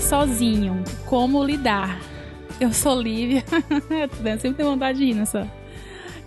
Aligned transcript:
Sozinho, 0.00 0.82
como 1.06 1.44
lidar? 1.44 2.00
Eu 2.60 2.72
sou 2.72 3.00
Lívia. 3.00 3.44
Eu 3.90 4.38
sempre 4.38 4.54
tenho 4.54 4.70
vontade 4.70 4.98
de 4.98 5.06
rir 5.06 5.14
nessa. 5.14 5.50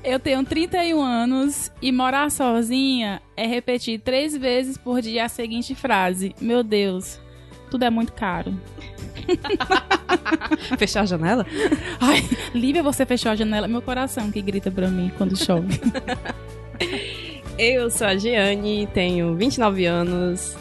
Eu 0.04 0.20
tenho 0.20 0.44
31 0.44 1.02
anos 1.02 1.72
e 1.82 1.92
morar 1.92 2.30
sozinha 2.30 3.22
é 3.36 3.48
repetir 3.48 4.00
três 4.00 4.36
vezes 4.38 4.78
por 4.78 5.02
dia 5.02 5.26
a 5.26 5.30
seguinte 5.30 5.74
frase: 5.74 6.36
Meu 6.40 6.64
Deus, 6.64 7.20
tudo 7.72 7.86
é 7.86 7.90
muito 7.90 8.14
caro. 8.14 8.54
Fechar 10.78 11.02
a 11.02 11.06
janela? 11.06 11.46
Ai, 12.00 12.24
Lívia, 12.54 12.84
você 12.84 13.06
fechou 13.06 13.32
a 13.32 13.36
janela. 13.36 13.68
Meu 13.68 13.82
coração 13.82 14.32
que 14.32 14.42
grita 14.42 14.70
pra 14.70 14.88
mim 14.90 15.12
quando 15.18 15.36
chove. 15.36 15.80
Eu 17.58 17.90
sou 17.90 18.08
a 18.08 18.18
Giane, 18.18 18.88
tenho 18.94 19.34
29 19.36 19.86
anos. 19.86 20.58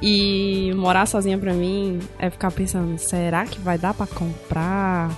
E 0.00 0.72
morar 0.76 1.06
sozinha 1.06 1.38
pra 1.38 1.52
mim 1.52 1.98
é 2.18 2.30
ficar 2.30 2.50
pensando: 2.50 2.98
será 2.98 3.44
que 3.44 3.58
vai 3.60 3.78
dar 3.78 3.94
pra 3.94 4.06
comprar? 4.06 5.10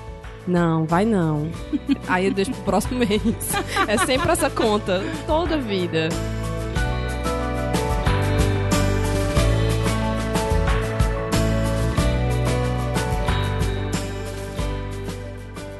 Não, 0.47 0.87
vai 0.87 1.05
não. 1.05 1.51
Aí 2.09 2.27
eu 2.27 2.33
deixo 2.35 2.51
pro 2.53 2.63
próximo 2.63 2.99
mês. 3.07 3.23
É 3.87 3.97
sempre 3.99 4.31
essa 4.33 4.49
conta, 4.51 5.03
toda 5.27 5.57
a 5.57 5.59
vida. 5.59 6.09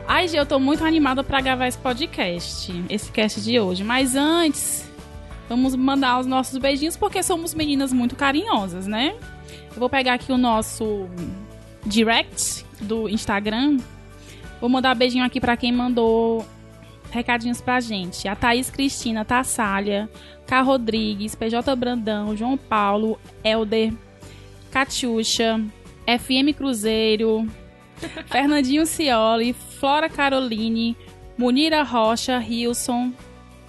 Ai, 0.07 0.27
Gê, 0.29 0.39
eu 0.39 0.45
tô 0.45 0.59
muito 0.59 0.85
animada 0.85 1.23
pra 1.25 1.41
gravar 1.41 1.67
esse 1.69 1.79
podcast, 1.79 2.85
esse 2.91 3.11
cast 3.11 3.41
de 3.41 3.59
hoje. 3.59 3.83
Mas 3.85 4.15
antes, 4.17 4.90
vamos 5.51 5.75
mandar 5.75 6.21
os 6.21 6.27
nossos 6.29 6.57
beijinhos, 6.59 6.97
porque 6.97 7.25
somos 7.25 7.55
meninas 7.55 7.93
muito 7.93 8.15
carinhosas, 8.15 8.87
né? 8.87 9.17
Eu 9.75 9.81
vou 9.81 9.91
pegar 9.91 10.15
aqui 10.15 10.31
o 10.31 10.39
nosso 10.39 11.09
direct 11.85 12.65
do 12.81 13.09
Instagram. 13.09 13.79
Vou 14.61 14.71
mandar 14.71 14.95
beijinho 14.95 15.25
aqui 15.25 15.41
pra 15.41 15.57
quem 15.57 15.73
mandou 15.73 16.47
recadinhos 17.11 17.61
pra 17.61 17.81
gente. 17.81 18.29
A 18.29 18.37
Thaís 18.37 18.71
Cristina 18.71 19.25
Tassalha, 19.25 20.09
K. 20.47 20.63
Rodrigues, 20.63 21.35
PJ 21.35 21.75
Brandão, 21.75 22.37
João 22.37 22.57
Paulo, 22.57 23.19
Elder, 23.43 23.93
Catiuxa, 24.71 25.61
FM 26.07 26.57
Cruzeiro, 26.57 27.45
Fernandinho 28.31 28.87
Cioli, 28.87 29.53
Flora 29.53 30.09
Caroline, 30.09 30.97
Munira 31.37 31.83
Rocha, 31.83 32.39
Rilson, 32.39 33.13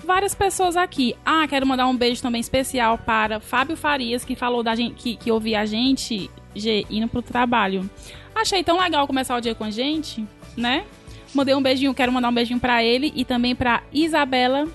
várias 0.03 0.35
pessoas 0.35 0.75
aqui. 0.75 1.15
Ah, 1.25 1.47
quero 1.47 1.65
mandar 1.65 1.87
um 1.87 1.95
beijo 1.95 2.21
também 2.21 2.41
especial 2.41 2.97
para 2.97 3.39
Fábio 3.39 3.75
Farias, 3.77 4.25
que 4.25 4.35
falou 4.35 4.63
da 4.63 4.75
gente, 4.75 4.95
que, 4.95 5.15
que 5.15 5.31
ouvia 5.31 5.61
a 5.61 5.65
gente 5.65 6.29
G, 6.55 6.85
indo 6.89 7.07
pro 7.07 7.21
trabalho. 7.21 7.89
Achei 8.35 8.63
tão 8.63 8.79
legal 8.79 9.07
começar 9.07 9.35
o 9.35 9.41
dia 9.41 9.55
com 9.55 9.63
a 9.63 9.71
gente, 9.71 10.25
né? 10.55 10.85
Mandei 11.33 11.55
um 11.55 11.61
beijinho, 11.61 11.93
quero 11.93 12.11
mandar 12.11 12.29
um 12.29 12.33
beijinho 12.33 12.59
para 12.59 12.83
ele 12.83 13.11
e 13.15 13.23
também 13.23 13.55
para 13.55 13.83
Isabela 13.91 14.67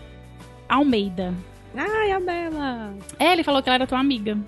Almeida. 0.69 1.35
Ai, 1.77 2.13
a 2.13 2.21
Bela! 2.21 2.95
É, 3.19 3.33
ele 3.33 3.45
falou 3.45 3.63
que 3.63 3.69
ela 3.69 3.75
era 3.75 3.87
tua 3.87 3.99
amiga. 3.99 4.39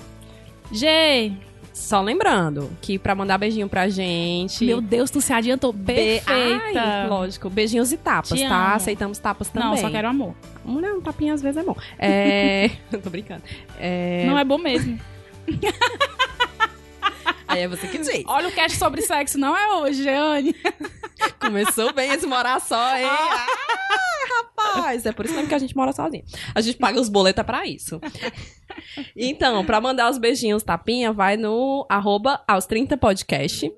G, 0.73 1.33
Só 1.79 2.03
lembrando 2.03 2.71
que 2.83 2.99
pra 2.99 3.15
mandar 3.15 3.39
beijinho 3.39 3.69
pra 3.69 3.89
gente. 3.89 4.65
meu 4.65 4.81
Deus, 4.81 5.11
tu 5.11 5.21
se 5.21 5.33
adiantou. 5.33 5.73
Perfeita. 5.73 6.31
Ai, 6.83 7.09
lógico, 7.09 7.49
beijinhos 7.49 7.93
e 7.93 7.97
tapas, 7.97 8.39
Te 8.39 8.47
tá? 8.47 8.67
amo. 8.67 8.75
Aceitamos 8.75 9.19
tapas 9.19 9.49
também. 9.49 9.69
Não, 9.71 9.77
só 9.77 9.89
quero 9.89 10.09
amor. 10.09 10.35
Mulher, 10.65 10.93
um 10.93 11.01
tapinha 11.01 11.33
às 11.35 11.41
vezes 11.41 11.57
é 11.57 11.63
bom. 11.63 11.77
É. 11.99 12.71
Tô 13.03 13.09
brincando. 13.09 13.43
É... 13.79 14.25
Não 14.27 14.39
é 14.39 14.45
bom 14.45 14.59
mesmo. 14.59 14.99
Aí 17.47 17.63
é 17.63 17.69
você 17.69 17.87
que 17.89 17.97
diz. 17.97 18.23
Olha 18.27 18.49
o 18.49 18.53
cast 18.53 18.77
sobre 18.77 19.01
sexo, 19.01 19.39
não 19.39 19.57
é 19.57 19.77
hoje, 19.77 20.03
Jeane. 20.03 20.55
Começou 21.41 21.93
bem 21.95 22.11
esse 22.13 22.27
morar 22.27 22.61
só, 22.61 22.97
hein? 22.97 23.07
Ah, 23.07 23.47
rapaz, 24.37 24.58
é 25.05 25.13
por 25.13 25.25
isso 25.25 25.35
mesmo 25.35 25.49
que 25.49 25.55
a 25.55 25.59
gente 25.59 25.77
mora 25.77 25.93
sozinho. 25.93 26.25
A 26.55 26.61
gente 26.61 26.79
paga 26.79 27.01
os 27.01 27.09
boletos 27.09 27.45
pra 27.45 27.67
isso. 27.67 28.01
Então, 29.17 29.65
pra 29.65 29.81
mandar 29.81 30.11
os 30.11 30.19
beijinhos 30.19 30.63
tapinha, 30.63 31.13
vai 31.13 31.37
no 31.37 31.87
arroba 31.89 32.43
aos 32.47 32.67
30 32.67 32.97
podcast 32.97 33.71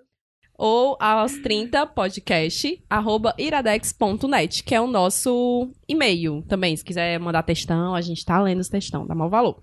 ou 0.57 0.97
aos 1.01 1.39
30 1.39 1.87
podcast 1.87 2.85
arroba 2.89 3.35
iradex.net, 3.39 4.63
que 4.63 4.75
é 4.75 4.81
o 4.81 4.87
nosso 4.87 5.71
e-mail 5.89 6.43
também. 6.47 6.77
Se 6.77 6.85
quiser 6.85 7.19
mandar 7.19 7.43
textão, 7.43 7.95
a 7.95 8.01
gente 8.01 8.25
tá 8.25 8.41
lendo 8.43 8.61
os 8.61 8.69
textão, 8.69 9.07
dá 9.07 9.15
mau 9.15 9.31
valor. 9.31 9.63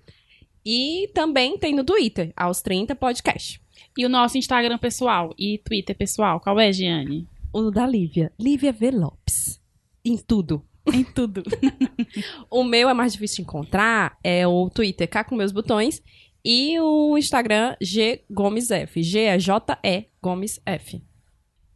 E 0.66 1.10
também 1.14 1.58
tem 1.58 1.76
no 1.76 1.84
Twitter, 1.84 2.34
aos 2.36 2.62
30 2.62 2.96
podcast. 2.96 3.62
E 3.96 4.06
o 4.06 4.10
nosso 4.10 4.38
Instagram 4.38 4.78
pessoal 4.78 5.34
e 5.38 5.60
Twitter 5.60 5.96
pessoal, 5.96 6.40
qual 6.40 6.60
é, 6.60 6.74
Jeane? 6.74 7.28
O 7.54 7.72
da 7.72 7.88
Lívia, 7.88 8.32
Lívia 8.40 8.74
V. 8.74 8.92
Lopes. 8.92 9.62
Em 10.04 10.18
tudo. 10.18 10.64
Em 10.94 11.04
tudo. 11.04 11.44
O 12.50 12.64
meu 12.64 12.90
é 12.90 12.94
mais 12.94 13.14
difícil 13.14 13.38
de 13.38 13.42
encontrar, 13.42 14.18
é 14.24 14.48
o 14.48 14.70
Twitter 14.70 15.08
K 15.10 15.24
com 15.24 15.36
meus 15.36 15.52
botões 15.52 16.02
e 16.44 16.80
o 16.80 17.18
Instagram 17.18 17.76
G 17.82 18.24
Gomes 18.30 18.72
F. 18.72 19.04
G 19.04 19.20
é 19.20 19.38
J-E 19.38 20.06
Gomes 20.22 20.62
F. 20.66 21.02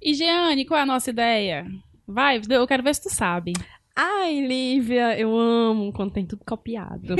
E 0.01 0.13
Jeane, 0.13 0.65
qual 0.65 0.79
é 0.79 0.83
a 0.83 0.85
nossa 0.85 1.09
ideia? 1.09 1.67
Vai, 2.07 2.41
eu 2.49 2.65
quero 2.65 2.81
ver 2.81 2.95
se 2.95 3.03
tu 3.03 3.09
sabe. 3.09 3.53
Ai, 3.95 4.39
Lívia, 4.39 5.19
eu 5.19 5.37
amo 5.37 5.91
quando 5.91 6.13
tem 6.13 6.25
tudo 6.25 6.43
copiado. 6.45 7.15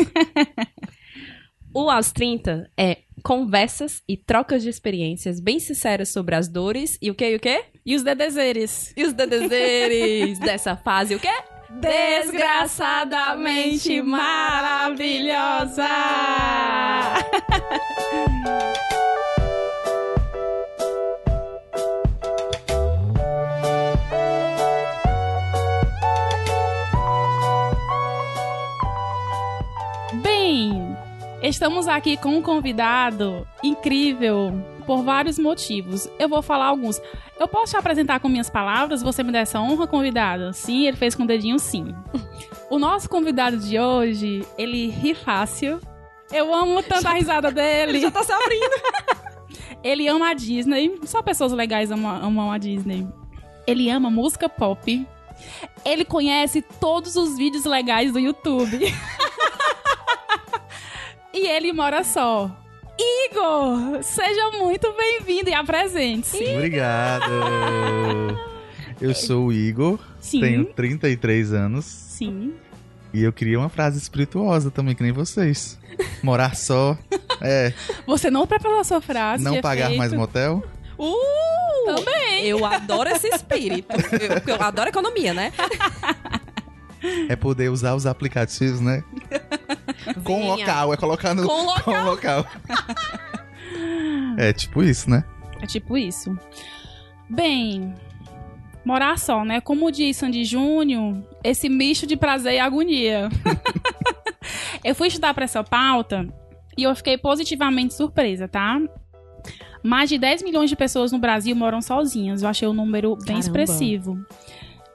o 1.73 1.89
Aos 1.89 2.11
30 2.11 2.71
é 2.77 2.99
conversas 3.23 4.01
e 4.07 4.17
trocas 4.17 4.63
de 4.63 4.69
experiências 4.69 5.39
bem 5.39 5.59
sinceras 5.59 6.09
sobre 6.09 6.35
as 6.35 6.47
dores 6.47 6.97
e 7.01 7.11
o 7.11 7.15
que 7.15 7.29
e 7.29 7.35
o 7.35 7.39
que? 7.39 7.65
E 7.85 7.95
os 7.95 8.03
dedezeres? 8.03 8.93
E 8.95 9.03
os 9.03 9.13
dedezeres 9.13 10.39
dessa 10.41 10.75
fase, 10.75 11.13
o 11.13 11.19
quê? 11.19 11.29
Desgraçadamente 11.79 14.01
maravilhosa! 14.01 15.87
Bem, 30.21 30.97
estamos 31.41 31.87
aqui 31.87 32.17
com 32.17 32.35
um 32.37 32.41
convidado 32.41 33.47
incrível 33.63 34.61
por 34.91 35.03
vários 35.03 35.39
motivos. 35.39 36.09
Eu 36.19 36.27
vou 36.27 36.41
falar 36.41 36.65
alguns. 36.65 37.01
Eu 37.39 37.47
posso 37.47 37.71
te 37.71 37.77
apresentar 37.77 38.19
com 38.19 38.27
minhas 38.27 38.49
palavras? 38.49 39.01
Você 39.01 39.23
me 39.23 39.31
dá 39.31 39.39
essa 39.39 39.61
honra, 39.61 39.87
convidado? 39.87 40.51
Sim, 40.51 40.85
ele 40.85 40.97
fez 40.97 41.15
com 41.15 41.23
o 41.23 41.25
dedinho 41.25 41.57
sim. 41.59 41.95
O 42.69 42.77
nosso 42.77 43.09
convidado 43.09 43.57
de 43.57 43.79
hoje, 43.79 44.45
ele 44.57 44.89
ri 44.89 45.15
fácil. 45.15 45.79
Eu 46.29 46.53
amo 46.53 46.83
tanto 46.83 47.07
a 47.07 47.13
risada 47.13 47.53
dele. 47.53 48.01
Já 48.01 48.11
tá 48.11 48.21
se 48.21 48.33
abrindo. 48.33 48.81
Ele 49.83 50.07
ama 50.07 50.29
a 50.29 50.33
Disney. 50.33 50.99
Só 51.03 51.21
pessoas 51.21 51.51
legais 51.51 51.91
amam, 51.91 52.23
amam 52.23 52.51
a 52.51 52.57
Disney. 52.57 53.07
Ele 53.65 53.89
ama 53.89 54.11
música 54.11 54.47
pop. 54.47 55.07
Ele 55.83 56.05
conhece 56.05 56.61
todos 56.61 57.15
os 57.15 57.37
vídeos 57.37 57.65
legais 57.65 58.13
do 58.13 58.19
YouTube. 58.19 58.77
e 61.33 61.47
ele 61.47 61.73
mora 61.73 62.03
só. 62.03 62.60
Igor, 63.03 64.03
seja 64.03 64.51
muito 64.51 64.93
bem-vindo 64.93 65.49
e 65.49 65.53
apresente-se. 65.53 66.43
Obrigado. 66.55 67.31
Eu 69.01 69.15
sou 69.15 69.47
o 69.47 69.53
Igor, 69.53 69.97
Sim, 70.19 70.41
tenho 70.41 70.65
33 70.65 71.53
anos 71.53 71.85
sim. 71.85 72.53
e 73.11 73.23
eu 73.23 73.33
queria 73.33 73.57
uma 73.57 73.67
frase 73.67 73.97
espirituosa 73.97 74.69
também, 74.69 74.93
que 74.93 75.01
nem 75.01 75.11
vocês. 75.11 75.79
Morar 76.21 76.55
só, 76.55 76.95
é, 77.41 77.73
Você 78.05 78.29
não 78.29 78.45
preparou 78.45 78.79
a 78.79 78.83
sua 78.83 79.01
frase. 79.01 79.43
não 79.43 79.59
pagar 79.59 79.85
efeito? 79.85 79.97
mais 79.97 80.13
motel. 80.13 80.63
Uh! 80.99 81.15
Também. 81.83 82.45
Eu 82.45 82.63
adoro 82.63 83.09
esse 83.09 83.27
espírito. 83.29 83.87
Eu, 84.45 84.53
eu 84.55 84.61
adoro 84.61 84.89
economia, 84.89 85.33
né? 85.33 85.51
É 87.29 87.35
poder 87.35 87.69
usar 87.69 87.95
os 87.95 88.05
aplicativos, 88.05 88.79
né? 88.79 89.03
Com 90.23 90.47
local, 90.47 90.93
é 90.93 90.97
colocar 90.97 91.33
no 91.33 91.47
Com 91.47 91.65
local. 91.65 91.83
com 91.83 92.01
local. 92.03 92.45
É 94.37 94.53
tipo 94.53 94.83
isso, 94.83 95.09
né? 95.09 95.23
É 95.61 95.65
tipo 95.65 95.97
isso. 95.97 96.37
Bem, 97.29 97.93
morar 98.83 99.17
só, 99.17 99.43
né? 99.45 99.61
Como 99.61 99.91
diz 99.91 100.17
Sandy 100.17 100.43
Júnior, 100.43 101.17
esse 101.43 101.69
misto 101.69 102.05
de 102.07 102.17
prazer 102.17 102.53
e 102.53 102.59
agonia. 102.59 103.29
eu 104.83 104.93
fui 104.95 105.07
estudar 105.07 105.33
pra 105.33 105.45
essa 105.45 105.63
pauta 105.63 106.27
e 106.77 106.83
eu 106.83 106.95
fiquei 106.95 107.17
positivamente 107.17 107.93
surpresa, 107.93 108.47
tá? 108.47 108.79
Mais 109.83 110.09
de 110.09 110.17
10 110.17 110.43
milhões 110.43 110.69
de 110.69 110.75
pessoas 110.75 111.11
no 111.11 111.19
Brasil 111.19 111.55
moram 111.55 111.81
sozinhas. 111.81 112.43
Eu 112.43 112.49
achei 112.49 112.67
o 112.67 112.73
número 112.73 113.15
bem 113.15 113.25
Caramba. 113.25 113.39
expressivo. 113.39 114.17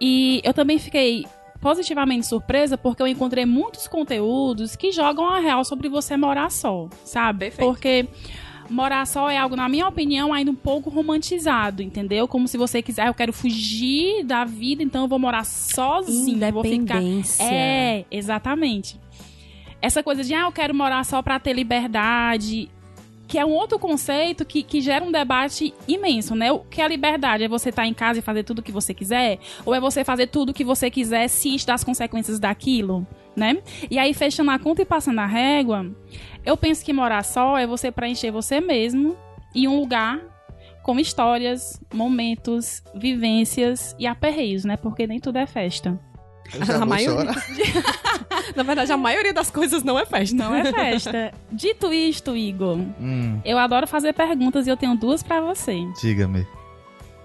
E 0.00 0.40
eu 0.44 0.52
também 0.54 0.78
fiquei 0.78 1.24
positivamente 1.66 2.24
surpresa 2.24 2.78
porque 2.78 3.02
eu 3.02 3.08
encontrei 3.08 3.44
muitos 3.44 3.88
conteúdos 3.88 4.76
que 4.76 4.92
jogam 4.92 5.26
a 5.26 5.40
real 5.40 5.64
sobre 5.64 5.88
você 5.88 6.16
morar 6.16 6.48
só, 6.48 6.88
sabe? 7.04 7.46
Perfeito. 7.46 7.68
Porque 7.68 8.06
morar 8.70 9.04
só 9.04 9.28
é 9.28 9.36
algo, 9.36 9.56
na 9.56 9.68
minha 9.68 9.88
opinião, 9.88 10.32
ainda 10.32 10.48
um 10.48 10.54
pouco 10.54 10.88
romantizado, 10.88 11.82
entendeu? 11.82 12.28
Como 12.28 12.46
se 12.46 12.56
você 12.56 12.80
quiser, 12.80 13.02
"Ah, 13.02 13.06
eu 13.08 13.14
quero 13.14 13.32
fugir 13.32 14.22
da 14.22 14.44
vida, 14.44 14.80
então 14.80 15.02
eu 15.02 15.08
vou 15.08 15.18
morar 15.18 15.44
sozinho, 15.44 16.38
vou 16.52 16.62
ficar 16.62 17.02
é, 17.42 18.04
exatamente. 18.12 19.00
Essa 19.82 20.04
coisa 20.04 20.22
de, 20.22 20.34
ah, 20.34 20.42
eu 20.42 20.52
quero 20.52 20.72
morar 20.72 21.04
só 21.04 21.20
pra 21.20 21.40
ter 21.40 21.52
liberdade, 21.52 22.68
que 23.26 23.38
é 23.38 23.44
um 23.44 23.52
outro 23.52 23.78
conceito 23.78 24.44
que, 24.44 24.62
que 24.62 24.80
gera 24.80 25.04
um 25.04 25.10
debate 25.10 25.74
imenso, 25.88 26.34
né? 26.34 26.52
O 26.52 26.60
que 26.60 26.80
é 26.80 26.84
a 26.84 26.88
liberdade? 26.88 27.44
É 27.44 27.48
você 27.48 27.70
estar 27.70 27.86
em 27.86 27.94
casa 27.94 28.20
e 28.20 28.22
fazer 28.22 28.44
tudo 28.44 28.60
o 28.60 28.62
que 28.62 28.72
você 28.72 28.94
quiser? 28.94 29.38
Ou 29.64 29.74
é 29.74 29.80
você 29.80 30.04
fazer 30.04 30.28
tudo 30.28 30.50
o 30.50 30.54
que 30.54 30.64
você 30.64 30.90
quiser, 30.90 31.28
ciente 31.28 31.66
das 31.66 31.82
consequências 31.82 32.38
daquilo, 32.38 33.06
né? 33.34 33.58
E 33.90 33.98
aí, 33.98 34.14
fechando 34.14 34.50
a 34.50 34.58
conta 34.58 34.82
e 34.82 34.84
passando 34.84 35.18
a 35.18 35.26
régua, 35.26 35.90
eu 36.44 36.56
penso 36.56 36.84
que 36.84 36.92
morar 36.92 37.24
só 37.24 37.58
é 37.58 37.66
você 37.66 37.90
preencher 37.90 38.30
você 38.30 38.60
mesmo 38.60 39.16
em 39.54 39.66
um 39.66 39.80
lugar 39.80 40.20
com 40.82 41.00
histórias, 41.00 41.80
momentos, 41.92 42.80
vivências 42.94 43.96
e 43.98 44.06
aperreios, 44.06 44.64
né? 44.64 44.76
Porque 44.76 45.04
nem 45.04 45.18
tudo 45.18 45.38
é 45.38 45.46
festa. 45.46 45.98
A 46.80 46.86
maioria-. 46.86 47.34
Na 48.54 48.62
verdade, 48.62 48.92
a 48.92 48.96
maioria 48.96 49.32
das 49.32 49.50
coisas 49.50 49.82
não 49.82 49.98
é 49.98 50.06
festa. 50.06 50.36
Não 50.36 50.54
é 50.54 50.72
festa. 50.72 51.32
Dito 51.52 51.92
isto, 51.92 52.36
Igor, 52.36 52.76
Hum, 53.00 53.40
eu 53.44 53.58
adoro 53.58 53.86
fazer 53.86 54.12
perguntas 54.12 54.66
e 54.66 54.70
eu 54.70 54.76
tenho 54.76 54.96
duas 54.96 55.22
pra 55.22 55.40
você. 55.40 55.76
diga-me. 56.00 56.46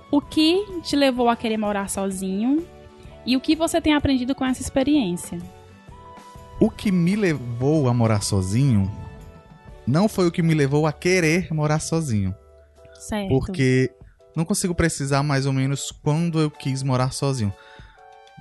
O 0.10 0.20
que 0.20 0.66
te 0.84 0.96
levou 0.96 1.30
a 1.30 1.36
querer 1.36 1.58
morar 1.58 1.90
sozinho? 1.90 2.66
E 3.26 3.38
o 3.38 3.40
que 3.42 3.56
você 3.56 3.80
tem 3.80 3.94
aprendido 3.94 4.34
com 4.36 4.44
essa 4.46 4.62
experiência? 4.62 5.38
O 6.60 6.70
que 6.70 6.92
me 6.92 7.16
levou 7.16 7.88
a 7.88 7.94
morar 7.94 8.22
sozinho 8.22 8.92
não 9.88 10.08
foi 10.10 10.28
o 10.28 10.32
que 10.32 10.42
me 10.44 10.54
levou 10.54 10.86
a 10.86 10.92
querer 10.94 11.48
morar 11.54 11.80
sozinho. 11.80 12.36
Certo. 13.00 13.30
Porque 13.30 13.90
não 14.36 14.44
consigo 14.46 14.76
precisar 14.76 15.24
mais 15.24 15.46
ou 15.46 15.54
menos 15.54 15.92
quando 16.04 16.40
eu 16.40 16.52
quis 16.52 16.84
morar 16.84 17.12
sozinho. 17.14 17.54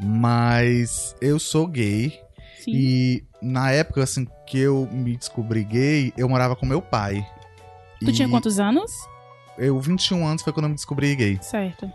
Mas 0.02 1.14
eu 1.20 1.38
sou 1.38 1.67
gay 1.67 2.19
Sim. 2.64 2.73
e 2.73 3.25
na 3.43 3.70
época 3.70 4.02
assim 4.02 4.26
que 4.47 4.58
eu 4.58 4.88
me 4.91 5.17
descobri 5.17 5.62
gay, 5.64 6.12
eu 6.17 6.29
morava 6.29 6.56
com 6.56 6.67
meu 6.67 6.81
pai. 6.81 7.25
Tu 8.00 8.12
tinha 8.12 8.26
E 8.26 8.31
quantos 8.31 8.58
anos? 8.58 8.91
Eu 9.58 9.79
21 9.79 10.26
anos 10.26 10.43
foi 10.43 10.52
quando 10.52 10.64
eu 10.64 10.70
me 10.70 10.75
descobri 10.75 11.14
gay. 11.14 11.38
Certo. 11.43 11.91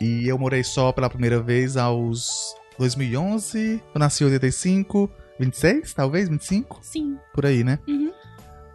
E 0.00 0.28
eu 0.28 0.38
morei 0.38 0.62
só 0.62 0.92
pela 0.92 1.10
primeira 1.10 1.40
vez 1.40 1.76
aos 1.76 2.54
2011. 2.78 3.82
Eu 3.92 3.98
nasci 3.98 4.22
em 4.22 4.28
85, 4.28 5.10
26, 5.40 5.94
talvez, 5.94 6.28
25, 6.28 6.78
Sim. 6.82 7.18
por 7.34 7.44
aí, 7.44 7.64
né? 7.64 7.78
Uhum. 7.88 8.12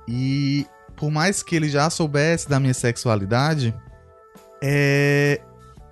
E 0.07 0.68
por 0.95 1.09
mais 1.09 1.41
que 1.41 1.56
ele 1.56 1.69
já 1.69 1.89
soubesse 1.89 2.50
da 2.50 2.59
minha 2.59 2.74
sexualidade, 2.74 3.74
é 4.62 5.41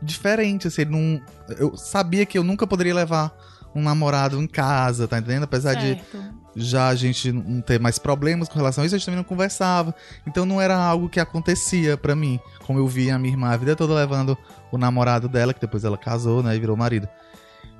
diferente, 0.01 0.67
assim, 0.67 0.81
ele 0.81 0.91
não. 0.91 1.21
Eu 1.57 1.75
sabia 1.77 2.25
que 2.25 2.37
eu 2.37 2.43
nunca 2.43 2.65
poderia 2.65 2.95
levar 2.95 3.31
um 3.73 3.81
namorado 3.81 4.41
em 4.41 4.47
casa, 4.47 5.07
tá 5.07 5.19
entendendo? 5.19 5.43
Apesar 5.43 5.75
de 5.75 5.95
certo. 5.95 6.23
já 6.55 6.89
a 6.89 6.95
gente 6.95 7.31
não 7.31 7.61
ter 7.61 7.79
mais 7.79 7.97
problemas 7.97 8.49
com 8.49 8.55
relação 8.55 8.83
a 8.83 8.87
isso, 8.87 8.95
a 8.95 8.97
gente 8.97 9.05
também 9.05 9.17
não 9.17 9.23
conversava. 9.23 9.95
Então 10.27 10.45
não 10.45 10.59
era 10.61 10.75
algo 10.75 11.07
que 11.07 11.19
acontecia 11.19 11.95
pra 11.95 12.15
mim. 12.15 12.39
Como 12.65 12.79
eu 12.79 12.87
vi 12.87 13.09
a 13.09 13.17
minha 13.17 13.33
irmã 13.33 13.49
a 13.49 13.57
vida 13.57 13.75
toda 13.75 13.93
levando 13.93 14.37
o 14.71 14.77
namorado 14.77 15.29
dela, 15.29 15.53
que 15.53 15.61
depois 15.61 15.83
ela 15.83 15.97
casou, 15.97 16.43
né, 16.43 16.55
e 16.55 16.59
virou 16.59 16.75
marido. 16.75 17.07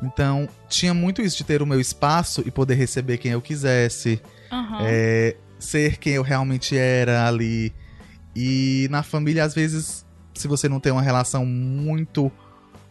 Então, 0.01 0.49
tinha 0.67 0.93
muito 0.93 1.21
isso 1.21 1.37
de 1.37 1.43
ter 1.43 1.61
o 1.61 1.65
meu 1.65 1.79
espaço 1.79 2.41
e 2.45 2.49
poder 2.49 2.73
receber 2.73 3.17
quem 3.17 3.33
eu 3.33 3.41
quisesse, 3.41 4.19
Aham. 4.51 4.77
é, 4.81 5.35
ser 5.59 5.97
quem 5.97 6.13
eu 6.13 6.23
realmente 6.23 6.75
era 6.75 7.27
ali. 7.27 7.71
E 8.35 8.87
na 8.89 9.03
família, 9.03 9.43
às 9.43 9.53
vezes, 9.53 10.00
se 10.41 10.47
você 10.47 10.67
não 10.67 10.79
tem 10.79 10.91
uma 10.91 11.01
relação 11.01 11.45
muito 11.45 12.31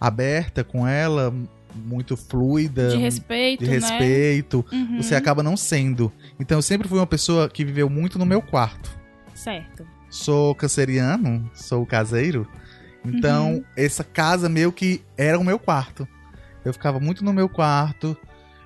aberta 0.00 0.64
com 0.64 0.86
ela, 0.86 1.32
muito 1.74 2.16
fluida, 2.16 2.88
De 2.90 2.96
respeito, 2.96 3.64
de 3.64 3.70
né? 3.70 3.76
respeito, 3.76 4.64
Uhum. 4.72 5.02
você 5.02 5.14
acaba 5.14 5.42
não 5.42 5.56
sendo. 5.56 6.12
Então 6.38 6.58
eu 6.58 6.62
sempre 6.62 6.88
fui 6.88 6.98
uma 6.98 7.06
pessoa 7.06 7.48
que 7.48 7.64
viveu 7.64 7.88
muito 7.90 8.18
no 8.18 8.26
meu 8.26 8.40
quarto. 8.42 8.90
Certo. 9.34 9.86
Sou 10.08 10.54
canceriano, 10.54 11.48
sou 11.54 11.84
caseiro. 11.86 12.46
Então, 13.04 13.54
Uhum. 13.54 13.64
essa 13.76 14.02
casa 14.04 14.48
meio 14.48 14.72
que 14.72 15.02
era 15.16 15.38
o 15.38 15.44
meu 15.44 15.58
quarto. 15.58 16.06
Eu 16.64 16.72
ficava 16.72 16.98
muito 17.00 17.24
no 17.24 17.32
meu 17.32 17.48
quarto. 17.48 18.16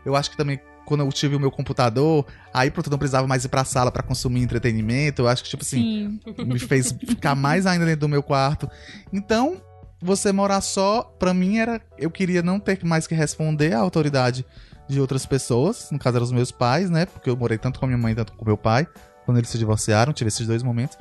Eu 0.04 0.16
acho 0.16 0.30
que 0.30 0.36
também 0.36 0.58
quando 0.84 1.00
eu 1.00 1.12
tive 1.12 1.36
o 1.36 1.40
meu 1.40 1.50
computador, 1.50 2.26
aí 2.52 2.70
pronto, 2.70 2.86
eu 2.86 2.90
não 2.90 2.98
precisava 2.98 3.26
mais 3.26 3.44
ir 3.44 3.48
pra 3.48 3.64
sala 3.64 3.90
pra 3.90 4.02
consumir 4.02 4.42
entretenimento. 4.42 5.22
Eu 5.22 5.28
acho 5.28 5.42
que 5.42 5.48
tipo 5.48 5.62
assim, 5.62 6.20
Sim. 6.24 6.44
me 6.44 6.58
fez 6.58 6.92
ficar 6.92 7.34
mais 7.34 7.66
ainda 7.66 7.84
dentro 7.84 8.00
do 8.00 8.08
meu 8.08 8.22
quarto. 8.22 8.68
Então, 9.12 9.60
você 10.00 10.32
morar 10.32 10.60
só, 10.60 11.02
pra 11.18 11.32
mim 11.32 11.58
era. 11.58 11.80
Eu 11.96 12.10
queria 12.10 12.42
não 12.42 12.60
ter 12.60 12.84
mais 12.84 13.06
que 13.06 13.14
responder 13.14 13.72
à 13.72 13.78
autoridade 13.78 14.44
de 14.88 15.00
outras 15.00 15.24
pessoas. 15.24 15.88
No 15.90 15.98
caso, 15.98 16.16
eram 16.16 16.24
os 16.24 16.32
meus 16.32 16.52
pais, 16.52 16.90
né? 16.90 17.06
Porque 17.06 17.30
eu 17.30 17.36
morei 17.36 17.56
tanto 17.56 17.78
com 17.78 17.86
a 17.86 17.88
minha 17.88 17.98
mãe 17.98 18.14
quanto 18.14 18.34
com 18.34 18.44
meu 18.44 18.56
pai. 18.56 18.86
Quando 19.24 19.38
eles 19.38 19.48
se 19.48 19.56
divorciaram, 19.56 20.12
tive 20.12 20.28
esses 20.28 20.46
dois 20.46 20.62
momentos. 20.62 20.98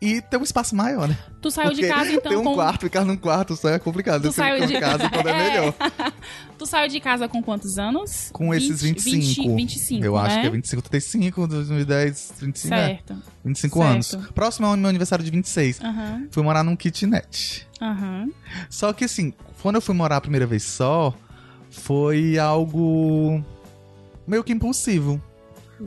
E 0.00 0.20
ter 0.22 0.36
um 0.36 0.44
espaço 0.44 0.76
maior, 0.76 1.08
né? 1.08 1.18
Tu 1.42 1.50
saiu 1.50 1.70
de 1.70 1.80
Porque 1.80 1.88
casa 1.92 2.12
então 2.12 2.30
ter 2.30 2.36
um 2.38 2.44
com. 2.44 2.54
quarto, 2.54 2.82
ficar 2.82 3.04
num 3.04 3.16
quarto 3.16 3.56
só 3.56 3.68
é 3.68 3.80
complicado. 3.80 4.22
Tu 4.22 4.32
saiu 4.32 4.64
de- 4.64 4.78
casa 4.78 5.10
quando 5.10 5.28
é 5.28 5.32
É. 5.48 5.50
melhor. 5.50 5.74
Tu 6.56 6.66
saiu 6.66 6.88
de 6.88 7.00
casa 7.00 7.26
com 7.28 7.42
quantos 7.42 7.78
anos? 7.80 8.30
Com 8.32 8.54
esses 8.54 8.80
25. 8.80 9.16
20, 9.48 9.56
25, 9.56 10.04
eu 10.04 10.16
acho 10.16 10.36
né? 10.36 10.42
que 10.42 10.46
é 10.46 10.50
25, 10.50 10.82
35, 10.82 11.46
2010, 11.48 12.32
25, 12.40 12.74
é, 12.74 12.78
Certo. 12.86 13.16
25 13.44 13.78
Certo. 13.78 13.90
anos. 13.90 14.28
Próximo 14.32 14.66
ao 14.68 14.76
meu 14.76 14.88
aniversário 14.88 15.24
de 15.24 15.30
26. 15.32 15.80
Aham. 15.80 16.28
Fui 16.30 16.44
morar 16.44 16.62
num 16.62 16.76
kitnet. 16.76 17.66
Aham. 17.82 18.28
Só 18.70 18.92
que 18.92 19.04
assim, 19.04 19.32
quando 19.60 19.76
eu 19.76 19.80
fui 19.82 19.96
morar 19.96 20.18
a 20.18 20.20
primeira 20.20 20.46
vez 20.46 20.62
só, 20.62 21.12
foi 21.70 22.38
algo 22.38 23.42
meio 24.28 24.44
que 24.44 24.52
impulsivo. 24.52 25.20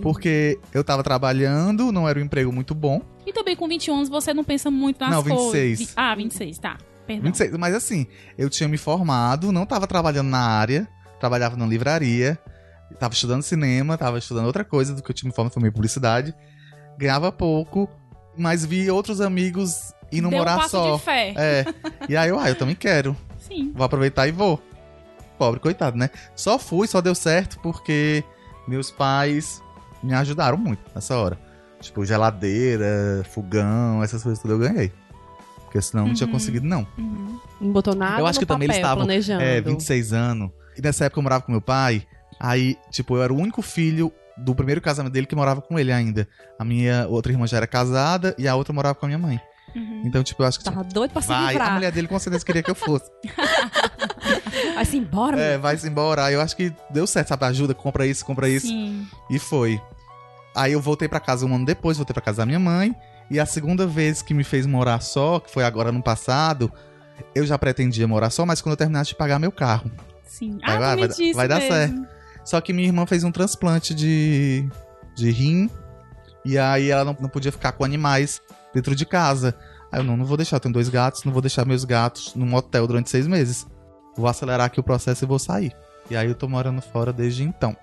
Porque 0.02 0.60
eu 0.74 0.84
tava 0.84 1.02
trabalhando, 1.04 1.92
não 1.94 2.08
era 2.10 2.20
um 2.20 2.24
emprego 2.24 2.52
muito 2.52 2.74
bom. 2.76 3.02
E 3.26 3.32
também 3.34 3.56
com 3.56 3.68
21 3.68 3.96
anos 3.96 4.10
você 4.10 4.34
não 4.34 4.44
pensa 4.44 4.70
muito 4.72 5.00
nas 5.00 5.12
Não, 5.12 5.24
coisas. 5.24 5.40
26. 5.54 5.80
Vi- 5.80 5.88
Ah, 5.96 6.16
26, 6.16 6.58
tá. 6.58 6.78
Perdão. 7.06 7.26
26, 7.26 7.52
mas 7.58 7.74
assim, 7.76 8.08
eu 8.38 8.50
tinha 8.50 8.68
me 8.70 8.78
formado, 8.78 9.52
não 9.52 9.66
tava 9.66 9.86
trabalhando 9.88 10.30
na 10.30 10.40
área, 10.40 10.88
trabalhava 11.20 11.56
na 11.58 11.66
livraria, 11.66 12.38
tava 13.00 13.14
estudando 13.14 13.42
cinema, 13.44 13.98
tava 13.98 14.18
estudando 14.18 14.46
outra 14.46 14.64
coisa 14.64 14.94
do 14.96 15.02
que 15.04 15.10
eu 15.12 15.16
tinha 15.16 15.30
me 15.30 15.36
formado, 15.36 15.60
meio 15.60 15.74
publicidade. 15.74 16.34
Ganhava 16.98 17.32
pouco, 17.32 17.90
mas 18.38 18.66
vi 18.66 18.90
outros 18.90 19.20
amigos 19.22 19.94
indo 20.12 20.30
Deu 20.30 20.38
um 20.38 20.42
morar 20.42 20.58
passo 20.58 20.70
só. 20.72 20.96
de 20.96 21.02
fé. 21.02 21.34
É. 21.38 21.66
E 22.10 22.16
aí 22.18 22.30
eu, 22.30 22.40
ah, 22.40 22.50
eu 22.50 22.56
também 22.56 22.76
quero. 22.76 23.16
Sim. 23.40 23.72
Vou 23.76 23.86
aproveitar 23.86 24.28
e 24.28 24.32
vou. 24.32 24.62
Pobre, 25.38 25.60
coitado, 25.60 25.98
né? 25.98 26.10
Só 26.36 26.60
fui, 26.60 26.88
só 26.88 27.02
deu 27.02 27.16
certo 27.16 27.60
porque 27.62 28.24
meus 28.68 28.92
pais 28.92 29.62
me 30.04 30.14
ajudaram 30.14 30.58
muito 30.58 30.82
nessa 30.94 31.18
hora. 31.18 31.40
Tipo, 31.82 32.06
geladeira, 32.06 33.24
fogão, 33.34 34.04
essas 34.04 34.22
coisas 34.24 34.42
tudo 34.42 34.54
eu 34.54 34.60
ganhei. 34.60 34.92
Porque 35.64 35.82
senão 35.82 36.08
não 36.08 36.14
tinha 36.14 36.28
Uhum. 36.28 36.34
conseguido, 36.34 36.66
não. 36.68 36.86
Uhum. 36.98 37.40
Não 37.60 37.72
botou 37.72 37.96
nada 37.96 38.20
Eu 38.20 38.26
acho 38.28 38.38
no 38.38 38.42
que 38.42 38.46
também 38.46 38.66
eles 38.68 38.76
estavam, 38.78 39.06
planejando. 39.06 39.42
É, 39.42 39.62
26 39.62 40.14
anos. 40.14 40.52
E 40.78 40.82
nessa 40.82 41.06
época 41.06 41.20
eu 41.20 41.24
morava 41.24 41.44
com 41.44 41.52
meu 41.52 41.62
pai. 41.62 42.06
Aí, 42.40 42.78
tipo, 42.90 43.16
eu 43.16 43.24
era 43.24 43.32
o 43.34 43.38
único 43.38 43.62
filho 43.62 44.12
do 44.38 44.54
primeiro 44.56 44.82
casamento 44.82 45.14
dele 45.14 45.26
que 45.28 45.36
morava 45.36 45.62
com 45.62 45.78
ele 45.80 45.92
ainda. 45.92 46.28
A 46.60 46.66
minha 46.66 47.08
outra 47.08 47.32
irmã 47.32 47.46
já 47.48 47.58
era 47.58 47.68
casada 47.68 48.36
e 48.38 48.48
a 48.48 48.56
outra 48.56 48.74
morava 48.74 48.96
com 48.96 49.06
a 49.06 49.08
minha 49.10 49.20
mãe. 49.20 49.40
Uhum. 49.76 50.02
Então, 50.06 50.22
tipo, 50.24 50.44
eu 50.44 50.48
acho 50.48 50.60
que. 50.60 50.66
Tava 50.66 50.84
doido 50.84 51.12
pra 51.12 51.22
se 51.22 51.30
vai, 51.30 51.46
a 51.46 51.50
livrar. 51.52 51.74
mulher 51.74 51.92
dele 51.92 52.08
com 52.08 52.20
certeza 52.20 52.44
queria 52.46 52.62
que 52.64 52.72
eu 52.72 52.76
fosse. 52.76 53.10
Assim, 54.78 55.04
bora, 55.04 55.40
é, 55.40 55.58
vai-se 55.58 55.88
embora. 55.88 56.26
Aí 56.26 56.34
eu 56.34 56.42
acho 56.42 56.56
que 56.56 56.74
deu 56.90 57.06
certo, 57.08 57.30
sabe? 57.30 57.46
Ajuda, 57.46 57.74
compra 57.74 58.06
isso, 58.06 58.26
compra 58.26 58.50
isso. 58.50 58.68
Sim. 58.68 59.08
E 59.30 59.40
foi. 59.40 59.80
Aí 60.56 60.74
eu 60.74 60.82
voltei 60.82 61.08
pra 61.08 61.20
casa 61.20 61.46
um 61.46 61.56
ano 61.56 61.66
depois, 61.66 61.98
voltei 61.98 62.14
pra 62.14 62.22
casa 62.22 62.38
da 62.40 62.46
minha 62.46 62.60
mãe. 62.60 62.96
E 63.30 63.40
a 63.40 63.46
segunda 63.46 63.88
vez 63.88 64.22
que 64.22 64.34
me 64.34 64.44
fez 64.44 64.66
morar 64.66 65.00
só, 65.02 65.40
que 65.40 65.50
foi 65.52 65.64
agora 65.64 65.92
no 65.92 66.04
passado, 66.04 66.72
eu 67.34 67.46
já 67.46 67.58
pretendia 67.58 68.08
morar 68.08 68.30
só, 68.30 68.46
mas 68.46 68.62
quando 68.62 68.74
eu 68.74 68.78
terminasse 68.78 69.10
de 69.12 69.16
pagar 69.16 69.40
meu 69.40 69.52
carro. 69.52 69.90
Sim. 70.26 70.58
Vai, 70.66 70.76
ah, 70.76 70.80
vai, 70.80 70.98
vai- 70.98 71.08
vai 71.36 71.48
dar 71.48 71.60
mesmo. 71.90 72.08
Só 72.44 72.60
que 72.60 72.74
minha 72.74 72.88
irmã 72.88 73.06
fez 73.06 73.24
um 73.24 73.32
transplante 73.32 73.94
de, 73.96 74.68
de 75.16 75.32
rim. 75.32 75.70
E 76.44 76.58
aí 76.58 76.90
ela 76.90 77.06
não, 77.06 77.16
não 77.22 77.30
podia 77.30 77.52
ficar 77.52 77.72
com 77.74 77.84
animais 77.86 78.42
dentro 78.74 78.96
de 78.96 79.06
casa. 79.06 79.56
Aí 79.92 80.00
eu 80.00 80.04
não, 80.04 80.18
não 80.18 80.26
vou 80.26 80.36
deixar, 80.36 80.56
eu 80.56 80.60
tenho 80.60 80.74
dois 80.74 80.90
gatos, 80.90 81.24
não 81.24 81.32
vou 81.32 81.42
deixar 81.42 81.66
meus 81.66 81.86
gatos 81.86 82.34
num 82.36 82.54
hotel 82.56 82.88
durante 82.88 83.10
seis 83.10 83.28
meses. 83.28 83.66
Vou 84.18 84.28
acelerar 84.28 84.66
aqui 84.66 84.80
o 84.80 84.84
processo 84.84 85.24
e 85.24 85.28
vou 85.28 85.38
sair. 85.40 85.74
E 86.10 86.16
aí 86.18 86.28
eu 86.28 86.36
tô 86.36 86.48
morando 86.50 86.82
fora 86.82 87.14
desde 87.14 87.44
então. 87.44 87.78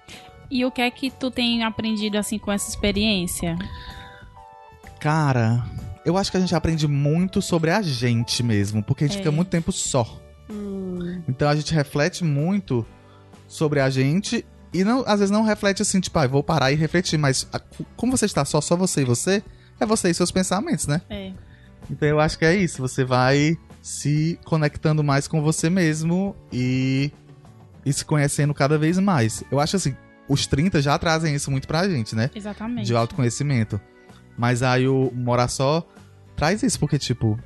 E 0.50 0.64
o 0.64 0.70
que 0.70 0.80
é 0.80 0.90
que 0.90 1.10
tu 1.10 1.30
tem 1.30 1.62
aprendido 1.62 2.16
assim 2.16 2.38
com 2.38 2.50
essa 2.50 2.68
experiência? 2.70 3.56
Cara, 5.00 5.64
eu 6.04 6.16
acho 6.16 6.30
que 6.30 6.36
a 6.36 6.40
gente 6.40 6.54
aprende 6.54 6.88
muito 6.88 7.40
sobre 7.40 7.70
a 7.70 7.80
gente 7.82 8.42
mesmo, 8.42 8.82
porque 8.82 9.04
a 9.04 9.06
gente 9.06 9.16
É. 9.16 9.18
fica 9.18 9.30
muito 9.30 9.48
tempo 9.48 9.70
só. 9.72 10.20
Hum, 10.50 11.22
Então 11.28 11.48
a 11.48 11.54
gente 11.54 11.72
reflete 11.74 12.24
muito 12.24 12.84
sobre 13.46 13.80
a 13.80 13.90
gente 13.90 14.44
e 14.72 14.82
não, 14.84 15.00
às 15.06 15.20
vezes 15.20 15.30
não 15.30 15.42
reflete 15.42 15.82
assim, 15.82 16.00
tipo, 16.00 16.18
ah, 16.18 16.26
vou 16.26 16.42
parar 16.42 16.72
e 16.72 16.74
refletir, 16.74 17.18
mas 17.18 17.46
a- 17.52 17.60
como 17.96 18.16
você 18.16 18.24
está 18.26 18.44
só, 18.44 18.60
só 18.60 18.74
você 18.76 19.02
e 19.02 19.04
você, 19.04 19.42
é 19.78 19.86
você 19.86 20.10
e 20.10 20.14
seus 20.14 20.30
pensamentos, 20.30 20.86
né? 20.86 21.00
É. 21.10 21.32
Então 21.90 22.08
eu 22.08 22.18
acho 22.20 22.38
que 22.38 22.44
é 22.44 22.56
isso. 22.56 22.80
Você 22.82 23.04
vai 23.04 23.56
se 23.82 24.38
conectando 24.44 25.04
mais 25.04 25.28
com 25.28 25.40
você 25.40 25.70
mesmo 25.70 26.34
e, 26.52 27.10
e 27.86 27.92
se 27.92 28.04
conhecendo 28.04 28.52
cada 28.52 28.76
vez 28.76 28.98
mais. 28.98 29.44
Eu 29.50 29.60
acho 29.60 29.76
assim, 29.76 29.94
os 30.28 30.47
30 30.47 30.80
já 30.82 30.99
trazem 30.99 31.35
isso 31.35 31.50
muito 31.50 31.66
pra 31.66 31.88
gente, 31.88 32.14
né? 32.14 32.30
Exatamente. 32.35 32.87
De 32.87 32.94
autoconhecimento. 32.94 33.80
Mas 34.37 34.62
aí 34.62 34.87
o 34.87 35.11
morar 35.14 35.49
só 35.49 35.87
traz 36.37 36.62
isso, 36.62 36.78
porque, 36.78 36.99
tipo, 36.99 37.38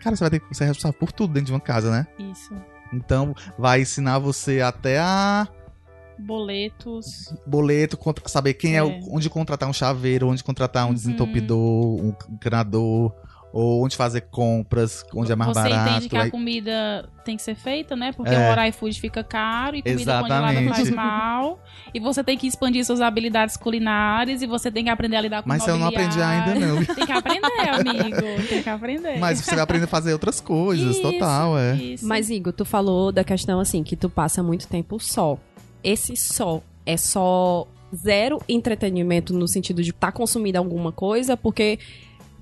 cara, 0.00 0.16
você 0.16 0.24
vai 0.24 0.30
ter 0.30 0.40
que 0.40 0.54
ser 0.54 0.64
responsável 0.64 0.98
por 0.98 1.12
tudo 1.12 1.32
dentro 1.34 1.46
de 1.46 1.52
uma 1.52 1.60
casa, 1.60 1.90
né? 1.90 2.06
Isso. 2.18 2.52
Então 2.92 3.34
vai 3.58 3.82
ensinar 3.82 4.18
você 4.18 4.60
até 4.60 4.98
a 4.98 5.46
Boletos. 6.18 7.32
boleto, 7.46 7.96
contra- 7.96 8.26
saber 8.28 8.54
quem 8.54 8.76
é, 8.76 8.80
É. 8.80 9.00
onde 9.10 9.30
contratar 9.30 9.68
um 9.68 9.72
chaveiro, 9.72 10.26
onde 10.28 10.42
contratar 10.42 10.84
um 10.84 10.88
Uhum. 10.88 10.94
desentupidor, 10.94 12.04
um 12.04 12.14
encanador, 12.30 13.14
ou 13.52 13.82
onde 13.84 13.96
fazer 13.96 14.22
compras, 14.22 15.04
onde 15.14 15.32
é 15.32 15.36
mais 15.36 15.50
Você 15.52 15.60
barato. 15.68 15.90
entende 15.90 16.08
que 16.08 16.16
a 16.16 16.22
aí- 16.24 16.30
comida 16.30 17.08
tem 17.24 17.36
que 17.36 17.42
ser 17.42 17.54
feita, 17.54 17.96
né? 17.96 18.12
Porque 18.12 18.34
É. 18.34 18.54
o 18.54 18.64
iFood 18.68 19.00
fica 19.00 19.24
caro 19.24 19.76
e 19.76 19.82
comida 19.82 20.20
congelada 20.20 20.52
Exatamente. 20.52 20.74
faz 20.74 20.90
mal. 20.90 21.58
E 21.92 21.98
você 22.00 22.22
tem 22.22 22.36
que 22.36 22.46
expandir 22.46 22.84
suas 22.84 23.00
habilidades 23.00 23.56
culinárias 23.56 24.42
e 24.42 24.46
você 24.46 24.70
tem 24.70 24.84
que 24.84 24.90
aprender 24.90 25.16
a 25.16 25.20
lidar 25.22 25.42
com 25.42 25.48
Mas 25.48 25.66
eu 25.66 25.76
não 25.78 25.88
aprendi 25.88 26.20
ainda, 26.20 26.54
não. 26.54 26.84
Tem 26.94 27.06
que 27.06 27.12
aprender, 27.12 27.68
amigo. 27.70 28.46
Tem 28.48 28.62
que 28.62 28.68
aprender. 28.70 29.18
Mas 29.18 29.40
você 29.40 29.52
vai 29.54 29.60
aprender 29.64 29.84
a 29.84 29.88
fazer 29.88 30.12
outras 30.12 30.40
coisas, 30.40 30.96
Isso, 30.96 31.02
total, 31.02 31.58
é. 31.58 31.74
Isso. 31.76 32.06
Mas, 32.06 32.28
Igor, 32.30 32.52
tu 32.52 32.64
falou 32.64 33.10
da 33.12 33.24
questão 33.24 33.60
assim, 33.60 33.82
que 33.82 33.96
tu 33.96 34.08
passa 34.10 34.42
muito 34.42 34.68
tempo 34.68 34.98
só. 35.00 35.38
Esse 35.82 36.16
só 36.16 36.62
é 36.84 36.96
só 36.96 37.66
zero 37.94 38.38
entretenimento 38.48 39.32
no 39.32 39.48
sentido 39.48 39.82
de 39.82 39.90
estar 39.90 40.12
consumindo 40.12 40.58
alguma 40.58 40.92
coisa, 40.92 41.36
porque 41.36 41.78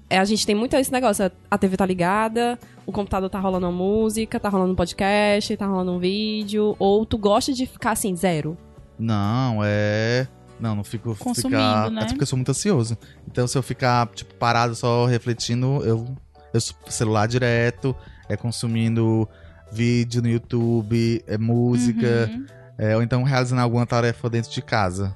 é, 0.09 0.19
a 0.19 0.25
gente 0.25 0.47
tem 0.47 0.55
muito 0.55 0.75
esse 0.77 0.93
negócio, 0.93 1.31
a 1.51 1.59
TV 1.59 1.77
tá 1.77 1.85
ligada, 1.87 2.59
o 2.87 2.93
computador 2.93 3.29
tá 3.29 3.39
rolando 3.41 3.67
uma 3.67 3.73
música, 3.73 4.39
tá 4.39 4.49
rolando 4.49 4.73
um 4.73 4.77
podcast, 4.77 5.57
tá 5.57 5.67
rolando 5.67 5.93
um 5.93 5.99
vídeo, 5.99 6.77
ou 6.79 7.05
tu 7.05 7.19
gosta 7.19 7.53
de 7.53 7.67
ficar 7.67 7.93
assim, 7.93 8.15
zero. 8.15 8.57
Não, 8.99 9.61
é. 9.65 10.27
Não, 10.59 10.75
não 10.75 10.85
fico. 10.85 11.15
Consumindo, 11.17 11.59
ficar... 11.61 11.91
né? 11.91 12.03
É 12.03 12.07
porque 12.07 12.23
eu 12.23 12.27
sou 12.27 12.37
muito 12.37 12.51
ansioso. 12.51 12.97
Então, 13.31 13.47
se 13.47 13.59
eu 13.59 13.63
ficar, 13.63 14.07
tipo, 14.09 14.33
parado 14.35 14.75
só 14.75 15.05
refletindo, 15.07 15.83
eu. 15.85 16.07
Eu 16.55 16.61
sou 16.61 16.75
celular 16.89 17.27
direto, 17.27 17.95
é 18.31 18.37
consumindo 18.37 19.29
vídeo 19.71 20.23
no 20.23 20.29
YouTube, 20.29 21.23
é 21.27 21.37
música, 21.37 22.31
Uhum. 22.33 22.47
é, 22.79 22.97
ou 22.97 23.03
então 23.03 23.23
realizando 23.25 23.61
alguma 23.61 23.85
tarefa 23.85 24.31
dentro 24.31 24.51
de 24.51 24.63
casa. 24.63 25.15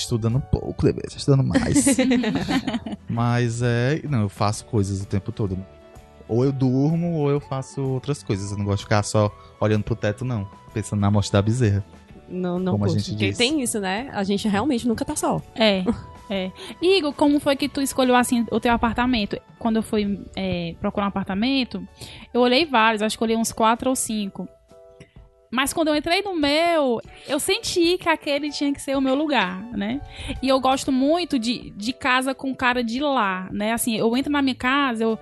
Estudando 0.00 0.38
um 0.38 0.40
pouco, 0.40 0.86
deve 0.86 1.00
estudando 1.06 1.44
mais. 1.44 1.96
Mas 3.08 3.60
é. 3.62 4.00
Não, 4.08 4.22
eu 4.22 4.28
faço 4.28 4.64
coisas 4.64 5.02
o 5.02 5.06
tempo 5.06 5.30
todo. 5.30 5.58
Ou 6.26 6.44
eu 6.44 6.52
durmo, 6.52 7.18
ou 7.18 7.30
eu 7.30 7.40
faço 7.40 7.82
outras 7.82 8.22
coisas. 8.22 8.50
Eu 8.50 8.58
não 8.58 8.64
gosto 8.64 8.78
de 8.78 8.84
ficar 8.84 9.02
só 9.02 9.30
olhando 9.60 9.84
pro 9.84 9.94
teto, 9.94 10.24
não. 10.24 10.48
Pensando 10.72 11.00
na 11.00 11.10
morte 11.10 11.30
da 11.30 11.42
bezerra. 11.42 11.84
Não, 12.28 12.58
não 12.58 12.72
Como 12.72 12.88
gente 12.88 13.10
Porque 13.10 13.28
diz. 13.28 13.38
tem 13.38 13.60
isso, 13.60 13.80
né? 13.80 14.08
A 14.12 14.22
gente 14.22 14.48
realmente 14.48 14.86
nunca 14.86 15.04
tá 15.04 15.16
só. 15.16 15.42
É, 15.54 15.84
é. 16.30 16.50
Igor, 16.80 17.12
como 17.12 17.40
foi 17.40 17.56
que 17.56 17.68
tu 17.68 17.82
escolheu 17.82 18.14
assim 18.14 18.46
o 18.50 18.60
teu 18.60 18.72
apartamento? 18.72 19.36
Quando 19.58 19.76
eu 19.76 19.82
fui 19.82 20.24
é, 20.36 20.74
procurar 20.80 21.06
um 21.06 21.08
apartamento, 21.08 21.86
eu 22.32 22.40
olhei 22.40 22.64
vários, 22.64 23.02
acho 23.02 23.18
que 23.18 23.24
olhei 23.24 23.36
uns 23.36 23.52
quatro 23.52 23.90
ou 23.90 23.96
cinco. 23.96 24.48
Mas 25.50 25.72
quando 25.72 25.88
eu 25.88 25.96
entrei 25.96 26.22
no 26.22 26.36
meu, 26.36 27.00
eu 27.26 27.40
senti 27.40 27.98
que 27.98 28.08
aquele 28.08 28.50
tinha 28.50 28.72
que 28.72 28.80
ser 28.80 28.96
o 28.96 29.00
meu 29.00 29.16
lugar, 29.16 29.60
né? 29.72 30.00
E 30.40 30.48
eu 30.48 30.60
gosto 30.60 30.92
muito 30.92 31.38
de, 31.40 31.70
de 31.70 31.92
casa 31.92 32.32
com 32.34 32.54
cara 32.54 32.84
de 32.84 33.00
lá, 33.00 33.48
né? 33.50 33.72
Assim, 33.72 33.96
eu 33.96 34.16
entro 34.16 34.30
na 34.30 34.40
minha 34.40 34.54
casa, 34.54 35.02
eu. 35.02 35.18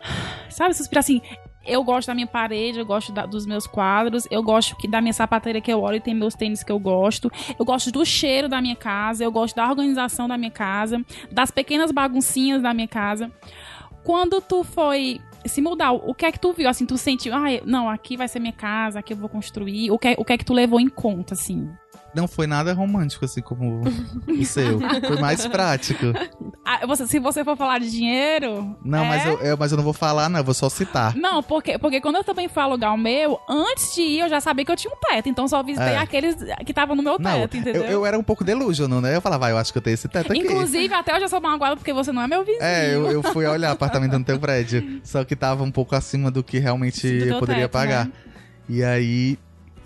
Sabe, 0.48 0.74
suspiro 0.74 1.00
assim. 1.00 1.20
Eu 1.66 1.84
gosto 1.84 2.06
da 2.08 2.14
minha 2.14 2.26
parede, 2.26 2.78
eu 2.78 2.86
gosto 2.86 3.12
da- 3.12 3.26
dos 3.26 3.44
meus 3.44 3.66
quadros, 3.66 4.26
eu 4.30 4.42
gosto 4.42 4.74
que, 4.76 4.88
da 4.88 5.02
minha 5.02 5.12
sapateira 5.12 5.60
que 5.60 5.70
eu 5.70 5.82
olho 5.82 5.96
e 5.96 6.00
tem 6.00 6.14
meus 6.14 6.34
tênis 6.34 6.62
que 6.62 6.72
eu 6.72 6.78
gosto. 6.78 7.30
Eu 7.58 7.64
gosto 7.66 7.92
do 7.92 8.06
cheiro 8.06 8.48
da 8.48 8.58
minha 8.62 8.74
casa, 8.76 9.22
eu 9.22 9.30
gosto 9.30 9.54
da 9.56 9.68
organização 9.68 10.26
da 10.26 10.38
minha 10.38 10.50
casa, 10.50 11.04
das 11.30 11.50
pequenas 11.50 11.92
baguncinhas 11.92 12.62
da 12.62 12.72
minha 12.72 12.88
casa. 12.88 13.30
Quando 14.02 14.40
tu 14.40 14.64
foi 14.64 15.20
se 15.48 15.60
mudar, 15.60 15.92
o 15.92 16.14
que 16.14 16.26
é 16.26 16.32
que 16.32 16.38
tu 16.40 16.52
viu? 16.52 16.68
Assim, 16.68 16.86
tu 16.86 16.96
sentiu, 16.98 17.34
ah, 17.34 17.44
não, 17.64 17.88
aqui 17.88 18.16
vai 18.16 18.28
ser 18.28 18.38
minha 18.40 18.52
casa, 18.52 18.98
aqui 18.98 19.12
eu 19.12 19.16
vou 19.16 19.28
construir. 19.28 19.90
O 19.90 19.98
que, 19.98 20.08
é- 20.08 20.16
o 20.18 20.24
que 20.24 20.32
é 20.32 20.38
que 20.38 20.44
tu 20.44 20.52
levou 20.52 20.80
em 20.80 20.88
conta, 20.88 21.34
assim? 21.34 21.68
Não 22.18 22.26
foi 22.28 22.46
nada 22.46 22.72
romântico, 22.72 23.24
assim 23.24 23.40
como 23.40 23.80
o 24.26 24.44
seu. 24.44 24.80
Foi 25.06 25.20
mais 25.20 25.46
prático. 25.46 26.06
Ah, 26.64 26.84
você- 26.86 27.06
se 27.06 27.18
você 27.18 27.44
for 27.44 27.56
falar 27.56 27.78
de 27.78 27.90
dinheiro. 27.90 28.76
Não, 28.84 29.04
é? 29.04 29.08
mas, 29.08 29.26
eu, 29.26 29.38
eu- 29.40 29.56
mas 29.56 29.70
eu 29.70 29.76
não 29.76 29.84
vou 29.84 29.92
falar, 29.92 30.28
não. 30.28 30.40
Eu 30.40 30.44
vou 30.44 30.52
só 30.54 30.68
citar. 30.68 31.14
Não, 31.16 31.42
porque, 31.42 31.78
porque 31.78 32.00
quando 32.00 32.16
eu 32.16 32.24
também 32.24 32.48
fui 32.48 32.62
alugar 32.62 32.92
o 32.92 32.98
meu, 32.98 33.38
antes 33.48 33.94
de 33.94 34.02
ir 34.02 34.20
eu 34.20 34.28
já 34.28 34.40
sabia 34.40 34.64
que 34.64 34.72
eu 34.72 34.76
tinha 34.76 34.92
um 34.92 34.96
teto. 34.98 35.28
Então 35.28 35.46
só 35.46 35.62
visitei 35.62 35.92
É. 35.94 35.98
aqueles 35.98 36.34
que 36.64 36.72
estavam 36.72 36.96
no 36.96 37.02
meu 37.02 37.18
Não, 37.18 37.30
teto, 37.40 37.56
entendeu? 37.56 37.84
eu, 37.84 37.90
eu 37.90 38.06
era 38.06 38.18
um 38.18 38.22
pouco 38.22 38.42
delusional, 38.44 39.00
né? 39.00 39.14
Eu 39.16 39.20
falava, 39.20 39.40
vai, 39.42 39.52
eu 39.52 39.58
acho 39.58 39.72
que 39.72 39.78
eu 39.78 39.82
tenho 39.82 39.94
esse 39.94 40.08
teto 40.08 40.32
aqui. 40.32 40.40
Inclusive, 40.40 40.92
até 40.92 41.14
hoje 41.14 41.24
eu 41.24 41.28
sou 41.28 41.40
magoada 41.40 41.76
porque 41.76 41.92
você 41.92 42.10
não 42.12 42.22
é 42.22 42.26
meu 42.26 42.44
vizinho. 42.44 42.62
É, 42.62 42.94
eu, 42.94 43.10
eu 43.10 43.22
fui 43.22 43.46
olhar 43.46 43.70
apartamento 43.70 44.18
no 44.18 44.24
teu 44.24 44.38
prédio. 44.38 45.00
Só 45.04 45.24
que 45.24 45.36
tava 45.36 45.62
um 45.62 45.70
pouco 45.70 45.94
acima 45.94 46.30
do 46.30 46.42
que 46.42 46.58
realmente 46.58 47.06
Do 47.20 47.24
eu 47.26 47.38
poderia 47.38 47.62
teto, 47.62 47.72
pagar. 47.72 48.06
né? 48.06 48.12
E 48.68 48.82
aí, 48.84 49.38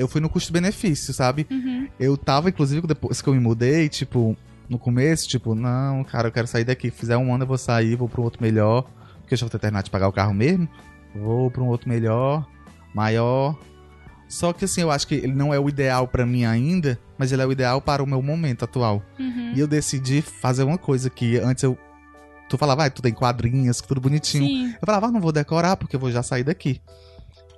eu 0.02 0.09
fui 0.09 0.21
no 0.21 0.28
custo-benefício, 0.28 1.14
sabe? 1.14 1.47
Uhum. 1.50 1.88
Eu 1.99 2.16
tava, 2.16 2.49
inclusive, 2.49 2.87
depois 2.87 3.23
que 3.23 3.28
eu 3.28 3.35
me 3.35 3.40
mudei, 3.40 3.88
tipo, 3.88 4.37
no 4.68 4.78
começo, 4.78 5.28
tipo, 5.28 5.54
não, 5.54 6.02
cara, 6.04 6.28
eu 6.28 6.32
quero 6.32 6.47
sair 6.47 6.64
daqui. 6.64 6.90
Fizer 6.90 7.16
um 7.16 7.32
ano, 7.32 7.44
eu 7.44 7.49
vou 7.49 7.59
sair, 7.59 7.97
vou 7.97 8.09
pra 8.09 8.21
um 8.21 8.25
outro 8.25 8.42
melhor. 8.42 8.85
Porque 9.21 9.35
eu 9.35 9.38
já 9.38 9.47
vou 9.47 9.50
ter 9.50 9.59
terminado 9.59 9.85
de 9.85 9.90
pagar 9.90 10.09
o 10.09 10.12
carro 10.12 10.35
mesmo. 10.35 10.68
Vou 11.14 11.50
pra 11.50 11.62
um 11.62 11.68
outro 11.68 11.88
melhor, 11.88 12.47
maior. 12.94 13.59
Só 14.28 14.52
que 14.52 14.64
assim, 14.64 14.80
eu 14.80 14.90
acho 14.90 15.06
que 15.06 15.14
ele 15.14 15.35
não 15.35 15.52
é 15.52 15.61
o 15.61 15.68
ideal 15.68 16.09
pra 16.09 16.25
mim 16.25 16.47
ainda, 16.47 16.99
mas 17.18 17.32
ele 17.32 17.42
é 17.42 17.47
o 17.47 17.52
ideal 17.52 17.82
para 17.82 18.02
o 18.02 18.06
meu 18.06 18.23
momento 18.23 18.64
atual. 18.64 19.02
Uhum. 19.18 19.52
E 19.54 19.61
eu 19.61 19.68
decidi 19.68 20.23
fazer 20.23 20.62
uma 20.62 20.78
coisa 20.78 21.11
que 21.11 21.38
antes 21.38 21.62
eu. 21.62 21.76
Tu 22.49 22.56
falava, 22.56 22.82
vai, 22.82 22.90
tudo 22.90 23.09
em 23.09 23.12
quadrinhos, 23.12 23.80
tudo 23.80 24.00
bonitinho. 24.00 24.47
Sim. 24.47 24.73
Eu 24.73 24.87
falava, 24.87 25.06
ah, 25.06 25.11
não 25.11 25.21
vou 25.21 25.32
decorar 25.32 25.76
porque 25.76 25.97
eu 25.97 26.00
vou 26.00 26.11
já 26.11 26.23
sair 26.23 26.44
daqui. 26.44 26.80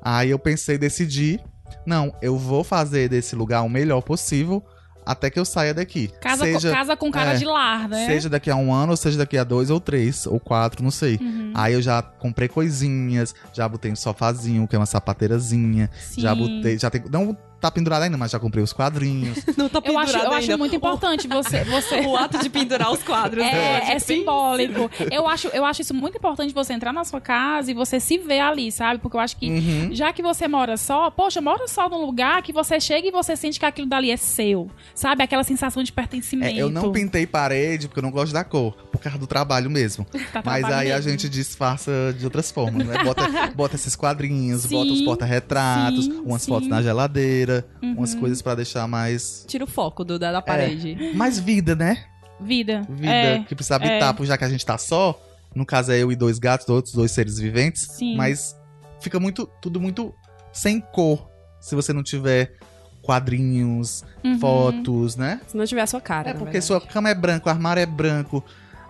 Aí 0.03 0.31
eu 0.31 0.39
pensei, 0.39 0.77
decidi, 0.77 1.41
não, 1.87 2.15
eu 2.23 2.37
vou 2.37 2.65
fazer 2.65 3.09
desse 3.09 3.35
lugar 3.37 3.63
o 3.63 3.69
melhor 3.69 4.01
possível 4.01 4.63
até 5.07 5.31
que 5.31 5.39
eu 5.39 5.45
saia 5.45 5.75
daqui. 5.75 6.09
Casa, 6.21 6.45
seja, 6.45 6.71
com, 6.71 6.75
casa 6.75 6.97
com 6.97 7.11
cara 7.11 7.35
é, 7.35 7.37
de 7.37 7.45
lar, 7.45 7.89
né? 7.89 8.07
seja 8.07 8.29
daqui 8.29 8.51
a 8.51 8.57
um 8.57 8.73
ano, 8.73 8.93
ou 8.93 8.97
seja 8.97 9.19
daqui 9.19 9.37
a 9.37 9.45
dois 9.45 9.71
ou 9.71 9.79
três, 9.79 10.27
ou 10.27 10.41
quatro, 10.41 10.83
não 10.83 10.91
sei. 10.91 11.19
Uhum. 11.21 11.53
Aí 11.55 11.75
eu 11.75 11.83
já 11.83 12.01
comprei 12.01 12.49
coisinhas, 12.49 13.35
já 13.53 13.69
botei 13.69 13.93
um 13.93 13.97
sofazinho, 13.97 14.67
que 14.67 14.75
é 14.75 14.79
uma 14.79 14.87
sapateirazinha. 14.87 15.91
Sim. 15.99 16.23
Já 16.23 16.35
botei, 16.35 16.79
já 16.79 16.91
tem. 16.91 17.05
Não 17.11 17.37
tá 17.61 17.71
pendurado 17.71 18.03
ainda, 18.03 18.17
mas 18.17 18.31
já 18.31 18.39
comprei 18.39 18.63
os 18.63 18.73
quadrinhos. 18.73 19.39
Não 19.57 19.69
tá 19.69 19.81
Eu 19.85 19.99
acho, 19.99 20.13
pendurado 20.13 20.33
eu 20.33 20.39
acho 20.39 20.59
muito 20.59 20.77
importante 20.77 21.27
você. 21.29 21.65
você... 21.65 22.01
O 22.07 22.17
ato 22.17 22.39
de 22.39 22.49
pendurar 22.51 22.93
os 22.93 23.03
quadros. 23.03 23.43
né? 23.43 23.81
É, 23.91 23.93
é 23.95 23.99
simbólico. 23.99 24.91
Eu 25.11 25.27
acho, 25.27 25.49
eu 25.49 25.65
acho 25.65 25.81
isso 25.83 25.95
muito 25.95 26.17
importante 26.19 26.53
você 26.53 26.73
entrar 26.73 26.93
na 26.93 27.05
sua 27.05 27.21
casa 27.21 27.71
e 27.71 27.75
você 27.75 27.99
se 27.99 28.19
ver 28.19 28.41
ali, 28.41 28.71
sabe? 28.71 29.01
Porque 29.01 29.17
eu 29.17 29.21
acho 29.21 29.37
que 29.37 29.49
Uhum. 29.51 29.89
já 29.95 30.13
que 30.13 30.23
você 30.23 30.47
mora 30.49 30.77
só, 30.77 31.11
poxa, 31.11 31.41
mora 31.41 31.67
só 31.69 31.89
num 31.89 32.05
lugar 32.05 32.43
que 32.43 32.53
você 32.53 32.79
chega 32.81 33.09
e 33.09 33.11
você 33.11 33.35
sente 33.37 33.59
que 33.59 33.65
aquilo 33.67 33.89
dali 33.89 34.11
é 34.11 34.17
seu. 34.17 34.71
Sabe? 34.95 35.23
Aquela 35.23 35.43
sensação 35.45 35.83
de 35.83 35.91
É, 35.91 35.95
pertencimento. 35.95 36.59
eu 36.59 36.69
não 36.71 36.93
pintei 36.93 37.27
parede 37.27 37.89
porque 37.89 37.99
eu 38.01 38.03
não 38.03 38.11
gosto 38.11 38.33
da 38.33 38.45
cor, 38.45 38.73
por 38.93 39.01
causa 39.01 39.19
do 39.19 39.27
trabalho 39.27 39.71
mesmo. 39.71 40.07
Tá 40.33 40.43
Mas 40.45 40.65
aí 40.65 40.91
a 40.91 40.97
mesmo. 40.97 41.11
gente 41.11 41.29
disfarça 41.29 41.93
de 42.19 42.25
outras 42.25 42.51
formas, 42.51 42.87
né? 42.87 43.05
Bota, 43.05 43.23
bota 43.55 43.77
esses 43.77 43.95
quadrinhos, 43.95 44.63
Sim, 44.63 44.75
bota 44.77 44.91
os 44.93 45.03
porta-retratos, 45.03 46.07
umas 46.25 46.43
sim. 46.43 46.51
fotos 46.51 46.69
na 46.69 46.83
geladeira, 46.83 47.44
umas 47.83 48.15
Uhum. 48.15 48.21
coisas 48.21 48.41
pra 48.43 48.55
deixar 48.55 48.87
mais. 48.89 49.45
Tira 49.49 49.65
o 49.65 49.67
foco 49.67 50.05
do, 50.05 50.19
da, 50.19 50.33
da 50.33 50.43
parede. 50.43 51.13
Mais 51.15 51.39
vida, 51.39 51.75
né? 51.75 52.05
Vida. 52.41 52.83
Vida 52.89 53.11
É, 53.13 53.39
que 53.45 53.55
precisa 53.55 53.77
habitar, 53.77 54.13
porque 54.15 54.27
já 54.29 54.37
que 54.37 54.45
a 54.45 54.49
gente 54.49 54.65
tá 54.67 54.77
só, 54.79 55.19
no 55.55 55.65
caso 55.65 55.93
é 55.93 55.99
eu 56.03 56.11
e 56.11 56.17
dois 56.17 56.39
gatos, 56.39 56.69
outros 56.69 56.93
dois 56.95 57.11
seres 57.13 57.39
viventes, 57.39 57.83
Sim. 57.93 58.17
mas 58.17 58.57
fica 59.01 59.21
muito 59.21 59.47
tudo 59.61 59.81
muito 59.81 60.13
sem 60.53 60.81
cor 60.81 61.29
se 61.61 61.75
você 61.75 61.93
não 61.93 62.03
tiver 62.03 62.55
quadrinhos, 63.03 64.03
Uhum. 64.25 64.39
fotos, 64.39 65.15
né? 65.17 65.41
Se 65.47 65.57
não 65.57 65.65
tiver 65.67 65.83
a 65.83 65.87
sua 65.87 66.01
cara. 66.01 66.31
É 66.31 66.35
porque 66.35 66.61
sua 66.61 66.81
cama 66.81 67.09
é 67.11 67.15
branca, 67.15 67.47
o 67.49 67.51
armário 67.51 67.81
é 67.81 67.87
branco, 67.87 68.43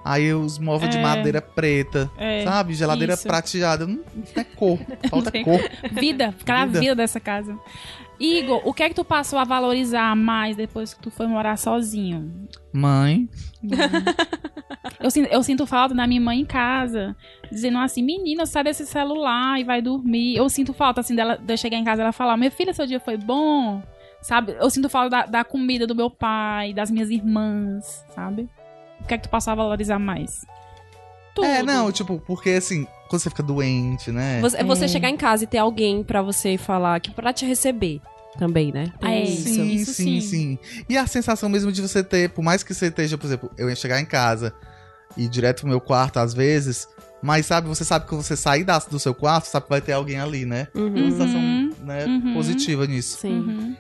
aí 0.04 0.32
os 0.32 0.58
móveis 0.58 0.90
de 0.92 0.98
É. 0.98 1.02
madeira 1.02 1.38
é 1.38 1.40
preta, 1.40 2.10
É, 2.16 2.44
sabe? 2.44 2.74
Geladeira 2.74 3.14
isso. 3.14 3.24
prateada, 3.26 3.86
não, 3.86 3.96
não 3.96 4.02
é 4.36 4.44
cor, 4.44 4.78
falta 5.10 5.30
cor. 5.42 5.60
Vida, 5.92 6.32
ficar 6.32 6.62
a 6.62 6.66
Vida. 6.66 6.80
vida 6.80 6.94
dessa 6.94 7.18
casa. 7.20 7.58
Igor, 8.18 8.60
o 8.64 8.72
que 8.72 8.82
é 8.82 8.88
que 8.88 8.94
tu 8.94 9.04
passou 9.04 9.38
a 9.38 9.44
valorizar 9.44 10.14
mais 10.14 10.56
depois 10.56 10.94
que 10.94 11.00
tu 11.00 11.10
foi 11.10 11.26
morar 11.26 11.56
sozinho? 11.56 12.48
Mãe, 12.72 13.28
Eu 15.00 15.10
sinto, 15.10 15.28
eu 15.30 15.42
sinto 15.42 15.66
falta 15.66 15.94
da 15.94 16.06
minha 16.06 16.20
mãe 16.20 16.40
em 16.40 16.44
casa, 16.46 17.14
dizendo 17.50 17.76
assim, 17.78 18.02
menina, 18.02 18.46
sai 18.46 18.64
desse 18.64 18.86
celular 18.86 19.60
e 19.60 19.64
vai 19.64 19.82
dormir. 19.82 20.34
Eu 20.34 20.48
sinto 20.48 20.72
falta, 20.72 21.00
assim, 21.00 21.14
dela, 21.14 21.36
de 21.36 21.52
eu 21.52 21.58
chegar 21.58 21.76
em 21.76 21.84
casa 21.84 22.00
e 22.00 22.04
ela 22.04 22.12
falar, 22.12 22.38
minha 22.38 22.50
filha, 22.50 22.72
seu 22.72 22.86
dia 22.86 22.98
foi 22.98 23.18
bom? 23.18 23.82
Sabe? 24.22 24.56
Eu 24.58 24.70
sinto 24.70 24.88
falta 24.88 25.10
da, 25.10 25.26
da 25.26 25.44
comida 25.44 25.86
do 25.86 25.94
meu 25.94 26.08
pai, 26.08 26.72
das 26.72 26.90
minhas 26.90 27.10
irmãs, 27.10 28.04
sabe? 28.14 28.48
O 29.00 29.06
que 29.06 29.12
é 29.12 29.18
que 29.18 29.24
tu 29.24 29.28
passou 29.28 29.52
a 29.52 29.56
valorizar 29.56 29.98
mais? 29.98 30.46
Tudo. 31.34 31.46
É, 31.46 31.62
não, 31.62 31.90
tipo, 31.92 32.20
porque 32.26 32.50
assim, 32.50 32.86
quando 33.08 33.20
você 33.22 33.30
fica 33.30 33.42
doente, 33.42 34.10
né? 34.12 34.40
Você, 34.40 34.56
é 34.58 34.64
você 34.64 34.84
É. 34.84 34.88
chegar 34.88 35.08
em 35.10 35.16
casa 35.16 35.44
e 35.44 35.46
ter 35.46 35.58
alguém 35.58 36.02
pra 36.02 36.22
você 36.22 36.56
falar 36.56 37.00
que 37.00 37.10
pra 37.10 37.32
te 37.32 37.44
receber 37.44 38.00
também, 38.38 38.72
né? 38.72 38.92
Tem 39.00 39.08
Ah, 39.08 39.12
é. 39.14 39.22
isso. 39.24 39.42
Sim, 39.48 39.66
Isso 39.72 39.94
sim, 39.94 40.20
sim. 40.20 40.58
sim. 40.58 40.84
E 40.88 40.96
a 40.96 41.06
sensação 41.06 41.48
mesmo 41.48 41.70
de 41.72 41.80
você 41.82 42.02
ter, 42.02 42.30
por 42.30 42.42
mais 42.42 42.62
que 42.62 42.72
você 42.74 42.86
esteja, 42.86 43.16
por 43.18 43.26
exemplo, 43.26 43.50
eu 43.58 43.68
ia 43.68 43.76
chegar 43.76 44.00
em 44.00 44.04
casa 44.06 44.52
e 45.16 45.24
ir 45.24 45.28
direto 45.28 45.60
pro 45.60 45.68
meu 45.68 45.80
quarto 45.80 46.18
às 46.18 46.34
vezes, 46.34 46.88
mas 47.22 47.46
sabe, 47.46 47.68
você 47.68 47.84
sabe 47.84 48.06
que 48.06 48.14
você 48.14 48.36
sair 48.36 48.64
da- 48.64 48.78
do 48.78 48.98
seu 48.98 49.14
quarto, 49.14 49.46
sabe 49.46 49.64
que 49.64 49.70
vai 49.70 49.80
ter 49.80 49.92
alguém 49.92 50.18
ali, 50.18 50.44
né? 50.44 50.66
Tem 50.74 50.82
uma 50.82 50.98
Uhum. 50.98 51.10
sensação 51.10 51.40
Uhum. 51.40 51.72
né, 51.84 52.04
Uhum. 52.06 52.34
positiva 52.34 52.86
nisso. 52.86 53.18
Sim. 53.20 53.38
Uhum. 53.38 53.76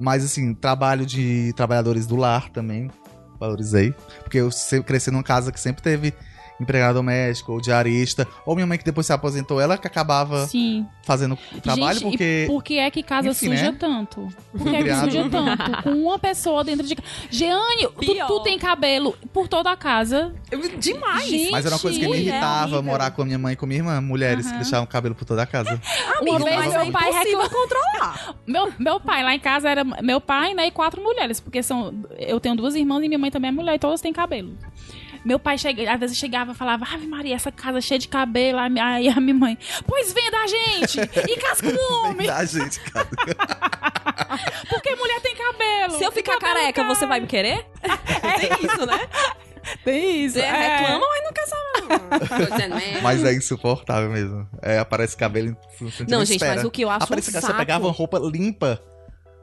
Mas 0.00 0.24
assim, 0.24 0.54
trabalho 0.54 1.04
de 1.04 1.52
trabalhadores 1.54 2.06
do 2.06 2.16
lar 2.16 2.48
também, 2.48 2.90
valorizei. 3.38 3.94
Porque 4.22 4.38
eu 4.38 4.48
cresci 4.82 5.10
numa 5.10 5.22
casa 5.22 5.52
que 5.52 5.60
sempre 5.60 5.82
teve 5.82 6.14
empregado 6.60 6.94
doméstico 6.94 7.52
ou 7.52 7.60
diarista. 7.60 8.28
Ou 8.44 8.54
minha 8.54 8.66
mãe 8.66 8.76
que 8.78 8.84
depois 8.84 9.06
se 9.06 9.12
aposentou, 9.12 9.60
ela 9.60 9.78
que 9.78 9.86
acabava 9.86 10.46
Sim. 10.46 10.86
fazendo 11.04 11.38
o 11.54 11.60
trabalho, 11.60 11.98
Gente, 11.98 12.10
porque. 12.10 12.44
por 12.46 12.62
que 12.62 12.78
é 12.78 12.90
que 12.90 13.02
casa 13.02 13.28
Enfim, 13.28 13.48
suja 13.48 13.72
né? 13.72 13.76
tanto? 13.78 14.28
Por 14.52 14.68
que 14.70 14.76
é 14.76 14.82
que 14.82 14.94
suja 14.94 15.28
tanto? 15.30 15.82
Com 15.82 15.90
uma 15.90 16.18
pessoa 16.18 16.62
dentro 16.64 16.86
de 16.86 16.94
casa. 16.96 17.08
Jeane, 17.30 17.88
tu, 17.94 18.26
tu 18.26 18.40
tem 18.42 18.58
cabelo 18.58 19.16
por 19.32 19.48
toda 19.48 19.70
a 19.70 19.76
casa. 19.76 20.34
Demais. 20.78 21.24
Gente, 21.28 21.50
Mas 21.52 21.64
era 21.64 21.74
uma 21.74 21.80
coisa 21.80 21.96
que 21.98 22.02
me 22.04 22.08
mulher, 22.08 22.22
irritava 22.22 22.82
morar 22.82 23.10
com 23.12 23.22
a 23.22 23.24
minha 23.24 23.38
mãe 23.38 23.52
e 23.52 23.56
com 23.56 23.64
a 23.64 23.68
minha 23.68 23.78
irmã, 23.80 24.00
mulheres 24.00 24.46
que 24.50 24.56
deixavam 24.56 24.86
cabelo 24.86 25.14
por 25.14 25.24
toda 25.24 25.42
a 25.42 25.46
casa. 25.46 25.80
Amigo, 26.18 26.36
Uma 26.36 26.44
vez 26.44 26.56
mas 26.56 26.72
meu 26.72 26.80
é 26.82 26.90
pai 26.90 27.12
reclamou- 27.12 27.50
controlar. 27.50 28.34
Meu, 28.46 28.72
meu 28.78 28.98
pai 29.00 29.22
lá 29.22 29.34
em 29.34 29.38
casa 29.38 29.68
era 29.68 29.84
meu 29.84 30.20
pai, 30.20 30.54
né, 30.54 30.66
e 30.66 30.70
quatro 30.72 31.00
mulheres, 31.02 31.38
porque 31.38 31.62
são 31.62 31.94
eu 32.18 32.40
tenho 32.40 32.56
duas 32.56 32.74
irmãs 32.74 33.02
e 33.04 33.06
minha 33.08 33.18
mãe 33.18 33.30
também 33.30 33.48
é 33.50 33.52
mulher, 33.52 33.74
e 33.74 33.78
todas 33.78 34.00
têm 34.00 34.12
cabelo. 34.12 34.56
Meu 35.24 35.38
pai 35.38 35.58
chega, 35.58 35.92
às 35.92 36.00
vezes 36.00 36.16
chegava 36.16 36.52
e 36.52 36.54
falava: 36.54 36.84
Ave 36.84 37.06
Maria, 37.06 37.34
essa 37.34 37.52
casa 37.52 37.80
cheia 37.80 37.98
de 37.98 38.08
cabelo. 38.08 38.58
Aí 38.58 39.08
a- 39.08 39.14
a 39.16 39.20
minha 39.20 39.34
mãe, 39.34 39.58
pois 39.86 40.12
venda 40.12 40.36
a 40.38 40.46
gente! 40.46 40.98
E 41.00 41.36
casa 41.36 41.62
com 41.62 41.68
o 41.76 42.08
homem! 42.08 42.26
Da 42.26 42.44
gente, 42.44 42.80
cara. 42.80 43.06
Porque 44.68 44.94
mulher 44.94 45.20
tem 45.20 45.34
cabelo! 45.36 45.98
Se 45.98 46.04
eu 46.04 46.12
ficar 46.12 46.38
careca, 46.38 46.82
caro. 46.82 46.94
você 46.94 47.06
vai 47.06 47.20
me 47.20 47.26
querer? 47.26 47.66
É 48.22 48.64
isso, 48.66 48.86
né? 48.86 49.00
Tem 49.84 50.24
isso. 50.24 50.34
Você 50.34 50.40
é. 50.40 50.78
reclama, 50.78 51.06
mas 51.06 51.22
não. 51.50 52.18
Tô 52.38 52.56
dizendo 52.56 52.76
mesmo. 52.76 53.02
Mas 53.02 53.24
é 53.24 53.32
insuportável 53.34 54.10
mesmo. 54.10 54.48
É, 54.62 54.78
aparece 54.78 55.16
cabelo. 55.16 55.56
Você 55.80 56.04
Não, 56.08 56.20
gente, 56.24 56.36
espera. 56.36 56.56
mas 56.56 56.64
o 56.64 56.70
que 56.70 56.82
eu 56.82 56.90
acho 56.90 57.04
Aparece 57.04 57.30
um 57.30 57.32
que 57.32 57.40
saco... 57.40 57.52
você 57.52 57.58
pegava 57.58 57.86
uma 57.86 57.92
roupa 57.92 58.18
limpa 58.18 58.82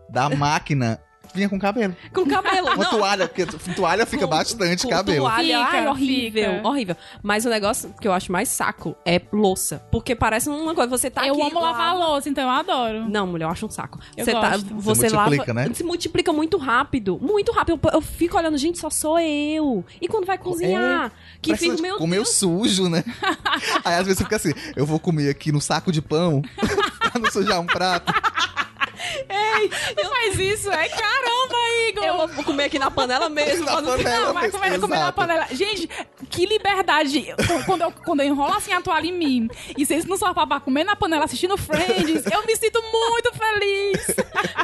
da 0.09 0.29
máquina, 0.29 0.99
vinha 1.33 1.49
com 1.49 1.57
cabelo. 1.59 1.95
Com 2.13 2.25
cabelo. 2.25 2.67
Uma 2.73 2.83
não. 2.83 2.89
toalha, 2.89 3.27
porque 3.27 3.45
toalha 3.75 4.05
fica 4.05 4.23
Com- 4.25 4.29
bastante 4.29 4.83
com 4.83 4.89
cabelo. 4.89 5.25
Toalha, 5.25 5.65
Fica, 5.65 5.77
ai, 5.77 5.87
horrível, 5.87 6.55
fica. 6.55 6.67
horrível. 6.67 6.95
Mas 7.23 7.45
o 7.45 7.49
negócio 7.49 7.93
que 8.01 8.07
eu 8.07 8.13
acho 8.13 8.31
mais 8.31 8.49
saco 8.49 8.95
é 9.05 9.21
louça. 9.31 9.81
Porque 9.91 10.15
parece 10.15 10.49
uma 10.49 10.73
coisa, 10.75 10.89
você 10.89 11.09
tá 11.09 11.25
eu 11.27 11.33
aqui... 11.33 11.41
amo 11.43 11.59
lavar 11.59 11.89
a 11.89 11.93
lava- 11.93 12.05
louça, 12.11 12.29
então 12.29 12.43
eu 12.43 12.49
adoro. 12.49 13.09
Não, 13.09 13.27
mulher, 13.27 13.45
eu 13.45 13.49
acho 13.49 13.65
um 13.65 13.69
saco. 13.69 13.99
Eu 14.15 14.25
você 14.25 14.31
tá, 14.31 14.49
gosto. 14.51 14.75
você 14.75 14.95
Você 15.07 15.09
lava, 15.15 15.29
multiplica, 15.29 15.53
né? 15.53 15.69
se 15.73 15.83
multiplica 15.83 16.33
muito 16.33 16.57
rápido, 16.57 17.17
muito 17.21 17.51
rápido. 17.51 17.79
Eu, 17.83 17.91
eu 17.93 18.01
fico 18.01 18.37
olhando, 18.37 18.57
gente, 18.57 18.77
só 18.79 18.89
sou 18.89 19.19
eu. 19.19 19.85
E 20.01 20.07
quando 20.07 20.25
vai 20.25 20.37
cozinhar, 20.37 21.11
que 21.41 21.51
Parece 21.51 21.69
fica 21.69 21.81
meu 21.81 21.97
comeu 21.97 22.23
Deus. 22.23 22.35
sujo, 22.35 22.89
né? 22.89 23.03
Aí 23.83 23.93
às 23.95 24.05
vezes 24.05 24.17
você 24.17 24.23
fica 24.23 24.35
assim, 24.35 24.53
eu 24.75 24.85
vou 24.85 24.99
comer 24.99 25.29
aqui 25.29 25.51
no 25.51 25.61
saco 25.61 25.91
de 25.91 26.01
pão 26.01 26.41
pra 26.99 27.19
não 27.19 27.29
sujar 27.31 27.59
um 27.59 27.65
prato. 27.65 28.13
Tu 29.95 30.09
faz 30.09 30.39
isso, 30.39 30.71
é! 30.71 30.87
Eu 30.87 31.16
vou 32.35 32.43
comer 32.43 32.65
aqui 32.65 32.77
na 32.79 32.89
panela 32.91 33.29
mesmo. 33.29 33.65
Na 33.65 33.81
não- 33.81 33.97
panela. 33.97 34.25
Não, 34.27 34.33
vai 34.33 34.49
comer, 34.49 34.79
comer 34.79 34.99
na 34.99 35.11
panela. 35.11 35.47
Gente, 35.51 35.89
que 36.29 36.45
liberdade. 36.45 37.33
Quando 37.65 37.81
eu, 37.81 37.91
quando 37.91 38.21
eu 38.21 38.27
enrolo 38.27 38.53
assim 38.53 38.73
a 38.73 38.81
toalha 38.81 39.07
em 39.07 39.13
mim 39.13 39.47
e 39.77 39.85
vocês 39.85 40.05
no 40.05 40.17
sofá 40.17 40.45
pra 40.45 40.59
comer 40.59 40.83
na 40.83 40.95
panela 40.95 41.25
assistindo 41.25 41.57
Friends, 41.57 42.25
eu 42.31 42.45
me 42.45 42.55
sinto 42.55 42.81
muito 42.81 43.31
feliz. 43.33 44.07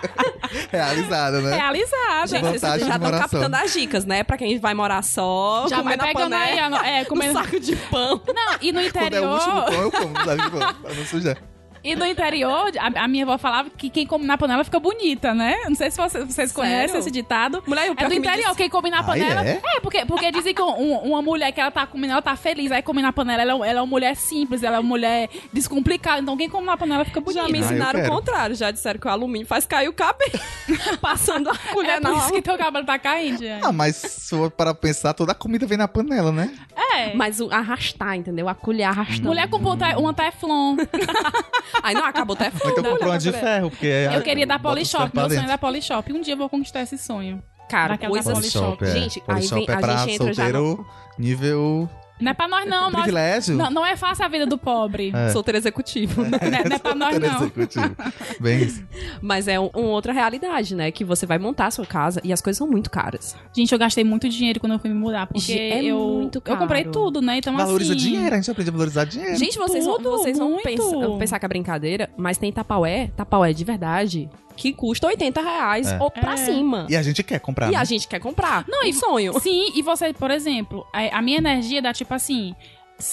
Realizada, 0.72 1.42
né? 1.42 1.56
Realizada. 1.56 2.28
Gente, 2.28 2.42
vocês 2.44 2.62
já 2.62 2.78
estão 2.96 3.12
captando 3.12 3.56
as 3.56 3.74
dicas, 3.74 4.06
né? 4.06 4.24
Pra 4.24 4.38
quem 4.38 4.58
vai 4.60 4.74
morar 4.74 5.02
só, 5.04 5.66
Já 5.70 5.78
comer 5.78 5.90
vai 5.90 5.98
na 5.98 6.04
pegando 6.06 6.34
aí, 6.34 6.56
panela, 6.56 6.66
a 6.78 6.82
no- 6.82 6.86
é, 6.88 7.06
comendo... 7.06 7.34
no 7.34 7.40
saco 7.44 7.60
de 7.60 7.76
pão. 7.76 8.22
Não, 8.28 8.58
e 8.62 8.72
no 8.72 8.82
Quando 8.92 9.14
é 9.14 9.22
o 9.22 9.30
último 9.34 9.52
interior, 9.60 9.66
pão, 9.66 9.82
eu 9.82 9.92
como, 9.92 10.26
sabe? 10.26 10.50
Pra 10.50 10.94
não 10.94 11.06
sujar. 11.06 11.38
E 11.84 11.96
no 11.96 12.06
interior, 12.06 12.72
a, 12.80 13.04
a 13.04 13.08
minha 13.08 13.24
avó 13.26 13.38
falava 13.38 13.70
que 13.70 13.90
quem 13.90 14.06
come 14.08 14.26
na 14.26 14.38
panela 14.38 14.64
fica 14.64 14.80
bonita, 14.80 15.34
né? 15.34 15.56
Não 15.66 15.76
sei 15.76 15.92
se 15.92 15.98
vocês, 15.98 16.26
vocês 16.26 16.52
conhecem 16.52 16.88
Sério? 16.88 17.00
esse 17.02 17.12
ditado. 17.12 17.62
Mulher, 17.68 17.90
o 17.90 17.94
É 17.98 18.04
do 18.06 18.10
que 18.10 18.16
interior, 18.18 18.44
disse- 18.46 18.56
quem 18.58 18.70
come 18.70 18.90
na 18.90 19.00
Ah, 19.00 19.04
panela. 19.04 19.44
é? 19.46 19.60
porque, 19.82 20.06
porque 20.06 20.32
dizem 20.32 20.54
que 20.54 20.62
um- 20.62 20.98
uma 21.00 21.22
mulher 21.22 21.52
que 21.52 21.60
ela 21.60 21.72
tá 21.72 21.86
comendo, 21.86 22.14
ela 22.14 22.22
tá 22.22 22.36
feliz, 22.36 22.72
aí 22.72 22.82
come 22.82 23.02
na 23.02 23.12
panela, 23.12 23.42
ela, 23.42 23.52
é- 23.66 23.70
ela 23.70 23.80
é 23.80 23.82
uma 23.82 23.88
mulher 23.88 24.16
simples, 24.16 24.64
ela 24.64 24.78
é 24.78 24.80
uma 24.80 24.88
mulher 24.88 25.30
descomplicada. 25.52 26.22
Então 26.22 26.38
quem 26.38 26.50
come 26.50 26.66
na 26.66 26.78
panela 26.78 27.04
fica 27.06 27.20
bonita. 27.20 27.44
Já 27.44 27.50
me 27.50 27.58
Ah, 27.58 27.62
ensinaram 27.62 28.00
o 28.00 28.04
quero. 28.04 28.16
contrário. 28.16 28.56
Já 28.56 28.72
disseram 28.72 29.00
que 29.00 29.08
o 29.08 29.10
alumínio 29.12 29.46
faz 29.48 29.66
cair 29.66 29.88
o 29.90 29.94
cabelo. 29.94 30.40
Passando 31.02 31.50
a 31.50 31.58
colher 31.74 31.98
É 31.98 32.00
na 32.00 32.14
isso 32.14 32.32
que 32.32 32.42
teu 32.42 32.58
cabelo 32.58 32.86
tá 32.86 32.98
caindo. 32.98 33.40
gente. 33.40 33.64
Ah, 33.66 33.72
mas 33.72 33.96
se 33.98 34.30
for 34.36 34.50
para 34.50 34.74
pensar, 34.74 35.14
toda 35.14 35.32
a 35.34 35.36
comida 35.36 35.66
vem 35.66 35.78
na 35.78 35.88
panela, 35.88 36.32
né? 36.32 36.54
É. 36.96 37.14
Mas 37.14 37.40
o 37.40 37.50
arrastar, 37.52 38.16
entendeu? 38.16 38.48
A 38.48 38.56
colher 38.56 38.84
arrastando. 38.86 39.28
Mulher 39.28 39.50
comprou 39.50 39.76
te- 39.76 39.96
uma 39.98 40.14
Teflon. 40.14 40.78
Aí 41.82 41.96
não, 41.96 42.06
acabou 42.06 42.36
até 42.36 42.52
Ou 42.64 42.72
então 42.72 42.84
comprou 42.84 43.10
uma 43.12 43.18
de 43.18 43.32
ferro, 43.32 43.70
porque... 43.70 43.88
Eu 44.14 44.22
queria 44.22 44.46
dar 44.46 44.60
Polishop. 44.60 45.10
Meu 45.16 45.30
sonho 45.30 45.42
é 45.42 45.48
dar 45.48 45.58
Polishop. 45.58 46.14
Um 46.14 46.22
dia 46.22 46.34
eu 46.34 46.38
vou 46.38 46.50
conquistar 46.50 46.82
esse 46.82 46.98
sonho. 46.98 47.42
Cara, 47.70 47.98
coisas... 47.98 48.34
Polishop. 48.34 48.84
é. 48.84 48.92
Gente, 48.92 49.24
aí 49.28 49.48
vem- 49.48 49.66
é 49.68 49.74
a 49.74 49.98
gente 49.98 50.12
entra 50.12 50.34
já 50.34 50.44
solteiro 50.52 50.86
nível 51.18 51.90
Não 52.22 52.32
é 52.32 52.34
pra 52.34 52.48
nós, 52.48 52.66
não. 52.66 52.84
Nós, 52.90 53.02
privilégio. 53.02 53.56
não, 53.56 53.70
não 53.70 53.86
é 53.86 53.98
fácil 53.98 54.24
a 54.24 54.28
vida 54.28 54.46
do 54.46 54.58
pobre. 54.58 55.12
É. 55.14 55.30
Solteiro 55.30 55.58
executivo. 55.58 56.24
Não, 56.30 56.38
é, 56.40 56.70
não 56.70 56.76
é 56.76 56.80
pra 56.80 56.96
nós, 56.96 57.20
não. 57.20 57.36
Executivo. 57.42 57.96
Bem 58.40 58.62
isso. 58.64 58.84
Mas 59.22 59.48
é 59.48 59.60
um, 59.60 59.68
uma 59.74 59.90
outra 59.90 60.14
realidade, 60.14 60.76
né? 60.76 60.92
Que 60.92 61.04
você 61.04 61.26
vai 61.26 61.38
montar 61.38 61.68
a 61.68 61.72
sua 61.72 61.86
casa 61.86 62.22
e 62.24 62.32
as 62.32 62.42
coisas 62.42 62.58
são 62.58 62.68
muito 62.68 62.90
caras. 62.90 63.36
Gente, 63.56 63.72
eu 63.72 63.80
gastei 63.80 64.04
muito 64.04 64.30
dinheiro 64.30 64.60
quando 64.60 64.74
eu 64.74 64.80
fui 64.80 64.90
me 64.90 64.96
mudar. 64.96 65.28
Porque 65.28 65.52
É 65.54 65.84
eu, 65.84 65.98
muito 65.98 66.38
eu 66.38 66.42
caro. 66.42 66.60
comprei 66.60 66.86
tudo, 66.86 67.22
né? 67.22 67.38
Então, 67.38 67.56
Valoriza 67.56 67.94
assim... 67.94 68.02
dinheiro, 68.02 68.34
a 68.34 68.38
gente 68.38 68.50
aprende 68.52 68.70
a 68.70 68.74
valorizar 68.74 69.06
dinheiro. 69.06 69.36
Gente, 69.36 69.58
vocês, 69.58 69.86
vão, 69.86 69.98
Tudo, 69.98 70.12
vocês 70.12 70.38
vão 70.38 70.58
pensar, 70.58 71.18
pensar 71.20 71.40
que 71.40 71.46
é 71.46 71.50
brincadeira, 71.50 72.10
mas 72.18 72.38
tem 72.38 72.52
tapaué, 72.52 73.10
tapaué 73.16 73.54
de 73.54 73.64
verdade, 73.64 74.30
que 74.56 74.74
custa 74.74 75.08
80 75.08 75.42
reais 75.42 75.92
É. 75.92 75.98
ou 76.00 76.10
pra 76.12 76.34
É. 76.34 76.38
cima. 76.38 76.88
E 76.90 76.96
a 76.96 77.02
gente 77.04 77.24
quer 77.24 77.40
comprar. 77.40 77.68
E 77.70 77.72
né? 77.72 77.78
a 77.78 77.84
gente 77.84 78.08
quer 78.08 78.20
comprar. 78.20 78.66
Não, 78.68 78.82
um 78.84 78.86
e- 78.86 78.94
sonho. 78.94 79.40
Sim, 79.40 79.72
e 79.76 79.82
você, 79.82 80.14
por 80.14 80.32
exemplo, 80.32 80.86
a, 80.94 81.18
a 81.18 81.22
minha 81.22 81.38
energia 81.38 81.82
dá 81.82 81.92
tipo 81.94 82.14
assim. 82.14 82.56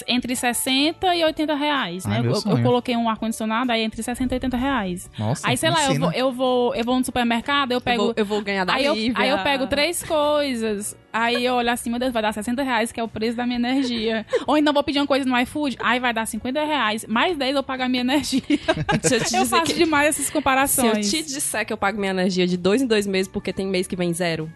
Entre 0.06 0.34
60 0.36 1.14
e 1.14 1.24
80 1.24 1.54
reais, 1.54 2.06
Ai, 2.06 2.12
né? 2.12 2.20
meu 2.22 2.32
eu, 2.32 2.56
eu 2.56 2.62
coloquei 2.62 2.96
um 2.96 3.08
ar-condicionado 3.08 3.70
aí 3.72 3.82
entre 3.82 4.02
60 4.02 4.34
e 4.34 4.36
80 4.36 4.56
reais. 4.56 5.10
Nossa, 5.18 5.48
Aí, 5.48 5.56
sei 5.56 5.70
lá, 5.70 5.84
eu 5.86 5.98
vou, 5.98 6.12
eu, 6.12 6.32
vou, 6.32 6.74
eu 6.74 6.84
vou 6.84 6.98
no 6.98 7.04
supermercado, 7.04 7.72
eu 7.72 7.76
Eu 7.76 7.80
pego. 7.80 8.04
vou, 8.04 8.14
eu 8.16 8.24
vou 8.24 8.42
ganhar 8.42 8.64
da 8.64 8.74
Aí 8.74 8.84
eu, 8.84 8.94
aí 9.14 9.28
eu 9.28 9.38
pego 9.38 9.66
três 9.66 10.02
coisas. 10.02 10.96
Aí 11.12 11.44
eu 11.44 11.54
olho 11.54 11.70
assim, 11.70 11.90
meu 11.90 11.98
Deus, 11.98 12.12
vai 12.12 12.22
dar 12.22 12.32
60 12.32 12.62
reais, 12.62 12.92
que 12.92 13.00
é 13.00 13.02
o 13.02 13.08
preço 13.08 13.36
da 13.36 13.44
minha 13.44 13.58
energia. 13.58 14.24
Ou 14.46 14.56
então 14.56 14.72
vou 14.72 14.84
pedir 14.84 15.00
uma 15.00 15.06
coisa 15.06 15.28
no 15.28 15.36
iFood, 15.40 15.76
aí 15.80 15.98
vai 15.98 16.12
dar 16.14 16.24
50 16.26 16.64
reais. 16.64 17.04
Mais 17.08 17.36
10 17.36 17.56
eu 17.56 17.62
pago 17.62 17.82
a 17.82 17.88
minha 17.88 18.02
energia. 18.02 18.40
Deixa 19.02 19.16
eu 19.16 19.24
te 19.24 19.34
Eu 19.34 19.42
dizer 19.42 19.46
faço 19.46 19.64
que... 19.72 19.74
demais 19.74 20.10
essas 20.10 20.26
Se 20.26 20.30
eu 20.30 20.34
comparações. 20.34 21.10
te 21.10 21.22
disser 21.22 21.66
que 21.66 21.72
eu 21.72 21.76
pago 21.76 21.98
minha 21.98 22.10
energia 22.12 22.46
de 22.46 22.56
dois 22.56 22.80
em 22.80 22.86
dois 22.86 23.06
meses 23.08 23.26
porque 23.26 23.52
tem 23.52 23.66
mês 23.66 23.86
que 23.88 23.96
vem 23.96 24.12
zero. 24.14 24.48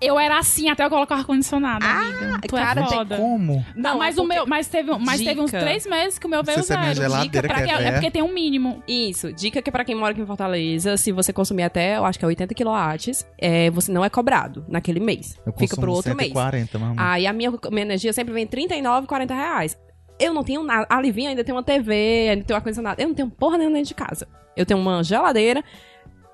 Eu 0.00 0.16
era 0.18 0.38
assim 0.38 0.68
até 0.68 0.84
eu 0.84 0.90
colocar 0.90 1.16
o 1.16 1.18
ar-condicionado, 1.18 1.84
amiga. 1.84 2.38
Tu 2.46 2.54
cara, 2.54 2.80
é 2.80 2.84
tem 2.84 2.96
foda. 2.98 3.16
Como? 3.16 3.64
Não, 3.74 3.90
Não, 3.92 3.98
mas 3.98 4.16
é 4.16 4.20
o 4.20 4.24
meu, 4.24 4.46
mas 4.46 4.68
teve, 4.68 4.92
um- 4.92 4.98
mas 4.98 5.20
teve 5.20 5.40
uns 5.40 5.46
Dica. 5.50 5.58
três 5.58 5.84
meses 5.86 6.18
que 6.20 6.26
o 6.26 6.30
meu 6.30 6.44
veio 6.44 6.58
Você 6.62 6.72
zero. 6.74 6.94
geladeira 6.94 7.48
Pra 7.48 7.56
que 7.62 7.70
é 7.70 7.76
que- 7.76 7.82
é 7.82 7.92
porque 7.92 8.10
tem 8.12 8.22
um 8.22 8.32
mínimo. 8.32 8.80
Isso, 8.86 9.32
dica 9.32 9.60
que 9.60 9.72
pra 9.72 9.84
quem 9.84 9.96
mora 9.96 10.12
aqui 10.12 10.20
em 10.20 10.26
Fortaleza, 10.26 10.96
se 10.96 11.10
você 11.10 11.32
consumir 11.32 11.64
até, 11.64 11.96
eu 11.96 12.04
acho 12.04 12.16
que 12.18 12.24
é 12.24 12.28
80 12.28 12.54
kW, 12.54 13.24
é, 13.36 13.70
você 13.70 13.90
não 13.90 14.04
é 14.04 14.08
cobrado 14.08 14.64
naquele 14.68 15.00
mês. 15.00 15.36
Eu 15.44 15.52
Fica 15.52 15.76
pro 15.76 15.90
outro 15.92 16.14
mês. 16.14 16.28
140, 16.28 16.78
mamãe. 16.78 16.96
Aí 16.96 17.26
a 17.26 17.32
minha, 17.32 17.50
minha 17.70 17.82
energia 17.82 18.12
sempre 18.12 18.32
vem 18.32 18.46
39, 18.46 19.06
40 19.08 19.34
reais. 19.34 19.76
Eu 20.20 20.32
não 20.32 20.44
tenho 20.44 20.62
nada. 20.62 20.86
A 20.88 21.00
Livinha 21.00 21.30
ainda 21.30 21.42
tem 21.42 21.52
uma 21.54 21.62
TV, 21.62 22.28
ainda 22.30 22.44
tem 22.44 22.54
um 22.54 22.56
ar-condicionado. 22.56 23.00
Eu 23.02 23.08
não 23.08 23.14
tenho 23.14 23.30
porra 23.30 23.58
nenhuma 23.58 23.74
dentro 23.76 23.88
de 23.88 23.94
casa. 23.94 24.28
Eu 24.56 24.64
tenho 24.66 24.78
uma 24.78 25.02
geladeira, 25.02 25.62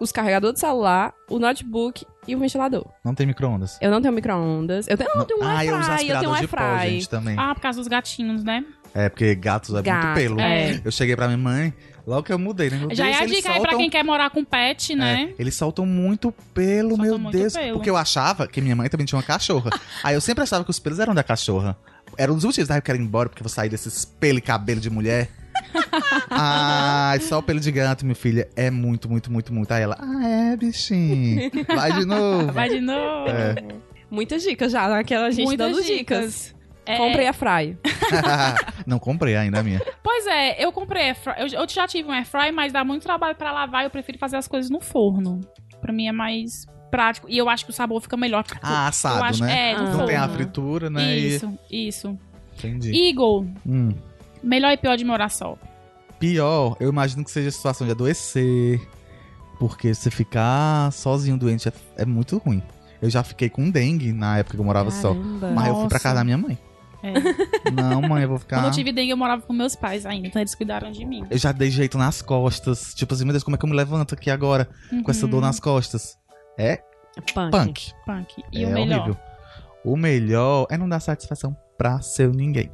os 0.00 0.10
carregadores 0.10 0.54
de 0.54 0.60
celular, 0.60 1.12
o 1.30 1.38
notebook 1.38 2.04
e 2.26 2.34
o 2.34 2.38
ventilador. 2.38 2.86
Não 3.04 3.14
tem 3.14 3.26
micro-ondas. 3.26 3.78
Eu 3.80 3.90
não 3.90 4.00
tenho 4.00 4.12
micro-ondas. 4.14 4.86
Eu 4.88 4.96
tenho, 4.96 5.10
não, 5.14 5.20
eu 5.20 5.24
tenho 5.26 5.40
um 5.40 5.44
ah, 5.46 5.64
eu 5.64 5.78
uso 5.78 5.90
airfry, 5.90 6.08
eu 6.10 6.18
tenho 6.20 6.30
um 6.30 6.34
aspirador 6.34 6.78
de 6.78 6.82
pó, 6.84 6.88
gente, 6.90 7.08
também. 7.08 7.36
Ah, 7.38 7.54
por 7.54 7.60
causa 7.60 7.78
dos 7.78 7.88
gatinhos, 7.88 8.42
né? 8.44 8.64
É, 8.94 9.08
porque 9.08 9.34
gatos 9.34 9.70
é 9.70 9.72
muito 9.74 9.86
Gato, 9.86 10.14
pelo. 10.14 10.40
é. 10.40 10.80
Eu 10.84 10.92
cheguei 10.92 11.16
pra 11.16 11.26
minha 11.26 11.36
mãe, 11.38 11.74
logo 12.06 12.22
que 12.22 12.32
eu 12.32 12.38
mudei, 12.38 12.70
né? 12.70 12.76
Meu 12.78 12.94
Já 12.94 13.04
Deus, 13.06 13.16
é 13.16 13.22
a 13.22 13.26
dica 13.26 13.36
aí 13.36 13.42
pra 13.42 13.54
soltam- 13.70 13.78
quem 13.78 13.90
quer 13.90 14.04
morar 14.04 14.30
com 14.30 14.44
pet, 14.44 14.94
né? 14.94 15.30
É, 15.30 15.34
eles 15.42 15.54
soltam 15.56 15.84
muito 15.84 16.32
pelo, 16.54 16.90
Soltam 16.90 17.04
meu 17.04 17.18
muito 17.18 17.36
Deus. 17.36 17.52
pelo. 17.54 17.72
Porque 17.74 17.90
eu 17.90 17.96
achava 17.96 18.46
que 18.46 18.60
minha 18.60 18.76
mãe 18.76 18.88
também 18.88 19.04
tinha 19.04 19.16
uma 19.16 19.24
cachorra. 19.24 19.70
Aí 20.04 20.14
eu 20.14 20.20
sempre 20.20 20.44
achava 20.44 20.62
que 20.64 20.70
os 20.70 20.78
pelos 20.78 21.00
eram 21.00 21.12
da 21.14 21.24
cachorra. 21.24 21.76
Era 22.16 22.30
um 22.30 22.36
dos 22.36 22.44
motivos. 22.44 22.70
Ah, 22.70 22.76
eu 22.78 22.82
quero 22.82 22.96
ir 22.98 23.00
embora 23.02 23.28
porque 23.28 23.42
eu 23.42 23.44
vou 23.44 23.50
sair 23.52 23.68
desses 23.68 24.04
pelo 24.04 24.38
e 24.38 24.40
cabelo 24.40 24.80
de 24.80 24.88
mulher. 24.90 25.28
Ai, 26.30 27.20
só 27.20 27.38
o 27.38 27.42
pelo 27.42 27.60
de 27.60 27.70
gato, 27.70 28.04
minha 28.04 28.14
filha. 28.14 28.48
É 28.56 28.70
muito, 28.70 29.08
muito, 29.08 29.30
muito, 29.32 29.52
muito. 29.52 29.70
Aí 29.72 29.82
ela, 29.82 29.96
ah, 30.00 30.26
é, 30.26 30.56
bichinho. 30.56 31.50
Vai 31.74 31.92
de 31.92 32.04
novo. 32.04 32.52
Vai 32.52 32.68
de 32.68 32.80
novo. 32.80 33.28
É. 33.28 33.54
Muitas 34.10 34.42
dicas 34.42 34.72
já, 34.72 34.88
naquela 34.88 35.30
gente 35.30 35.46
Muitas 35.46 35.72
dando 35.76 35.84
dicas. 35.84 36.54
É, 36.86 36.98
Compre 36.98 37.26
a 37.26 37.32
fry. 37.32 37.78
não 38.86 38.98
comprei 38.98 39.34
ainda 39.36 39.60
a 39.60 39.62
minha. 39.62 39.80
Pois 40.02 40.26
é, 40.26 40.62
eu 40.62 40.70
comprei 40.70 41.04
air 41.04 41.16
fry- 41.16 41.34
eu, 41.38 41.46
eu 41.46 41.66
já 41.68 41.88
tive 41.88 42.08
um 42.08 42.12
air 42.12 42.26
fry, 42.26 42.52
mas 42.52 42.72
dá 42.74 42.84
muito 42.84 43.02
trabalho 43.02 43.34
pra 43.34 43.50
lavar 43.52 43.82
e 43.82 43.86
eu 43.86 43.90
prefiro 43.90 44.18
fazer 44.18 44.36
as 44.36 44.46
coisas 44.46 44.70
no 44.70 44.80
forno. 44.82 45.40
Pra 45.80 45.92
mim 45.92 46.06
é 46.08 46.12
mais 46.12 46.66
prático. 46.90 47.26
E 47.28 47.38
eu 47.38 47.48
acho 47.48 47.64
que 47.64 47.70
o 47.70 47.74
sabor 47.74 48.00
fica 48.02 48.16
melhor. 48.18 48.44
Ah, 48.62 48.82
eu 48.84 48.88
assado, 48.88 49.24
acho, 49.24 49.42
né? 49.42 49.70
É, 49.70 49.74
Ah. 49.74 49.78
Não 49.82 49.92
forno. 49.92 50.06
tem 50.06 50.16
a 50.16 50.28
fritura, 50.28 50.90
né? 50.90 51.16
E- 51.16 51.34
Isso, 51.36 51.58
isso. 51.70 52.18
Entendi. 52.58 52.92
Eagle, 53.08 53.48
Hum. 53.66 53.94
Melhor 54.44 54.70
e 54.72 54.76
pior 54.76 54.96
de 54.96 55.04
morar 55.04 55.28
só. 55.28 55.56
Pior, 56.18 56.76
eu 56.80 56.88
imagino 56.88 57.24
que 57.24 57.30
seja 57.30 57.48
a 57.48 57.52
situação 57.52 57.86
de 57.86 57.92
adoecer. 57.92 58.80
Porque 59.58 59.94
você 59.94 60.10
ficar 60.10 60.90
sozinho 60.92 61.36
doente 61.38 61.68
é, 61.68 61.72
é 61.98 62.04
muito 62.04 62.38
ruim. 62.38 62.62
Eu 63.00 63.08
já 63.10 63.22
fiquei 63.22 63.48
com 63.48 63.70
dengue 63.70 64.12
na 64.12 64.38
época 64.38 64.56
que 64.56 64.60
eu 64.60 64.64
morava 64.64 64.90
só. 64.90 65.14
Caramba. 65.14 65.50
Mas 65.52 65.68
eu 65.68 65.76
fui 65.76 65.88
pra 65.88 66.00
casa 66.00 66.16
da 66.16 66.24
minha 66.24 66.38
mãe. 66.38 66.58
É. 67.02 67.12
Não, 67.70 68.00
mãe, 68.02 68.22
eu 68.22 68.28
vou 68.30 68.38
ficar. 68.38 68.56
Quando 68.58 68.66
eu 68.66 68.70
tive 68.72 68.90
dengue, 68.92 69.10
eu 69.10 69.16
morava 69.16 69.42
com 69.42 69.52
meus 69.52 69.76
pais 69.76 70.06
ainda, 70.06 70.26
então 70.26 70.40
eles 70.40 70.54
cuidaram 70.54 70.90
de 70.90 71.04
mim. 71.04 71.24
Eu 71.30 71.36
já 71.38 71.52
dei 71.52 71.70
jeito 71.70 71.98
nas 71.98 72.22
costas. 72.22 72.94
Tipo 72.94 73.14
assim, 73.14 73.24
meu 73.24 73.32
Deus, 73.32 73.44
como 73.44 73.54
é 73.56 73.58
que 73.58 73.64
eu 73.64 73.68
me 73.68 73.76
levanto 73.76 74.14
aqui 74.14 74.30
agora 74.30 74.68
com 75.04 75.10
essa 75.10 75.26
Uhum. 75.26 75.30
dor 75.30 75.40
nas 75.42 75.60
costas? 75.60 76.16
É 76.58 76.78
Punk. 77.34 77.50
punk. 77.50 77.92
Punk. 78.06 78.42
E 78.52 78.64
é 78.64 78.66
o 78.66 78.72
melhor? 78.72 78.98
horrível. 79.00 79.16
O 79.84 79.96
melhor 79.96 80.66
é 80.70 80.78
não 80.78 80.88
dar 80.88 80.98
satisfação 81.00 81.54
pra 81.76 82.00
seu 82.00 82.32
ninguém. 82.32 82.70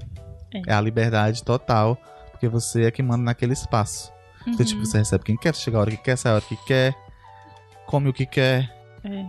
É. 0.53 0.63
É. 0.67 0.73
a 0.75 0.81
liberdade 0.81 1.43
total, 1.45 1.97
porque 2.31 2.49
você 2.49 2.85
é 2.85 2.91
que 2.91 3.03
manda 3.03 3.23
naquele 3.25 3.53
espaço. 3.53 4.13
Você, 4.45 4.51
Uhum. 4.51 4.69
tipo, 4.69 4.87
você 4.87 4.99
recebe 4.99 5.23
quem 5.25 5.37
quer, 5.37 5.55
chega 5.55 5.77
a 5.77 5.81
hora 5.81 5.91
que 5.91 5.99
quer, 5.99 6.17
sai 6.17 6.33
a 6.33 6.35
hora 6.37 6.45
que 6.45 6.57
quer, 6.65 6.95
come 7.87 8.09
o 8.09 8.13
que 8.13 8.25
quer. 8.27 8.75
É. 9.05 9.27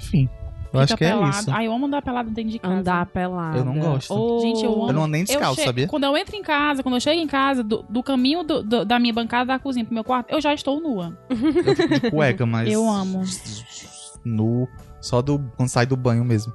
Enfim, 0.00 0.28
eu 0.32 0.70
Fica 0.70 0.82
acho 0.84 0.96
que 0.96 1.04
é 1.04 1.08
pelado. 1.10 1.30
isso. 1.38 1.50
Ai, 1.50 1.66
eu 1.66 1.72
amo 1.72 1.86
andar 1.86 2.02
pelado 2.02 2.30
dentro 2.30 2.50
de 2.52 2.58
casa. 2.58 2.74
Andar 2.74 3.06
pelado. 3.06 3.58
Eu 3.58 3.64
não 3.64 3.78
gosto. 3.78 4.40
Gente, 4.40 4.64
eu 4.64 4.72
amo. 4.72 4.88
Eu 4.88 4.92
não 4.92 5.02
ando 5.02 5.12
nem 5.12 5.24
descalço, 5.24 5.56
chego- 5.56 5.66
sabia? 5.66 5.88
Quando 5.88 6.04
eu 6.04 6.16
entro 6.16 6.36
em 6.36 6.42
casa, 6.42 6.82
quando 6.82 6.94
eu 6.94 7.00
chego 7.00 7.20
em 7.20 7.26
casa, 7.26 7.62
do, 7.64 7.82
do 7.88 8.02
caminho 8.02 8.42
do- 8.44 8.62
do- 8.62 8.84
da 8.84 8.98
minha 8.98 9.12
bancada 9.12 9.46
da 9.46 9.58
cozinha 9.58 9.84
pro 9.84 9.94
meu 9.94 10.04
quarto, 10.04 10.30
eu 10.30 10.40
já 10.40 10.54
estou 10.54 10.80
nua. 10.80 11.18
Eu 11.28 11.36
fico 11.76 12.00
de 12.00 12.10
cueca, 12.10 12.46
mas. 12.46 12.72
Eu 12.72 12.88
amo. 12.88 13.22
Nu, 14.24 14.68
só 15.00 15.22
do, 15.22 15.38
quando 15.56 15.68
sai 15.68 15.86
do 15.86 15.96
banho 15.96 16.24
mesmo. 16.24 16.52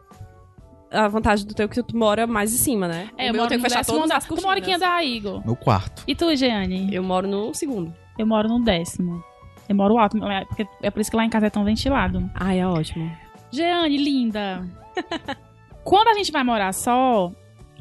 A 0.91 1.07
vantagem 1.07 1.45
do 1.47 1.53
teu 1.53 1.65
é 1.65 1.67
que 1.69 1.81
tu 1.81 1.95
mora 1.97 2.27
mais 2.27 2.53
em 2.53 2.57
cima, 2.57 2.87
né? 2.87 3.09
É, 3.17 3.25
o 3.25 3.27
eu 3.29 3.33
moro 3.35 3.47
tenho 3.47 3.59
no 3.59 3.63
que 3.63 3.69
fechar 3.69 3.79
décimo 3.79 3.97
todas 3.99 4.11
andar. 4.11 4.27
Tu 4.27 4.41
mora 4.41 4.59
em 4.59 4.61
que 4.61 4.73
andar, 4.73 5.05
Igor? 5.05 5.45
No 5.45 5.55
quarto. 5.55 6.03
E 6.05 6.13
tu, 6.13 6.35
Jeane? 6.35 6.93
Eu 6.93 7.01
moro 7.01 7.27
no 7.27 7.53
segundo. 7.53 7.93
Eu 8.19 8.27
moro 8.27 8.49
no 8.49 8.59
décimo. 8.61 9.23
Eu 9.69 9.75
moro 9.75 9.97
alto, 9.97 10.17
é, 10.25 10.43
porque 10.45 10.67
é 10.81 10.91
por 10.91 10.99
isso 10.99 11.09
que 11.09 11.15
lá 11.15 11.23
em 11.23 11.29
casa 11.29 11.47
é 11.47 11.49
tão 11.49 11.63
ventilado. 11.63 12.29
Ai, 12.35 12.59
é 12.59 12.67
ótimo. 12.67 13.09
Jeane, 13.51 13.97
linda. 13.97 14.65
Quando 15.83 16.09
a 16.09 16.13
gente 16.13 16.31
vai 16.31 16.43
morar 16.43 16.73
só, 16.73 17.31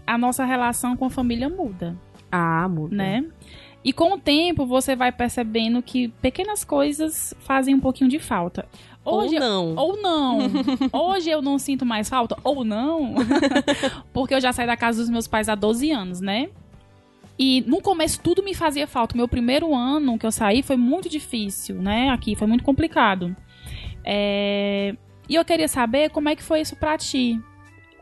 a 0.07 0.17
nossa 0.17 0.45
relação 0.45 0.97
com 0.97 1.05
a 1.07 1.11
família 1.11 1.49
muda, 1.49 1.97
Ah, 2.31 2.69
muda. 2.69 2.95
né? 2.95 3.25
E 3.83 3.93
com 3.93 4.13
o 4.15 4.19
tempo 4.21 4.67
você 4.67 4.95
vai 4.95 5.11
percebendo 5.11 5.83
que 5.83 6.09
pequenas 6.21 6.63
coisas 6.65 7.35
fazem 7.41 7.75
um 7.75 7.81
pouquinho 7.81 8.11
de 8.11 8.19
falta. 8.19 8.67
Hoje, 9.05 9.35
Ou 9.37 9.41
não. 9.41 9.75
Ou 9.77 9.97
não. 10.03 10.39
Hoje 10.93 11.31
eu 11.31 11.41
não 11.41 11.59
sinto 11.59 11.87
mais 11.87 12.09
falta, 12.09 12.37
ou 12.45 12.65
não. 12.65 13.15
Porque 14.13 14.35
eu 14.35 14.41
já 14.41 14.53
saí 14.53 14.67
da 14.67 14.77
casa 14.77 15.01
dos 15.01 15.09
meus 15.11 15.27
pais 15.27 15.49
há 15.49 15.55
12 15.55 15.91
anos, 15.91 16.21
né? 16.21 16.51
E 17.39 17.63
no 17.67 17.81
começo 17.81 18.21
tudo 18.21 18.43
me 18.43 18.55
fazia 18.55 18.87
falta. 18.87 19.17
Meu 19.17 19.27
primeiro 19.27 19.75
ano 19.75 20.19
que 20.19 20.27
eu 20.27 20.33
saí 20.33 20.63
foi 20.63 20.77
muito 20.77 21.09
difícil, 21.09 21.77
né? 21.77 22.11
Aqui 22.11 22.37
foi 22.37 22.47
muito 22.47 22.63
complicado. 22.63 23.35
É, 24.05 24.95
E 25.29 25.35
eu 25.35 25.45
queria 25.45 25.69
saber 25.69 26.11
como 26.11 26.29
é 26.29 26.37
que 26.37 26.43
foi 26.43 26.61
isso 26.61 26.77
pra 26.77 26.99
ti. 26.99 27.41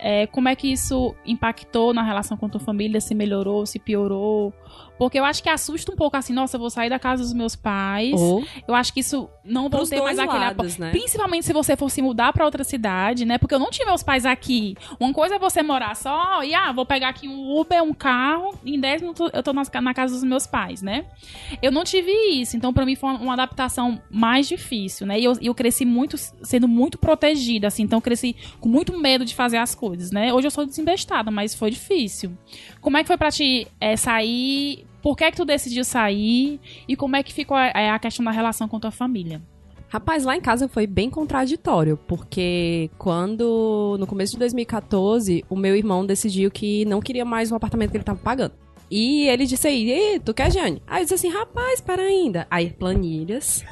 É, 0.01 0.27
como 0.29 0.49
é 0.49 0.55
que 0.57 0.71
isso 0.71 1.15
impactou 1.27 1.93
na 1.93 2.03
relação 2.03 2.37
com 2.37 2.47
a 2.47 2.49
tua 2.49 2.61
família? 2.61 3.01
Se 3.01 3.15
melhorou, 3.15 3.67
se 3.67 3.79
piorou? 3.79 4.53
Porque 4.99 5.19
eu 5.19 5.25
acho 5.25 5.43
que 5.43 5.49
assusta 5.49 5.93
um 5.93 5.97
pouco 5.97 6.17
assim, 6.17 6.33
nossa, 6.33 6.57
eu 6.57 6.61
vou 6.61 6.71
sair 6.71 6.91
da 6.91 6.99
casa 6.99 7.23
dos 7.23 7.33
meus 7.33 7.55
pais. 7.55 8.21
Ou 8.21 8.45
Eu 8.67 8.75
acho 8.75 8.93
que 8.93 9.01
isso 9.01 9.29
não 9.45 9.63
vou 9.63 9.71
pros 9.71 9.89
ter 9.89 10.03
mais 10.03 10.17
dois 10.17 10.29
aquele 10.29 10.45
lados, 10.45 10.75
apoio. 10.75 10.81
né? 10.81 10.91
Principalmente 10.91 11.47
se 11.47 11.53
você 11.53 11.77
fosse 11.77 12.03
mudar 12.03 12.33
pra 12.33 12.45
outra 12.45 12.65
cidade, 12.65 13.25
né? 13.25 13.39
Porque 13.39 13.55
eu 13.55 13.59
não 13.59 13.71
tive 13.71 13.87
meus 13.87 14.03
pais 14.03 14.27
aqui. 14.27 14.77
Uma 14.99 15.13
coisa 15.13 15.37
é 15.37 15.39
você 15.39 15.63
morar 15.63 15.95
só 15.95 16.43
e, 16.43 16.55
ah, 16.55 16.73
vou 16.73 16.85
pegar 16.85 17.09
aqui 17.11 17.29
um 17.29 17.59
Uber, 17.59 17.83
um 17.83 17.95
carro, 17.95 18.59
e 18.65 18.75
em 18.75 18.81
10 18.81 19.03
minutos 19.03 19.31
eu 19.33 19.43
tô 19.43 19.53
na 19.53 19.95
casa 19.95 20.15
dos 20.15 20.25
meus 20.25 20.47
pais, 20.47 20.83
né? 20.83 21.07
Eu 21.63 21.71
não 21.71 21.85
tive 21.85 22.11
isso, 22.33 22.57
então 22.57 22.73
pra 22.73 22.85
mim 22.85 22.97
foi 22.97 23.11
uma, 23.11 23.19
uma 23.21 23.33
adaptação 23.35 24.01
mais 24.11 24.49
difícil, 24.49 25.07
né? 25.07 25.19
E 25.19 25.25
eu, 25.25 25.33
eu 25.41 25.55
cresci 25.55 25.85
muito, 25.85 26.17
sendo 26.17 26.67
muito 26.67 26.99
protegida, 26.99 27.69
assim, 27.69 27.83
então 27.85 27.99
eu 27.99 28.03
cresci 28.03 28.35
com 28.61 28.69
muito 28.69 28.99
medo 28.99 29.25
de 29.25 29.35
fazer 29.35 29.59
as 29.59 29.75
coisas, 29.75 30.11
né? 30.11 30.33
Hoje 30.33 30.47
eu 30.47 30.51
sou 30.51 30.67
desembestada, 30.67 31.31
mas 31.31 31.55
foi 31.55 31.71
difícil. 31.71 32.37
Como 32.81 32.97
é 32.97 33.03
que 33.03 33.07
foi 33.07 33.17
pra 33.17 33.31
ti 33.31 33.67
é, 33.81 33.97
sair? 33.97 34.88
Por 35.03 35.17
que 35.17 35.25
é 35.25 35.31
que 35.31 35.37
tu 35.37 35.45
decidiu 35.45 35.85
sair? 35.85 36.61
E 36.87 36.97
como 36.97 37.17
é 37.17 37.23
que 37.23 37.33
ficou 37.33 37.57
a, 37.57 37.95
a 37.95 37.99
questão 37.99 38.25
da 38.25 38.31
relação 38.31 38.69
com 38.69 38.81
tua 38.81 38.91
família? 38.91 39.41
Rapaz, 39.89 40.23
lá 40.23 40.37
em 40.37 40.41
casa 40.41 40.69
foi 40.69 40.87
bem 40.87 41.09
contraditório, 41.09 41.97
porque 42.07 42.91
quando, 42.99 43.97
no 43.99 44.07
começo 44.07 44.33
de 44.33 44.39
2014, 44.39 45.45
o 45.49 45.57
meu 45.57 45.75
irmão 45.75 46.05
decidiu 46.05 46.51
que 46.51 46.85
não 46.85 47.01
queria 47.01 47.25
mais 47.25 47.51
o 47.51 47.55
apartamento 47.55 47.91
que 47.91 47.97
ele 47.97 48.05
tava 48.05 48.19
pagando. 48.19 48.53
E 48.91 49.29
ele 49.29 49.47
disse 49.47 49.67
aí, 49.69 49.91
Ei, 49.91 50.21
tu 50.21 50.33
quer, 50.33 50.51
Jane? 50.51 50.83
Aí 50.87 51.03
eu 51.03 51.05
disse 51.05 51.15
assim, 51.15 51.29
rapaz, 51.29 51.81
para 51.81 52.03
ainda. 52.03 52.47
Aí, 52.51 52.71
planilhas. 52.71 53.65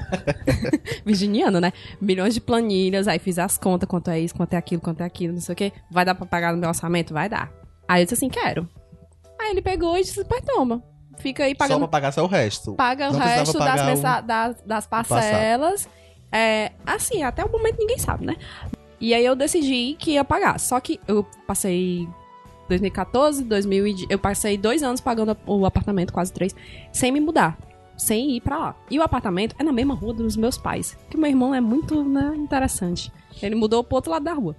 Virginiano, 1.04 1.60
né? 1.60 1.72
Milhões 2.00 2.34
de 2.34 2.40
planilhas. 2.40 3.08
Aí 3.08 3.18
fiz 3.18 3.38
as 3.38 3.56
contas, 3.56 3.88
quanto 3.88 4.10
é 4.10 4.20
isso, 4.20 4.34
quanto 4.34 4.52
é 4.52 4.56
aquilo, 4.56 4.82
quanto 4.82 5.00
é 5.00 5.04
aquilo, 5.04 5.34
não 5.34 5.40
sei 5.40 5.52
o 5.54 5.56
quê. 5.56 5.72
Vai 5.90 6.04
dar 6.04 6.14
pra 6.14 6.26
pagar 6.26 6.52
no 6.52 6.58
meu 6.58 6.68
orçamento? 6.68 7.14
Vai 7.14 7.28
dar. 7.28 7.50
Aí 7.88 8.02
eu 8.02 8.04
disse 8.04 8.14
assim, 8.14 8.28
quero. 8.28 8.68
Aí 9.40 9.50
ele 9.50 9.62
pegou 9.62 9.96
e 9.96 10.02
disse, 10.02 10.22
pai, 10.24 10.40
toma. 10.42 10.82
Fica 11.18 11.44
aí 11.44 11.52
Só 11.52 11.58
pagando 11.58 11.78
pra 11.80 11.88
pagar 11.88 12.12
só 12.12 12.24
o 12.24 12.26
resto. 12.26 12.74
paga 12.74 13.08
o 13.08 13.12
Não 13.12 13.20
precisava 13.20 13.40
resto 13.40 13.58
das, 13.58 13.98
o- 13.98 14.26
das, 14.26 14.56
das 14.66 14.86
parcelas. 14.86 15.88
É, 16.32 16.72
assim, 16.84 17.22
até 17.22 17.44
o 17.44 17.50
momento 17.50 17.78
ninguém 17.78 17.98
sabe, 17.98 18.26
né? 18.26 18.36
E 19.00 19.14
aí 19.14 19.24
eu 19.24 19.34
decidi 19.36 19.96
que 19.98 20.12
ia 20.12 20.24
pagar. 20.24 20.58
Só 20.60 20.78
que 20.80 21.00
eu 21.06 21.24
passei 21.46 22.06
2014, 22.68 23.44
2000 23.44 23.86
e- 23.86 24.06
eu 24.10 24.18
passei 24.18 24.56
dois 24.58 24.82
anos 24.82 25.00
pagando 25.00 25.36
o 25.46 25.64
apartamento, 25.66 26.12
quase 26.12 26.32
três, 26.32 26.54
sem 26.92 27.12
me 27.12 27.20
mudar. 27.20 27.56
Sem 27.96 28.32
ir 28.36 28.40
pra 28.42 28.58
lá. 28.58 28.76
E 28.90 28.98
o 28.98 29.02
apartamento 29.02 29.54
é 29.58 29.62
na 29.62 29.72
mesma 29.72 29.94
rua 29.94 30.12
dos 30.12 30.36
meus 30.36 30.58
pais. 30.58 30.98
Que 31.08 31.16
meu 31.16 31.30
irmão 31.30 31.54
é 31.54 31.60
muito 31.62 32.04
né, 32.04 32.32
interessante. 32.36 33.10
Ele 33.42 33.54
mudou 33.54 33.82
pro 33.82 33.96
outro 33.96 34.10
lado 34.10 34.24
da 34.24 34.34
rua. 34.34 34.54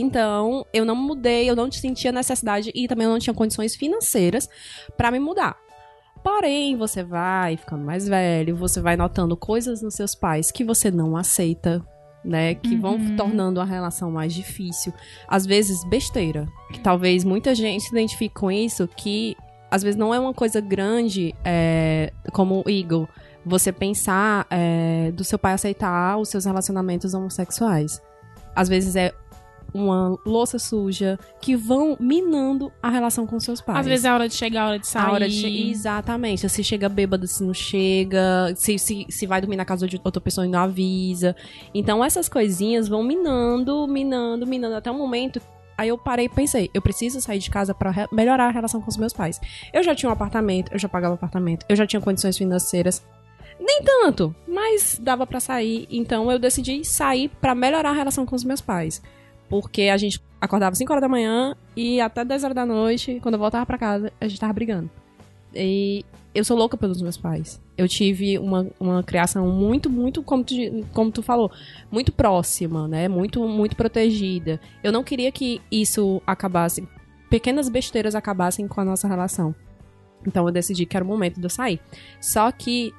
Então, 0.00 0.66
eu 0.72 0.84
não 0.84 0.94
mudei, 0.96 1.48
eu 1.48 1.56
não 1.56 1.70
sentia 1.70 2.12
necessidade 2.12 2.70
e 2.74 2.86
também 2.88 3.04
eu 3.06 3.10
não 3.12 3.18
tinha 3.18 3.34
condições 3.34 3.74
financeiras 3.74 4.48
pra 4.96 5.10
me 5.10 5.18
mudar. 5.18 5.56
Porém, 6.22 6.76
você 6.76 7.02
vai 7.04 7.56
ficando 7.56 7.84
mais 7.84 8.08
velho, 8.08 8.56
você 8.56 8.80
vai 8.80 8.96
notando 8.96 9.36
coisas 9.36 9.82
nos 9.82 9.94
seus 9.94 10.14
pais 10.14 10.50
que 10.50 10.64
você 10.64 10.90
não 10.90 11.16
aceita, 11.16 11.84
né? 12.24 12.54
Que 12.54 12.74
vão 12.76 12.94
Uhum. 12.94 13.16
tornando 13.16 13.60
a 13.60 13.64
relação 13.64 14.10
mais 14.10 14.32
difícil. 14.32 14.92
Às 15.28 15.44
vezes, 15.44 15.84
besteira. 15.84 16.48
Que 16.72 16.80
talvez 16.80 17.24
muita 17.24 17.54
gente 17.54 17.84
se 17.84 17.90
identifique 17.90 18.34
com 18.34 18.50
isso, 18.50 18.88
que 18.96 19.36
às 19.70 19.82
vezes 19.82 19.96
não 19.98 20.14
é 20.14 20.18
uma 20.18 20.32
coisa 20.32 20.60
grande, 20.62 21.34
é, 21.44 22.10
como 22.32 22.62
o 22.64 22.70
Eagle, 22.70 23.06
você 23.44 23.70
pensar 23.70 24.46
é, 24.48 25.10
do 25.12 25.22
seu 25.24 25.38
pai 25.38 25.52
aceitar 25.52 26.16
os 26.16 26.30
seus 26.30 26.46
relacionamentos 26.46 27.12
homossexuais. 27.12 28.00
Às 28.56 28.68
vezes 28.68 28.96
é 28.96 29.12
uma 29.74 30.16
louça 30.24 30.58
suja 30.58 31.18
que 31.40 31.56
vão 31.56 31.96
minando 31.98 32.70
a 32.82 32.88
relação 32.88 33.26
com 33.26 33.40
seus 33.40 33.60
pais. 33.60 33.80
Às 33.80 33.86
vezes 33.86 34.04
é 34.04 34.08
a 34.08 34.14
hora 34.14 34.28
de 34.28 34.34
chegar, 34.34 34.62
a 34.62 34.68
hora 34.68 34.78
de 34.78 34.86
sair. 34.86 35.02
A 35.06 35.12
hora 35.12 35.28
de 35.28 35.34
che- 35.40 35.70
Exatamente. 35.70 36.48
Se 36.48 36.62
chega 36.64 36.88
bêbado, 36.88 37.26
se 37.26 37.42
não 37.42 37.52
chega. 37.52 38.52
Se, 38.56 38.78
se, 38.78 39.06
se 39.10 39.26
vai 39.26 39.40
dormir 39.40 39.56
na 39.56 39.64
casa 39.64 39.86
de 39.86 40.00
outra 40.04 40.20
pessoa 40.20 40.46
e 40.46 40.50
não 40.50 40.60
avisa. 40.60 41.34
Então 41.74 42.04
essas 42.04 42.28
coisinhas 42.28 42.86
vão 42.88 43.02
minando, 43.02 43.86
minando, 43.88 44.46
minando 44.46 44.76
até 44.76 44.90
o 44.90 44.94
momento. 44.94 45.40
Aí 45.76 45.88
eu 45.88 45.98
parei 45.98 46.26
e 46.26 46.28
pensei, 46.28 46.70
eu 46.72 46.80
preciso 46.80 47.20
sair 47.20 47.40
de 47.40 47.50
casa 47.50 47.74
pra 47.74 47.90
re- 47.90 48.06
melhorar 48.12 48.46
a 48.46 48.50
relação 48.52 48.80
com 48.80 48.88
os 48.88 48.96
meus 48.96 49.12
pais. 49.12 49.40
Eu 49.72 49.82
já 49.82 49.92
tinha 49.92 50.08
um 50.08 50.12
apartamento, 50.12 50.72
eu 50.72 50.78
já 50.78 50.88
pagava 50.88 51.14
apartamento, 51.14 51.66
eu 51.68 51.74
já 51.74 51.84
tinha 51.84 52.00
condições 52.00 52.38
financeiras. 52.38 53.04
Nem 53.58 53.82
tanto, 53.82 54.34
mas 54.46 55.00
dava 55.02 55.26
pra 55.26 55.40
sair. 55.40 55.86
Então 55.90 56.30
eu 56.30 56.38
decidi 56.38 56.84
sair 56.84 57.28
pra 57.40 57.54
melhorar 57.56 57.90
a 57.90 57.92
relação 57.92 58.24
com 58.24 58.36
os 58.36 58.44
meus 58.44 58.60
pais. 58.60 59.02
Porque 59.48 59.82
a 59.82 59.96
gente 59.96 60.20
acordava 60.40 60.74
5 60.74 60.92
horas 60.92 61.02
da 61.02 61.08
manhã 61.08 61.56
e 61.76 62.00
até 62.00 62.24
10 62.24 62.44
horas 62.44 62.54
da 62.54 62.66
noite, 62.66 63.18
quando 63.22 63.34
eu 63.34 63.38
voltava 63.38 63.64
pra 63.64 63.78
casa, 63.78 64.12
a 64.20 64.28
gente 64.28 64.40
tava 64.40 64.52
brigando. 64.52 64.90
E 65.54 66.04
eu 66.34 66.44
sou 66.44 66.56
louca 66.56 66.76
pelos 66.76 67.00
meus 67.00 67.16
pais. 67.16 67.62
Eu 67.78 67.88
tive 67.88 68.38
uma, 68.38 68.66
uma 68.80 69.02
criação 69.02 69.48
muito, 69.48 69.88
muito, 69.88 70.22
como 70.22 70.42
tu, 70.42 70.54
como 70.92 71.12
tu 71.12 71.22
falou, 71.22 71.50
muito 71.90 72.12
próxima, 72.12 72.88
né? 72.88 73.08
Muito, 73.08 73.46
muito 73.46 73.76
protegida. 73.76 74.60
Eu 74.82 74.90
não 74.90 75.04
queria 75.04 75.30
que 75.30 75.62
isso 75.70 76.20
acabasse, 76.26 76.86
pequenas 77.30 77.68
besteiras 77.68 78.14
acabassem 78.14 78.66
com 78.66 78.80
a 78.80 78.84
nossa 78.84 79.06
relação. 79.06 79.54
Então 80.26 80.46
eu 80.46 80.52
decidi 80.52 80.86
que 80.86 80.96
era 80.96 81.04
o 81.04 81.08
momento 81.08 81.38
de 81.38 81.46
eu 81.46 81.50
sair. 81.50 81.80
Só 82.20 82.50
que 82.50 82.92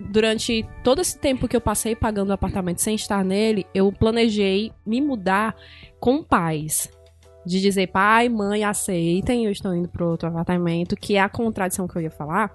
durante 0.00 0.66
todo 0.84 1.00
esse 1.00 1.18
tempo 1.18 1.48
que 1.48 1.56
eu 1.56 1.60
passei 1.60 1.94
pagando 1.96 2.30
o 2.30 2.32
apartamento 2.32 2.80
sem 2.80 2.94
estar 2.94 3.24
nele, 3.24 3.66
eu 3.74 3.90
planejei 3.92 4.72
me 4.84 5.00
mudar 5.00 5.54
com 6.00 6.22
paz. 6.22 6.90
de 7.48 7.60
dizer 7.60 7.86
pai, 7.86 8.28
mãe, 8.28 8.64
aceitem, 8.64 9.44
eu 9.44 9.52
estou 9.52 9.72
indo 9.72 9.88
pro 9.88 10.08
outro 10.10 10.26
apartamento, 10.28 10.96
que 10.96 11.14
é 11.14 11.20
a 11.20 11.28
contradição 11.28 11.86
que 11.86 11.94
eu 11.96 12.02
ia 12.02 12.10
falar. 12.10 12.52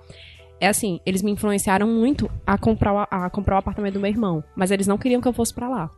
É 0.60 0.68
assim, 0.68 1.00
eles 1.06 1.22
me 1.22 1.32
influenciaram 1.32 1.88
muito 1.88 2.30
a 2.46 2.58
comprar, 2.58 2.94
o- 2.94 3.08
a 3.10 3.30
comprar 3.30 3.56
o 3.56 3.60
apartamento 3.60 3.94
do 3.94 4.02
meu 4.02 4.10
irmão, 4.12 4.44
mas 4.54 4.70
eles 4.70 4.88
não 4.88 4.98
queriam 4.98 5.22
que 5.22 5.28
eu 5.30 5.32
fosse 5.32 5.54
pra 5.54 5.70
lá. 5.70 5.90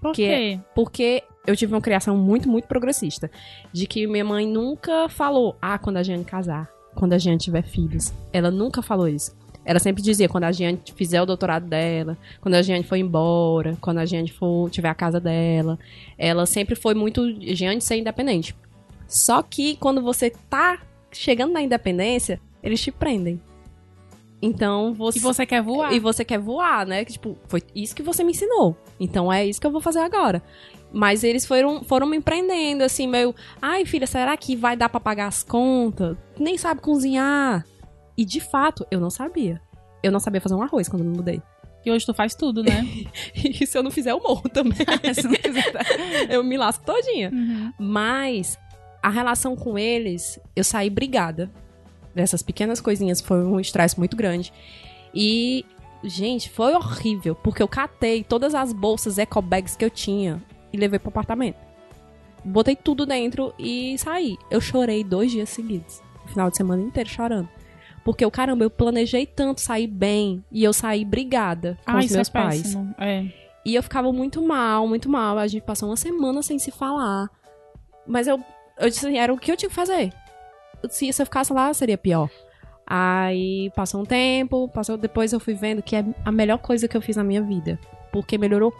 Por 0.00 0.12
Que 0.12 0.26
quê? 0.28 0.60
Porque 0.76 1.24
eu 1.44 1.56
tive 1.56 1.74
uma 1.74 1.80
criação 1.80 2.16
muito, 2.16 2.48
muito 2.48 2.68
progressista. 2.68 3.28
De 3.72 3.84
que 3.84 4.06
minha 4.06 4.24
mãe 4.24 4.46
nunca 4.46 5.08
falou, 5.08 5.56
ah, 5.60 5.76
quando 5.76 5.96
a 5.96 6.02
Jeane 6.04 6.24
casar, 6.24 6.70
quando 6.94 7.14
a 7.14 7.18
Jeane 7.18 7.38
tiver 7.38 7.62
filhos. 7.64 8.12
Ela 8.32 8.50
nunca 8.52 8.80
falou 8.80 9.08
isso. 9.08 9.35
Ela 9.66 9.80
sempre 9.80 10.00
dizia, 10.00 10.28
quando 10.28 10.44
a 10.44 10.52
Jeane 10.52 10.80
fizer 10.94 11.20
o 11.20 11.26
doutorado 11.26 11.66
dela, 11.66 12.16
quando 12.40 12.54
a 12.54 12.62
Jeane 12.62 12.84
for 12.84 12.94
embora, 12.94 13.76
quando 13.80 13.98
a 13.98 14.06
Jeane 14.06 14.30
for, 14.30 14.70
tiver 14.70 14.88
a 14.88 14.94
casa 14.94 15.18
dela. 15.18 15.76
Ela 16.16 16.46
sempre 16.46 16.76
foi 16.76 16.94
muito 16.94 17.28
Jeane 17.40 17.80
ser 17.80 17.96
independente. 17.96 18.54
Só 19.08 19.42
que 19.42 19.74
quando 19.76 20.00
você 20.00 20.30
tá 20.30 20.78
chegando 21.10 21.52
na 21.52 21.60
independência, 21.60 22.40
eles 22.62 22.80
te 22.80 22.92
prendem. 22.92 23.40
Então 24.40 24.94
você. 24.94 25.18
E 25.18 25.22
você 25.22 25.44
quer 25.44 25.62
voar? 25.62 25.92
E 25.92 25.98
você 25.98 26.24
quer 26.24 26.38
voar, 26.38 26.86
né? 26.86 27.04
Que, 27.04 27.12
tipo, 27.12 27.36
foi 27.48 27.60
isso 27.74 27.94
que 27.94 28.02
você 28.02 28.22
me 28.22 28.30
ensinou. 28.30 28.76
Então 29.00 29.32
é 29.32 29.44
isso 29.44 29.60
que 29.60 29.66
eu 29.66 29.72
vou 29.72 29.80
fazer 29.80 30.00
agora. 30.00 30.42
Mas 30.92 31.24
eles 31.24 31.44
foram, 31.44 31.82
foram 31.82 32.06
me 32.06 32.16
empreendendo, 32.16 32.84
assim, 32.84 33.08
meio. 33.08 33.34
Ai, 33.60 33.84
filha, 33.84 34.06
será 34.06 34.36
que 34.36 34.54
vai 34.54 34.76
dar 34.76 34.88
pra 34.88 35.00
pagar 35.00 35.26
as 35.26 35.42
contas? 35.42 36.16
Nem 36.38 36.56
sabe 36.56 36.80
cozinhar. 36.80 37.66
E 38.16 38.24
de 38.24 38.40
fato, 38.40 38.86
eu 38.90 39.00
não 39.00 39.10
sabia. 39.10 39.60
Eu 40.02 40.10
não 40.12 40.20
sabia 40.20 40.40
fazer 40.40 40.54
um 40.54 40.62
arroz 40.62 40.88
quando 40.88 41.04
me 41.04 41.16
mudei. 41.16 41.42
E 41.84 41.90
hoje 41.90 42.04
tu 42.04 42.12
faz 42.12 42.34
tudo, 42.34 42.64
né? 42.64 42.84
E 43.34 43.64
se 43.64 43.78
eu 43.78 43.82
não 43.82 43.92
fizer, 43.92 44.10
eu 44.10 44.20
morro 44.20 44.48
também. 44.48 44.76
Se 45.14 45.22
não 45.22 45.34
quiser. 45.34 45.72
eu 46.28 46.42
me 46.42 46.56
lasco 46.56 46.84
todinha. 46.84 47.30
Uhum. 47.32 47.72
Mas 47.78 48.58
a 49.00 49.08
relação 49.08 49.54
com 49.54 49.78
eles, 49.78 50.40
eu 50.56 50.64
saí 50.64 50.90
brigada. 50.90 51.48
Dessas 52.12 52.42
pequenas 52.42 52.80
coisinhas 52.80 53.20
foi 53.20 53.44
um 53.44 53.60
estresse 53.60 53.96
muito 53.98 54.16
grande. 54.16 54.52
E, 55.14 55.64
gente, 56.02 56.50
foi 56.50 56.74
horrível, 56.74 57.36
porque 57.36 57.62
eu 57.62 57.68
catei 57.68 58.24
todas 58.24 58.54
as 58.54 58.72
bolsas 58.72 59.18
eco 59.18 59.40
bags 59.40 59.76
que 59.76 59.84
eu 59.84 59.90
tinha 59.90 60.42
e 60.72 60.76
levei 60.76 60.98
pro 60.98 61.10
apartamento. 61.10 61.58
Botei 62.44 62.74
tudo 62.74 63.06
dentro 63.06 63.54
e 63.58 63.96
saí. 63.98 64.36
Eu 64.50 64.60
chorei 64.60 65.04
dois 65.04 65.30
dias 65.30 65.50
seguidos. 65.50 66.02
O 66.24 66.28
final 66.28 66.50
de 66.50 66.56
semana 66.56 66.82
inteiro 66.82 67.08
chorando. 67.08 67.48
Porque, 68.06 68.24
eu, 68.24 68.30
caramba, 68.30 68.62
eu 68.64 68.70
planejei 68.70 69.26
tanto 69.26 69.60
sair 69.60 69.88
bem 69.88 70.44
e 70.52 70.62
eu 70.62 70.72
saí 70.72 71.04
brigada 71.04 71.76
com 71.84 71.90
Ah, 71.90 71.98
os 71.98 72.04
isso 72.04 72.14
meus 72.14 72.28
é 72.28 72.32
pais. 72.32 72.62
péssimo. 72.62 72.94
É. 72.98 73.26
E 73.64 73.74
eu 73.74 73.82
ficava 73.82 74.12
muito 74.12 74.40
mal, 74.40 74.86
muito 74.86 75.08
mal. 75.10 75.36
A 75.36 75.46
gente 75.48 75.64
passou 75.64 75.88
uma 75.88 75.96
semana 75.96 76.40
sem 76.40 76.56
se 76.56 76.70
falar. 76.70 77.28
Mas 78.06 78.28
eu, 78.28 78.38
eu 78.78 78.88
disse 78.88 79.04
assim, 79.04 79.18
era 79.18 79.34
o 79.34 79.36
que 79.36 79.50
eu 79.50 79.56
tinha 79.56 79.68
que 79.68 79.74
fazer. 79.74 80.12
Se, 80.88 81.12
se 81.12 81.20
eu 81.20 81.26
ficasse 81.26 81.52
lá, 81.52 81.74
seria 81.74 81.98
pior. 81.98 82.30
Aí 82.86 83.72
passou 83.74 84.02
um 84.02 84.04
tempo, 84.04 84.68
passou, 84.68 84.96
depois 84.96 85.32
eu 85.32 85.40
fui 85.40 85.54
vendo 85.54 85.82
que 85.82 85.96
é 85.96 86.04
a 86.24 86.30
melhor 86.30 86.58
coisa 86.58 86.86
que 86.86 86.96
eu 86.96 87.02
fiz 87.02 87.16
na 87.16 87.24
minha 87.24 87.42
vida. 87.42 87.76
Porque 88.12 88.38
melhorou 88.38 88.72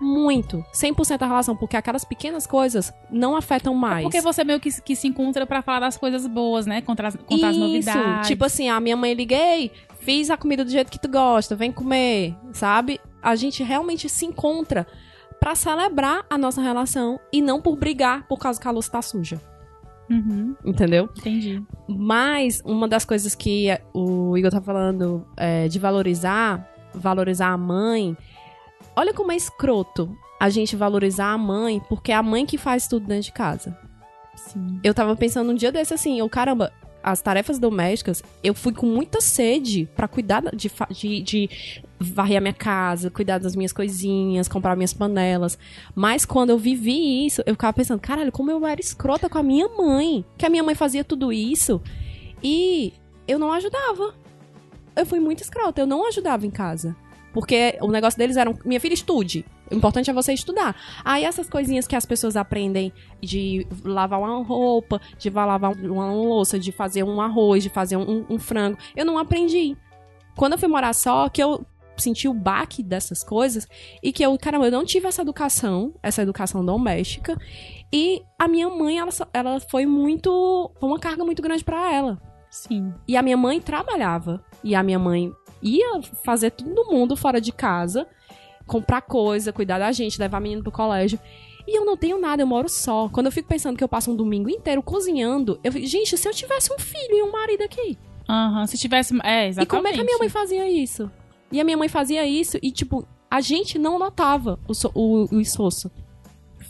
muito. 0.00 0.64
100% 0.72 1.22
a 1.22 1.26
relação. 1.26 1.54
Porque 1.56 1.76
aquelas 1.76 2.04
pequenas 2.04 2.46
coisas 2.46 2.92
não 3.10 3.36
afetam 3.36 3.74
mais. 3.74 4.02
Porque 4.02 4.20
você 4.20 4.42
meio 4.42 4.58
que, 4.58 4.70
que 4.82 4.96
se 4.96 5.06
encontra 5.06 5.46
pra 5.46 5.62
falar 5.62 5.80
das 5.80 5.96
coisas 5.96 6.26
boas, 6.26 6.66
né? 6.66 6.80
Contra 6.80 7.08
as, 7.08 7.16
contra 7.16 7.48
as 7.48 7.56
Isso. 7.56 7.64
novidades. 7.64 8.28
Tipo 8.28 8.44
assim, 8.44 8.68
a 8.68 8.80
minha 8.80 8.96
mãe 8.96 9.12
liguei, 9.14 9.70
fiz 10.00 10.30
a 10.30 10.36
comida 10.36 10.64
do 10.64 10.70
jeito 10.70 10.90
que 10.90 10.98
tu 10.98 11.08
gosta, 11.08 11.54
vem 11.54 11.70
comer, 11.70 12.34
sabe? 12.52 12.98
A 13.22 13.36
gente 13.36 13.62
realmente 13.62 14.08
se 14.08 14.24
encontra 14.24 14.86
pra 15.38 15.54
celebrar 15.54 16.24
a 16.28 16.36
nossa 16.38 16.60
relação 16.60 17.18
e 17.32 17.40
não 17.42 17.60
por 17.60 17.76
brigar 17.76 18.26
por 18.26 18.38
causa 18.38 18.60
que 18.60 18.68
a 18.68 18.70
louça 18.70 18.90
tá 18.90 19.00
suja, 19.02 19.40
Uhum, 20.10 20.54
entendeu? 20.64 21.08
entendi. 21.16 21.62
Mas 21.88 22.60
uma 22.64 22.88
das 22.88 23.04
coisas 23.04 23.34
que 23.34 23.68
o 23.94 24.36
Igor 24.36 24.50
tá 24.50 24.60
falando 24.60 25.24
é, 25.36 25.68
de 25.68 25.78
valorizar, 25.78 26.68
valorizar 26.94 27.48
a 27.48 27.56
mãe. 27.56 28.16
Olha 28.96 29.14
como 29.14 29.32
é 29.32 29.36
escroto 29.36 30.16
a 30.38 30.48
gente 30.48 30.74
valorizar 30.74 31.32
a 31.32 31.38
mãe, 31.38 31.80
porque 31.88 32.12
é 32.12 32.14
a 32.14 32.22
mãe 32.22 32.46
que 32.46 32.56
faz 32.56 32.88
tudo 32.88 33.06
dentro 33.06 33.24
de 33.24 33.32
casa. 33.32 33.76
Sim. 34.34 34.80
Eu 34.82 34.94
tava 34.94 35.14
pensando 35.14 35.52
um 35.52 35.54
dia 35.54 35.70
desse 35.70 35.92
assim, 35.92 36.18
eu, 36.18 36.28
caramba, 36.28 36.72
as 37.02 37.20
tarefas 37.20 37.58
domésticas, 37.58 38.22
eu 38.42 38.54
fui 38.54 38.72
com 38.72 38.86
muita 38.86 39.20
sede 39.20 39.88
pra 39.96 40.08
cuidar 40.08 40.42
de, 40.54 40.70
de, 40.90 41.22
de 41.22 41.50
varrer 41.98 42.38
a 42.38 42.40
minha 42.40 42.52
casa, 42.52 43.10
cuidar 43.10 43.38
das 43.38 43.56
minhas 43.56 43.72
coisinhas, 43.72 44.48
comprar 44.48 44.76
minhas 44.76 44.92
panelas. 44.92 45.58
Mas 45.94 46.24
quando 46.24 46.50
eu 46.50 46.58
vivi 46.58 47.26
isso, 47.26 47.42
eu 47.46 47.54
ficava 47.54 47.72
pensando, 47.72 48.00
caralho, 48.00 48.32
como 48.32 48.50
eu 48.50 48.66
era 48.66 48.80
escrota 48.80 49.28
com 49.28 49.38
a 49.38 49.42
minha 49.42 49.68
mãe. 49.68 50.24
Que 50.36 50.46
a 50.46 50.50
minha 50.50 50.62
mãe 50.62 50.74
fazia 50.74 51.04
tudo 51.04 51.32
isso 51.32 51.80
e 52.42 52.92
eu 53.26 53.38
não 53.38 53.52
ajudava. 53.52 54.14
Eu 54.96 55.06
fui 55.06 55.20
muito 55.20 55.42
escrota, 55.42 55.80
eu 55.80 55.86
não 55.86 56.06
ajudava 56.06 56.46
em 56.46 56.50
casa. 56.50 56.96
Porque 57.32 57.78
o 57.80 57.90
negócio 57.90 58.18
deles 58.18 58.36
era, 58.36 58.52
minha 58.64 58.80
filha, 58.80 58.94
estude. 58.94 59.44
O 59.70 59.74
importante 59.74 60.10
é 60.10 60.12
você 60.12 60.32
estudar. 60.32 60.74
Aí 61.04 61.24
essas 61.24 61.48
coisinhas 61.48 61.86
que 61.86 61.94
as 61.94 62.04
pessoas 62.04 62.36
aprendem 62.36 62.92
de 63.22 63.66
lavar 63.84 64.18
uma 64.18 64.42
roupa, 64.42 65.00
de 65.18 65.30
lavar 65.30 65.72
uma 65.72 66.12
louça, 66.12 66.58
de 66.58 66.72
fazer 66.72 67.04
um 67.04 67.20
arroz, 67.20 67.62
de 67.62 67.68
fazer 67.68 67.96
um, 67.96 68.26
um 68.28 68.38
frango, 68.38 68.76
eu 68.96 69.04
não 69.04 69.16
aprendi. 69.16 69.76
Quando 70.36 70.54
eu 70.54 70.58
fui 70.58 70.68
morar 70.68 70.92
só, 70.92 71.28
que 71.28 71.42
eu 71.42 71.64
senti 71.96 72.26
o 72.26 72.34
baque 72.34 72.82
dessas 72.82 73.22
coisas 73.22 73.68
e 74.02 74.12
que 74.12 74.24
eu, 74.24 74.36
caramba, 74.38 74.66
eu 74.66 74.72
não 74.72 74.84
tive 74.84 75.06
essa 75.06 75.22
educação, 75.22 75.94
essa 76.02 76.22
educação 76.22 76.64
doméstica. 76.64 77.38
E 77.92 78.22
a 78.38 78.48
minha 78.48 78.68
mãe, 78.68 78.98
ela, 78.98 79.10
ela 79.32 79.60
foi 79.60 79.86
muito. 79.86 80.70
Foi 80.80 80.88
uma 80.88 80.98
carga 80.98 81.24
muito 81.24 81.42
grande 81.42 81.62
pra 81.62 81.92
ela. 81.92 82.20
Sim. 82.50 82.92
E 83.06 83.16
a 83.16 83.22
minha 83.22 83.36
mãe 83.36 83.60
trabalhava. 83.60 84.44
E 84.64 84.74
a 84.74 84.82
minha 84.82 84.98
mãe 84.98 85.32
ia 85.62 86.00
fazer 86.24 86.50
todo 86.50 86.90
mundo 86.90 87.16
fora 87.16 87.40
de 87.40 87.52
casa, 87.52 88.06
comprar 88.66 89.00
coisa, 89.02 89.52
cuidar 89.52 89.78
da 89.78 89.92
gente, 89.92 90.18
levar 90.20 90.40
menino 90.40 90.62
pro 90.62 90.72
colégio. 90.72 91.18
E 91.66 91.76
eu 91.76 91.84
não 91.84 91.96
tenho 91.96 92.18
nada, 92.20 92.42
eu 92.42 92.46
moro 92.46 92.68
só. 92.68 93.08
Quando 93.08 93.26
eu 93.26 93.32
fico 93.32 93.48
pensando 93.48 93.76
que 93.76 93.84
eu 93.84 93.88
passo 93.88 94.10
um 94.10 94.16
domingo 94.16 94.48
inteiro 94.48 94.82
cozinhando, 94.82 95.60
eu 95.62 95.70
fico, 95.72 95.86
gente, 95.86 96.16
se 96.16 96.26
eu 96.28 96.32
tivesse 96.32 96.72
um 96.72 96.78
filho 96.78 97.16
e 97.16 97.22
um 97.22 97.30
marido 97.30 97.62
aqui. 97.62 97.98
Aham, 98.28 98.66
se 98.66 98.78
tivesse. 98.78 99.14
É, 99.22 99.48
exatamente. 99.48 99.62
E 99.62 99.66
como 99.66 99.88
é 99.88 99.92
que 99.92 100.00
a 100.00 100.04
minha 100.04 100.18
mãe 100.18 100.28
fazia 100.28 100.68
isso? 100.70 101.10
E 101.52 101.60
a 101.60 101.64
minha 101.64 101.76
mãe 101.76 101.88
fazia 101.88 102.24
isso 102.26 102.58
e, 102.62 102.70
tipo, 102.70 103.06
a 103.30 103.40
gente 103.40 103.78
não 103.78 103.98
notava 103.98 104.58
o, 104.68 104.74
so- 104.74 104.90
o, 104.94 105.26
o 105.34 105.40
esforço. 105.40 105.90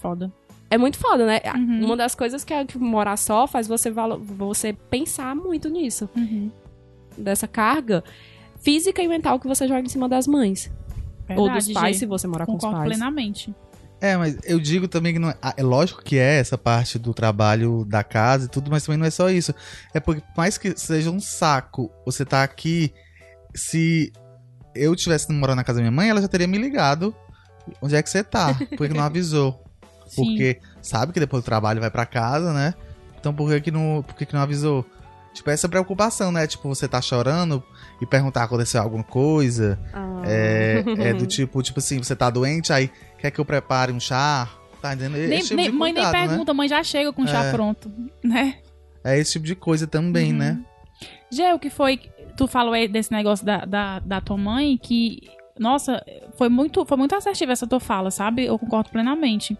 Foda. 0.01 0.33
É 0.71 0.79
muito 0.79 0.97
foda, 0.99 1.27
né? 1.27 1.41
Uhum. 1.55 1.85
Uma 1.85 1.97
das 1.97 2.15
coisas 2.15 2.45
que, 2.45 2.55
é 2.55 2.65
que 2.65 2.79
morar 2.79 3.17
só 3.17 3.47
faz 3.47 3.67
você, 3.69 3.91
você 4.37 4.73
pensar 4.73 5.35
muito 5.37 5.69
nisso. 5.69 6.09
Uhum. 6.17 6.51
Dessa 7.19 7.47
carga 7.49 8.03
física 8.61 9.03
e 9.03 9.09
mental 9.09 9.39
que 9.41 9.47
você 9.49 9.67
joga 9.67 9.81
em 9.81 9.89
cima 9.89 10.09
das 10.09 10.27
mães. 10.27 10.71
ou 11.31 11.49
dos 11.49 11.67
Verdade, 11.67 11.75
pais, 11.75 11.99
se 11.99 12.07
você 12.07 12.27
morar 12.27 12.47
com 12.47 12.57
os 12.57 12.63
pais. 12.63 12.85
plenamente. 12.85 13.55
É, 14.01 14.17
mas 14.17 14.39
eu 14.45 14.59
digo 14.59 14.89
também 14.89 15.13
que 15.13 15.19
não 15.19 15.29
é, 15.31 15.37
ah, 15.43 15.53
é 15.57 15.63
lógico 15.63 16.03
que 16.03 16.17
é 16.17 16.39
essa 16.39 16.57
parte 16.57 16.99
do 16.99 17.13
trabalho 17.13 17.85
da 17.85 18.03
casa 18.03 18.47
e 18.47 18.49
tudo, 18.49 18.71
mas 18.71 18.83
também 18.83 18.99
não 18.99 19.07
é 19.07 19.11
só 19.11 19.29
isso. 19.29 19.55
É 19.93 20.01
porque 20.01 20.23
por 20.23 20.39
mais 20.39 20.57
que 20.57 20.77
seja 20.79 21.11
um 21.11 21.21
saco, 21.21 21.91
você 22.05 22.25
tá 22.25 22.43
aqui, 22.43 22.95
se 23.55 24.11
eu 24.75 24.97
tivesse 24.97 25.31
morando 25.31 25.57
na 25.57 25.65
casa 25.65 25.77
da 25.77 25.83
minha 25.83 25.93
mãe, 25.93 26.09
ela 26.09 26.23
já 26.23 26.29
teria 26.29 26.47
me 26.47 26.57
ligado. 26.57 27.15
Onde 27.83 27.95
é 27.95 28.03
que 28.03 28.09
você 28.09 28.25
tá? 28.25 28.55
Por 28.77 28.89
que 28.89 28.95
não 28.95 29.05
avisou? 29.05 29.63
Sim. 30.07 30.25
Porque 30.25 30.61
sabe 30.81 31.13
que 31.13 31.21
depois 31.21 31.43
do 31.43 31.47
trabalho 31.47 31.81
vai 31.81 31.91
pra 31.91 32.07
casa, 32.07 32.53
né? 32.55 32.75
Então 33.19 33.35
por 33.35 33.51
que 33.51 33.61
que 33.61 33.71
não, 33.71 34.03
por 34.03 34.17
que 34.17 34.25
que 34.25 34.33
não 34.35 34.41
avisou? 34.41 34.85
Tipo, 35.35 35.51
essa 35.51 35.69
preocupação, 35.69 36.33
né? 36.33 36.47
Tipo, 36.47 36.69
você 36.69 36.89
tá 36.89 37.03
chorando 37.03 37.63
e 38.01 38.07
perguntar 38.07 38.45
aconteceu 38.45 38.81
alguma 38.83 39.05
coisa. 39.05 39.79
Ah. 39.93 40.23
É, 40.25 40.85
é 40.99 41.13
do 41.15 41.27
tipo, 41.29 41.63
tipo 41.63 41.79
assim, 41.79 41.99
você 41.99 42.15
tá 42.17 42.29
doente, 42.31 42.73
aí 42.73 42.91
quer 43.19 43.31
que 43.31 43.39
eu 43.41 43.45
prepare 43.45 43.93
um 43.93 44.01
chá? 44.01 44.49
Tá 44.81 44.95
entendendo? 44.95 45.29
Nem, 45.29 45.41
tipo 45.43 45.55
nem- 45.57 45.71
mãe 45.71 45.93
nem 45.93 46.03
cuidado, 46.03 46.23
né? 46.23 46.29
pergunta, 46.29 46.55
mãe 46.55 46.69
já 46.69 46.83
chega 46.83 47.13
com 47.13 47.23
o 47.23 47.29
chá 47.29 47.45
É. 47.45 47.53
pronto, 47.53 47.91
né? 48.25 48.57
É 49.05 49.19
esse 49.19 49.33
tipo 49.33 49.45
de 49.47 49.55
coisa 49.55 49.87
também, 49.87 50.33
Uhum. 50.33 50.39
né? 50.39 50.61
Gê, 51.31 51.53
o 51.53 51.59
que 51.59 51.71
foi. 51.71 52.01
Tu 52.37 52.47
falou 52.47 52.73
aí 52.73 52.89
desse 52.89 53.13
negócio 53.13 53.45
da, 53.45 53.65
da, 53.65 53.99
da 54.01 54.21
tua 54.21 54.37
mãe 54.37 54.77
que. 54.77 55.21
Nossa, 55.59 56.03
foi 56.37 56.49
muito, 56.49 56.85
foi 56.87 56.97
muito 56.97 57.15
assertiva 57.15 57.53
essa 57.53 57.67
tua 57.67 57.79
fala, 57.81 58.11
sabe? 58.11 58.47
Eu 58.47 58.59
concordo 58.59 58.89
plenamente. 58.91 59.57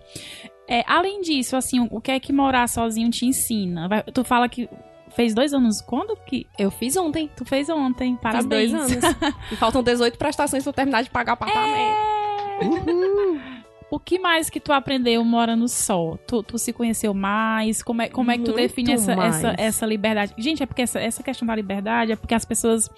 É, 0.67 0.83
além 0.87 1.21
disso, 1.21 1.55
assim, 1.57 1.87
o 1.91 2.01
que 2.01 2.11
é 2.11 2.19
que 2.21 2.33
morar 2.33 2.67
sozinho 2.69 3.11
te 3.11 3.27
ensina? 3.27 3.87
Vai- 3.89 4.03
tu 4.05 4.25
fala 4.25 4.49
que 4.49 4.69
fez 5.11 5.35
dois 5.35 5.53
anos. 5.53 5.81
Quando 5.81 6.17
que. 6.17 6.47
Eu 6.59 6.71
fiz 6.71 6.97
ontem. 6.97 7.31
Tu 7.37 7.45
fez 7.45 7.69
ontem. 7.69 8.15
Fiz 8.15 8.23
Parabéns. 8.23 8.71
dois 8.73 8.75
anos. 8.75 9.17
e 9.53 9.57
faltam 9.57 9.83
18 9.83 10.17
prestações 10.19 10.63
pra 10.63 10.71
eu 10.71 10.75
terminar 10.75 11.03
de 11.03 11.11
pagar 11.11 11.33
o 11.33 11.35
apartamento. 11.35 11.77
É. 13.57 13.60
O 13.91 13.99
que 13.99 14.19
mais 14.21 14.49
que 14.49 14.61
tu 14.61 14.73
aprendeu 14.73 15.25
morando 15.25 15.67
só? 15.69 16.17
Tu, 16.27 16.43
tu 16.45 16.57
se 16.59 16.73
conheceu 16.73 17.13
mais? 17.13 17.83
Como 17.83 18.01
é, 18.03 18.09
como 18.09 18.31
é 18.31 18.39
que 18.39 18.45
tu 18.45 18.53
Muito 18.53 18.61
define 18.61 18.93
essa, 18.93 19.17
mais. 19.17 19.37
essa, 19.37 19.55
essa 19.59 19.87
liberdade? 19.87 20.33
Gente, 20.39 20.63
é 20.63 20.67
porque 20.67 20.83
essa, 20.83 21.01
essa 21.01 21.23
questão 21.25 21.45
da 21.47 21.55
liberdade 21.57 22.13
é 22.13 22.17
porque 22.17 22.35
as 22.35 22.45
pessoas 22.45 22.89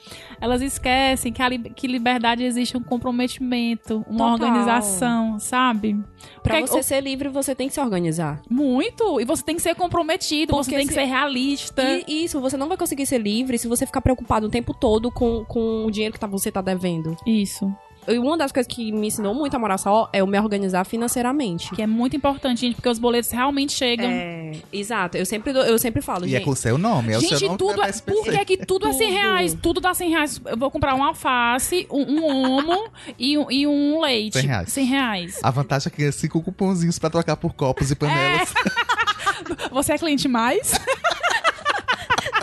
elas 0.41 0.61
esquecem 0.61 1.33
que, 1.33 1.41
a, 1.41 1.49
que 1.51 1.87
liberdade 1.87 2.45
existe 2.45 2.77
um 2.77 2.83
comprometimento, 2.83 4.05
uma 4.09 4.33
Total. 4.33 4.49
organização, 4.49 5.39
sabe? 5.39 5.95
Pra 6.43 6.57
Porque 6.59 6.67
você 6.73 6.81
o- 6.81 6.83
ser 6.83 7.01
livre, 7.01 7.29
você 7.29 7.55
tem 7.55 7.69
que 7.69 7.75
se 7.75 7.81
organizar. 7.81 8.43
Muito! 8.51 9.21
E 9.21 9.25
você 9.25 9.43
tem 9.43 9.57
que 9.57 9.63
ser 9.63 9.75
comprometido, 9.75 10.55
você 10.55 10.71
Porque 10.71 10.77
tem 10.77 10.87
que 10.87 10.93
se- 10.93 11.01
ser 11.01 11.07
realista. 11.07 11.83
E 12.07 12.25
isso, 12.25 12.41
você 12.41 12.57
não 12.57 12.69
vai 12.69 12.77
conseguir 12.77 13.07
ser 13.07 13.19
livre 13.19 13.57
se 13.59 13.67
você 13.67 13.87
ficar 13.87 14.01
preocupado 14.03 14.47
o 14.47 14.51
tempo 14.51 14.75
todo 14.75 15.11
com, 15.11 15.45
com 15.47 15.87
o 15.87 15.91
dinheiro 15.91 16.13
que 16.13 16.21
tá- 16.21 16.27
você 16.27 16.53
tá 16.53 16.61
devendo. 16.61 17.17
Isso. 17.27 17.73
E 18.09 18.19
uma 18.19 18.37
das 18.37 18.51
coisas 18.51 18.67
que 18.73 18.91
me 18.91 19.07
ensinou 19.07 19.33
muito 19.33 19.55
a 19.55 19.59
morar 19.61 19.79
só 19.79 20.09
é 20.13 20.21
eu 20.21 20.27
me 20.27 20.37
organizar 20.39 20.85
financeiramente. 20.85 21.71
Que 21.75 21.83
é 21.83 21.87
muito 21.87 22.17
importante, 22.17 22.61
gente, 22.63 22.75
porque 22.75 22.89
os 22.89 22.99
boletos 22.99 23.31
realmente 23.31 23.73
chegam. 23.73 24.09
É, 24.11 24.53
exato. 24.73 25.17
Eu 25.17 25.25
sempre, 25.25 25.53
dou- 25.53 25.63
eu 25.63 25.79
sempre 25.79 26.03
falo, 26.03 26.25
E 26.27 26.31
é 26.31 26.39
gente. 26.39 26.45
com 26.45 26.51
o 26.51 26.57
seu 26.57 26.77
nome, 26.77 27.13
é 27.13 27.19
o 27.19 27.21
Gente, 27.21 27.39
seu 27.39 27.47
nome 27.49 27.59
tudo 27.59 27.73
é, 27.83 27.93
pra 27.93 28.03
por 28.03 28.25
que, 28.25 28.31
SPC. 28.31 28.45
que 28.45 28.57
tudo, 28.67 28.89
é 28.89 28.93
100 28.93 29.07
Tudo. 29.09 29.13
reais? 29.21 29.57
Tudo 29.63 29.81
dá 29.81 29.95
100 29.95 30.11
reais. 30.11 30.41
Eu 30.45 30.57
vou 30.57 30.71
comprar 30.71 30.95
um 30.97 31.05
alface, 31.05 31.87
um, 31.91 32.03
um 32.21 32.25
homo 32.25 32.91
e, 33.19 33.39
um- 33.39 33.51
e 33.51 33.67
um 33.69 34.01
leite. 34.01 34.39
100 34.39 34.47
reais. 34.49 34.73
100 34.73 34.85
reais. 34.85 35.39
A 35.43 35.51
vantagem 35.51 35.91
é 35.93 35.97
que 35.97 36.03
é 36.05 36.11
cinco 36.11 36.43
cupomzinhos 36.43 36.99
pra 36.99 37.09
trocar 37.09 37.37
por 37.37 37.53
copos 37.55 37.91
e 37.91 37.95
panelas. 37.95 38.53
Você 39.71 39.93
é 39.93 39.99
cliente 39.99 40.27
mais? 40.27 40.73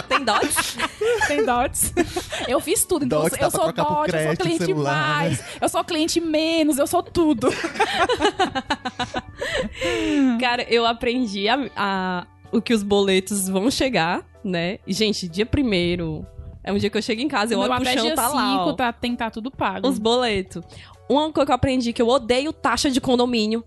Tem 0.09 0.23
dots? 0.25 0.77
Tem 1.27 1.45
dots? 1.45 1.93
Eu 2.47 2.59
fiz 2.59 2.83
tudo. 2.83 3.05
Então 3.05 3.21
Dots, 3.21 3.37
eu 3.39 3.51
sou 3.51 3.71
dot, 3.71 3.77
eu 3.79 3.85
sou 3.85 4.03
crédito, 4.03 4.43
cliente 4.43 4.65
celular, 4.65 5.17
mais, 5.19 5.43
eu 5.61 5.69
sou 5.69 5.83
cliente 5.83 6.19
menos, 6.19 6.77
eu 6.77 6.87
sou 6.87 7.03
tudo. 7.03 7.47
Cara, 10.39 10.63
eu 10.69 10.85
aprendi 10.85 11.47
a, 11.47 11.69
a- 11.75 12.27
o 12.51 12.61
que 12.61 12.73
os 12.73 12.83
boletos 12.83 13.47
vão 13.47 13.69
chegar, 13.69 14.23
né? 14.43 14.79
E, 14.87 14.93
gente, 14.93 15.27
dia 15.27 15.45
primeiro 15.45 16.25
é 16.63 16.71
um 16.73 16.77
dia 16.77 16.89
que 16.89 16.97
eu 16.97 17.01
chego 17.01 17.21
em 17.21 17.27
casa, 17.27 17.53
eu 17.53 17.59
Meu, 17.59 17.69
olho 17.69 17.81
pro 17.81 17.91
chão, 17.93 18.05
dia 18.05 18.15
tá 18.15 18.27
lá, 18.27 18.51
5 18.51 18.63
ó, 18.69 18.73
tá, 18.73 18.93
tem 18.93 19.15
tá 19.15 19.29
tudo 19.29 19.51
pago. 19.51 19.87
os 19.87 19.99
boletos. 19.99 20.63
Uma 21.07 21.31
coisa 21.31 21.45
que 21.45 21.51
eu 21.51 21.55
aprendi 21.55 21.93
que 21.93 22.01
eu 22.01 22.07
odeio 22.07 22.53
taxa 22.53 22.89
de 22.91 23.01
condomínio. 23.01 23.63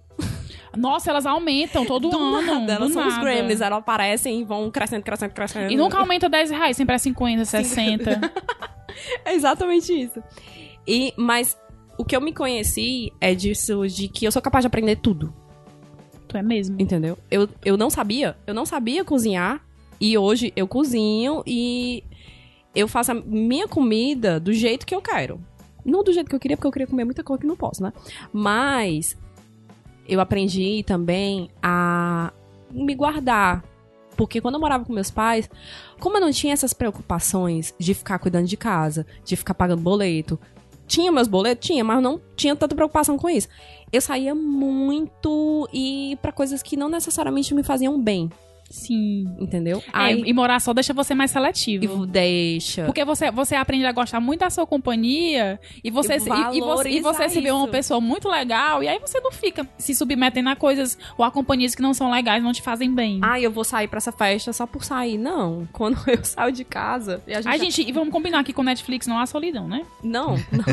Nossa, 0.77 1.11
elas 1.11 1.27
aumentam 1.27 1.85
todo 1.85 2.09
Do 2.09 2.17
ano. 2.19 2.43
nada, 2.61 2.73
elas 2.75 2.93
são 2.93 3.07
os 3.07 3.19
gremlins, 3.19 3.61
elas 3.61 3.79
aparecem 3.79 4.41
e 4.41 4.45
vão 4.45 4.71
crescendo, 4.71 5.03
crescendo, 5.03 5.33
crescendo. 5.33 5.71
E 5.73 5.77
nunca 5.77 5.99
aumenta 5.99 6.29
10 6.29 6.51
reais, 6.51 6.77
sempre 6.77 6.95
é 6.95 6.99
50, 6.99 7.45
60. 7.45 8.21
É 9.25 9.35
exatamente 9.35 9.91
isso. 9.93 10.23
E, 10.87 11.13
mas 11.17 11.59
o 11.99 12.05
que 12.05 12.15
eu 12.15 12.21
me 12.21 12.33
conheci 12.33 13.11
é 13.21 13.35
disso, 13.35 13.87
de 13.89 14.07
que 14.07 14.27
eu 14.27 14.31
sou 14.31 14.41
capaz 14.43 14.63
de 14.63 14.67
aprender 14.67 14.97
tudo, 14.97 15.35
tu 16.29 16.37
é 16.37 16.43
mesmo. 16.43 16.77
entendeu? 16.79 17.19
Eu, 17.31 17.49
eu 17.65 17.77
não 17.77 17.89
sabia, 17.89 18.37
eu 18.47 18.55
não 18.55 18.67
sabia 18.67 19.03
cozinhar, 19.05 19.65
e 20.01 20.17
hoje 20.19 20.53
eu 20.55 20.69
cozinho 20.69 21.43
e 21.47 22.05
eu 22.75 22.87
faço 22.87 23.13
a 23.13 23.15
minha 23.15 23.67
comida 23.67 24.39
do 24.39 24.53
jeito 24.53 24.85
que 24.87 24.95
eu 24.95 25.01
quero. 25.01 25.41
Não 25.85 26.05
do 26.05 26.13
jeito 26.13 26.29
que 26.29 26.35
eu 26.37 26.41
queria, 26.41 26.57
porque 26.57 26.67
eu 26.67 26.73
queria 26.73 26.87
comer 26.87 27.05
muita 27.05 27.25
coisa 27.25 27.41
que 27.41 27.47
não 27.47 27.57
posso, 27.57 27.83
né? 27.83 27.93
Mas 28.33 29.17
eu 30.09 30.21
aprendi 30.21 30.83
também 30.87 31.51
a 31.62 32.33
me 32.71 32.95
guardar. 32.95 33.65
Porque 34.17 34.41
quando 34.41 34.55
eu 34.55 34.61
morava 34.61 34.85
com 34.85 34.93
meus 34.93 35.11
pais, 35.11 35.49
como 35.99 36.17
eu 36.17 36.21
não 36.21 36.31
tinha 36.31 36.53
essas 36.53 36.73
preocupações 36.73 37.75
de 37.79 37.95
ficar 37.95 38.19
cuidando 38.19 38.47
de 38.47 38.57
casa, 38.57 39.07
de 39.25 39.37
ficar 39.37 39.55
pagando 39.55 39.81
boleto, 39.81 40.38
tinha 40.87 41.11
meus 41.11 41.29
boletos? 41.29 41.67
Tinha, 41.67 41.83
mas 41.83 42.03
não 42.03 42.21
tinha 42.37 42.55
tanta 42.55 42.75
preocupação 42.75 43.17
com 43.17 43.31
isso. 43.31 43.49
Eu 43.91 44.01
saía 44.01 44.35
muito 44.35 45.69
e 45.73 46.19
pra 46.21 46.31
coisas 46.31 46.62
que 46.62 46.77
não 46.77 46.88
necessariamente 46.88 47.55
me 47.55 47.62
faziam 47.62 47.99
bem, 48.01 48.31
Sim. 48.73 49.27
entendeu? 49.39 49.79
É, 49.89 49.91
Aí 49.93 50.23
e 50.25 50.33
morar 50.33 50.59
só 50.61 50.73
deixa 50.73 50.95
você 50.95 51.15
mais 51.15 51.31
seletivo. 51.31 52.05
e 52.05 52.07
deixa. 52.07 52.85
Porque 52.87 53.05
você, 53.05 53.31
você 53.31 53.55
aprende 53.55 53.85
a 53.85 53.93
gostar 53.93 54.19
muito 54.19 54.41
da 54.41 54.49
sua 54.51 54.67
companhia 54.67 55.61
e 55.85 55.91
você, 55.91 56.15
E 56.15 56.21
se- 56.21 56.31
e, 56.31 56.57
e 56.57 56.61
você, 56.61 56.89
e 56.89 57.01
você 57.01 57.29
se 57.29 57.41
vê 57.41 57.51
uma 57.51 57.69
pessoa 57.69 58.01
muito 58.01 58.29
legal 58.29 58.83
e 58.83 58.89
aí 58.89 58.99
você 58.99 59.21
não 59.21 59.31
fica 59.31 59.69
se 59.77 59.95
submetendo 59.95 60.49
a 60.49 60.57
coisas 60.57 60.97
ou 61.19 61.25
a 61.25 61.31
companhias 61.31 61.75
que 61.75 61.83
não 61.83 61.93
são 61.93 62.11
legais, 62.11 62.43
não 62.43 62.53
te 62.53 62.63
fazem 62.63 62.93
bem. 62.95 63.21
Ah, 63.23 63.39
eu 63.39 63.51
vou 63.51 63.63
sair 63.65 63.89
pra 63.89 63.99
essa 63.99 64.11
festa 64.13 64.53
só 64.53 64.67
por 64.67 64.83
sair. 64.85 65.19
Não. 65.19 65.69
Quando 65.73 65.99
eu 66.09 66.25
saio 66.25 66.51
de 66.53 66.65
casa. 66.65 67.23
E 67.27 67.33
a 67.33 67.43
gente 67.43 67.49
Ai, 67.49 67.59
gente, 67.59 67.83
e 67.87 67.93
vamos 67.93 68.11
combinar 68.11 68.43
que 68.43 68.53
com 68.55 68.63
Netflix 68.63 69.07
não 69.07 69.19
há 69.19 69.27
solidão, 69.27 69.69
né? 69.69 69.85
Não, 70.03 70.37
não. 70.51 70.65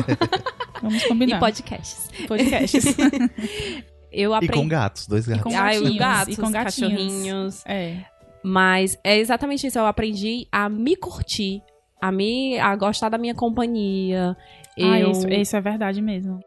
Vamos 0.82 1.02
E 1.02 1.08
combinar. 1.08 1.38
podcasts. 1.38 2.08
podcasts. 2.26 2.96
Eu 4.12 4.32
E 4.32 4.34
aprendi. 4.34 4.52
com 4.52 4.68
gatos, 4.68 5.06
dois 5.06 5.26
gatos. 5.26 5.42
com 5.44 5.50
Ah, 5.50 5.70
os 5.70 5.74
gatinhos, 5.76 5.96
gatos, 5.96 6.34
e 6.38 6.40
com 6.40 6.50
gatinhos. 6.50 6.90
cachorrinhos. 6.92 7.66
é. 7.66 8.04
Mas 8.42 8.98
é 9.04 9.18
exatamente 9.18 9.66
isso. 9.66 9.78
Eu 9.78 9.84
aprendi 9.86 10.48
a 10.50 10.66
me 10.68 10.96
curtir, 10.96 11.62
a 12.00 12.10
me 12.10 12.58
a 12.58 12.74
gostar 12.74 13.10
da 13.10 13.18
minha 13.18 13.34
companhia. 13.34 14.34
Ah, 14.80 14.98
Eu, 14.98 15.10
isso, 15.10 15.28
isso 15.28 15.56
é 15.56 15.60
verdade 15.60 16.00
mesmo. 16.00 16.40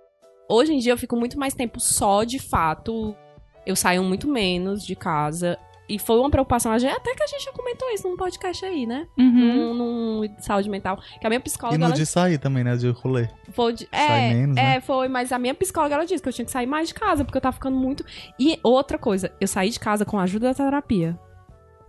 Hoje 0.49 0.73
em 0.73 0.79
dia 0.79 0.91
eu 0.91 0.97
fico 0.97 1.15
muito 1.15 1.37
mais 1.39 1.53
tempo 1.53 1.79
só, 1.79 2.23
de 2.23 2.39
fato. 2.39 3.15
Eu 3.65 3.75
saio 3.75 4.03
muito 4.03 4.27
menos 4.27 4.83
de 4.85 4.95
casa. 4.95 5.57
E 5.87 5.99
foi 5.99 6.17
uma 6.17 6.29
preocupação, 6.29 6.71
até 6.71 7.13
que 7.13 7.23
a 7.23 7.27
gente 7.27 7.43
já 7.43 7.51
comentou 7.51 7.89
isso 7.91 8.07
num 8.07 8.15
podcast 8.15 8.65
aí, 8.65 8.85
né? 8.85 9.05
Uhum. 9.17 9.31
Num, 9.55 9.73
num 9.73 10.27
de 10.27 10.45
saúde 10.45 10.69
mental. 10.69 10.97
Que 11.19 11.27
a 11.27 11.29
minha 11.29 11.39
E 11.39 11.43
psicóloga. 11.43 11.77
no 11.77 11.85
ela 11.85 11.93
de 11.93 12.05
sair 12.05 12.37
também, 12.37 12.63
né? 12.63 12.75
De 12.75 12.89
rolê. 12.89 13.27
Foi 13.51 13.73
de- 13.73 13.87
Sai 13.91 14.29
é, 14.29 14.33
menos, 14.33 14.57
é, 14.57 14.61
né? 14.61 14.81
foi, 14.81 15.07
mas 15.07 15.31
a 15.31 15.37
minha 15.39 15.53
psicóloga 15.53 15.95
ela 15.95 16.05
disse 16.05 16.23
que 16.23 16.29
eu 16.29 16.33
tinha 16.33 16.45
que 16.45 16.51
sair 16.51 16.65
mais 16.65 16.87
de 16.87 16.93
casa, 16.93 17.25
porque 17.25 17.37
eu 17.37 17.41
tava 17.41 17.53
ficando 17.53 17.75
muito. 17.77 18.05
E 18.39 18.59
outra 18.63 18.97
coisa, 18.97 19.31
eu 19.41 19.47
saí 19.47 19.69
de 19.69 19.79
casa 19.79 20.05
com 20.05 20.17
a 20.17 20.23
ajuda 20.23 20.47
da 20.49 20.53
terapia. 20.53 21.19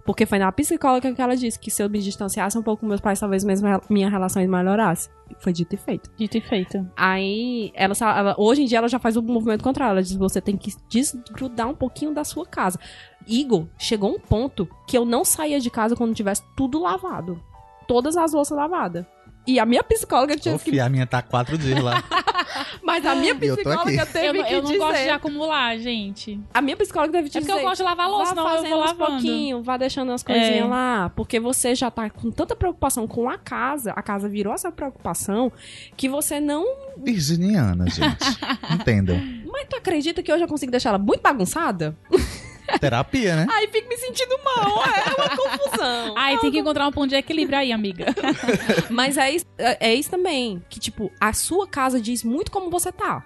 Porque 0.04 0.26
foi 0.26 0.38
na 0.38 0.52
psicóloga 0.52 1.12
que 1.14 1.22
ela 1.22 1.34
disse 1.34 1.58
que 1.58 1.70
se 1.70 1.82
eu 1.82 1.88
me 1.88 1.98
distanciasse 1.98 2.58
um 2.58 2.62
pouco 2.62 2.80
com 2.82 2.86
meus 2.86 3.00
pais, 3.00 3.18
talvez 3.18 3.42
mesmo 3.42 3.66
minha 3.88 4.10
relação 4.10 4.46
melhorasse. 4.46 5.08
Foi 5.38 5.50
dito 5.52 5.74
e 5.74 5.78
feito. 5.78 6.10
Dito 6.16 6.36
e 6.36 6.40
feito. 6.42 6.86
Aí, 6.94 7.72
ela, 7.74 7.94
ela- 8.00 8.34
hoje 8.36 8.62
em 8.62 8.66
dia, 8.66 8.78
ela 8.78 8.88
já 8.88 8.98
faz 8.98 9.16
o 9.16 9.22
movimento 9.22 9.64
contrário. 9.64 9.92
Ela 9.92 10.02
diz: 10.02 10.14
você 10.14 10.40
tem 10.42 10.56
que 10.58 10.70
desgrudar 10.90 11.68
um 11.68 11.74
pouquinho 11.74 12.12
da 12.12 12.22
sua 12.22 12.44
casa. 12.46 12.78
Igor, 13.26 13.66
chegou 13.78 14.10
um 14.14 14.18
ponto 14.20 14.68
que 14.86 14.96
eu 14.98 15.06
não 15.06 15.24
saía 15.24 15.58
de 15.58 15.70
casa 15.70 15.96
quando 15.96 16.14
tivesse 16.14 16.42
tudo 16.54 16.78
lavado. 16.80 17.40
Todas 17.88 18.16
as 18.16 18.32
louças 18.34 18.56
lavadas. 18.56 19.06
E 19.46 19.58
a 19.60 19.66
minha 19.66 19.84
psicóloga 19.84 20.36
tinha 20.36 20.54
Ô, 20.54 20.58
que. 20.58 20.80
a 20.80 20.88
minha 20.88 21.06
tá 21.06 21.20
quatro 21.20 21.58
dias 21.58 21.78
lá. 21.82 22.02
Mas 22.82 23.04
a 23.04 23.14
minha 23.14 23.32
eu 23.32 23.56
tô 23.56 23.62
psicóloga 23.62 24.06
teve 24.06 24.26
Eu, 24.28 24.34
não- 24.34 24.44
que 24.44 24.54
eu 24.54 24.62
não 24.62 24.66
dizer. 24.70 24.78
gosto 24.78 25.02
de 25.02 25.08
acumular, 25.10 25.78
gente. 25.78 26.40
A 26.52 26.60
minha 26.62 26.76
psicóloga 26.76 27.12
deve 27.12 27.26
É 27.26 27.28
dizer. 27.28 27.40
porque 27.40 27.52
eu 27.52 27.62
gosto 27.62 27.76
de 27.78 27.82
lavar 27.82 28.08
louça, 28.08 28.34
vá 28.34 28.42
não 28.42 28.48
eu 28.50 28.56
fazendo 28.56 28.70
vou 28.70 28.80
lavando. 28.80 29.10
pouquinho, 29.10 29.62
vá 29.62 29.76
deixando 29.76 30.12
as 30.12 30.22
coisinhas 30.22 30.60
É. 30.60 30.64
lá. 30.64 31.10
Porque 31.14 31.38
você 31.40 31.74
já 31.74 31.90
tá 31.90 32.08
com 32.08 32.30
tanta 32.30 32.56
preocupação 32.56 33.06
com 33.06 33.28
a 33.28 33.36
casa, 33.36 33.92
a 33.92 34.02
casa 34.02 34.28
virou 34.28 34.54
essa 34.54 34.70
preocupação, 34.72 35.52
que 35.96 36.08
você 36.08 36.40
não. 36.40 36.64
Virginiana, 36.96 37.86
gente. 37.90 38.24
Entendam. 38.72 39.20
Mas 39.46 39.66
tu 39.68 39.76
acredita 39.76 40.22
que 40.22 40.32
hoje 40.32 40.42
eu 40.44 40.48
consigo 40.48 40.70
deixar 40.70 40.90
ela 40.90 40.98
muito 40.98 41.20
bagunçada? 41.22 41.94
Terapia, 42.80 43.36
né? 43.36 43.46
Aí 43.50 43.68
fico 43.68 43.88
me 43.88 43.96
sentindo 43.96 44.36
mal, 44.44 44.82
é 44.84 45.14
uma 45.20 45.36
confusão. 45.36 46.14
Ai, 46.16 46.38
tem 46.38 46.50
que 46.50 46.58
encontrar 46.58 46.86
um 46.88 46.92
ponto 46.92 47.08
de 47.08 47.16
equilíbrio 47.16 47.58
aí, 47.58 47.72
amiga. 47.72 48.06
Mas 48.90 49.16
é 49.16 49.30
isso, 49.30 49.46
é 49.58 49.90
é 49.90 49.94
isso 49.94 50.10
também, 50.10 50.62
que 50.68 50.80
tipo, 50.80 51.10
a 51.20 51.32
sua 51.32 51.66
casa 51.68 52.00
diz 52.00 52.24
muito 52.24 52.50
como 52.50 52.70
você 52.70 52.90
tá. 52.92 53.24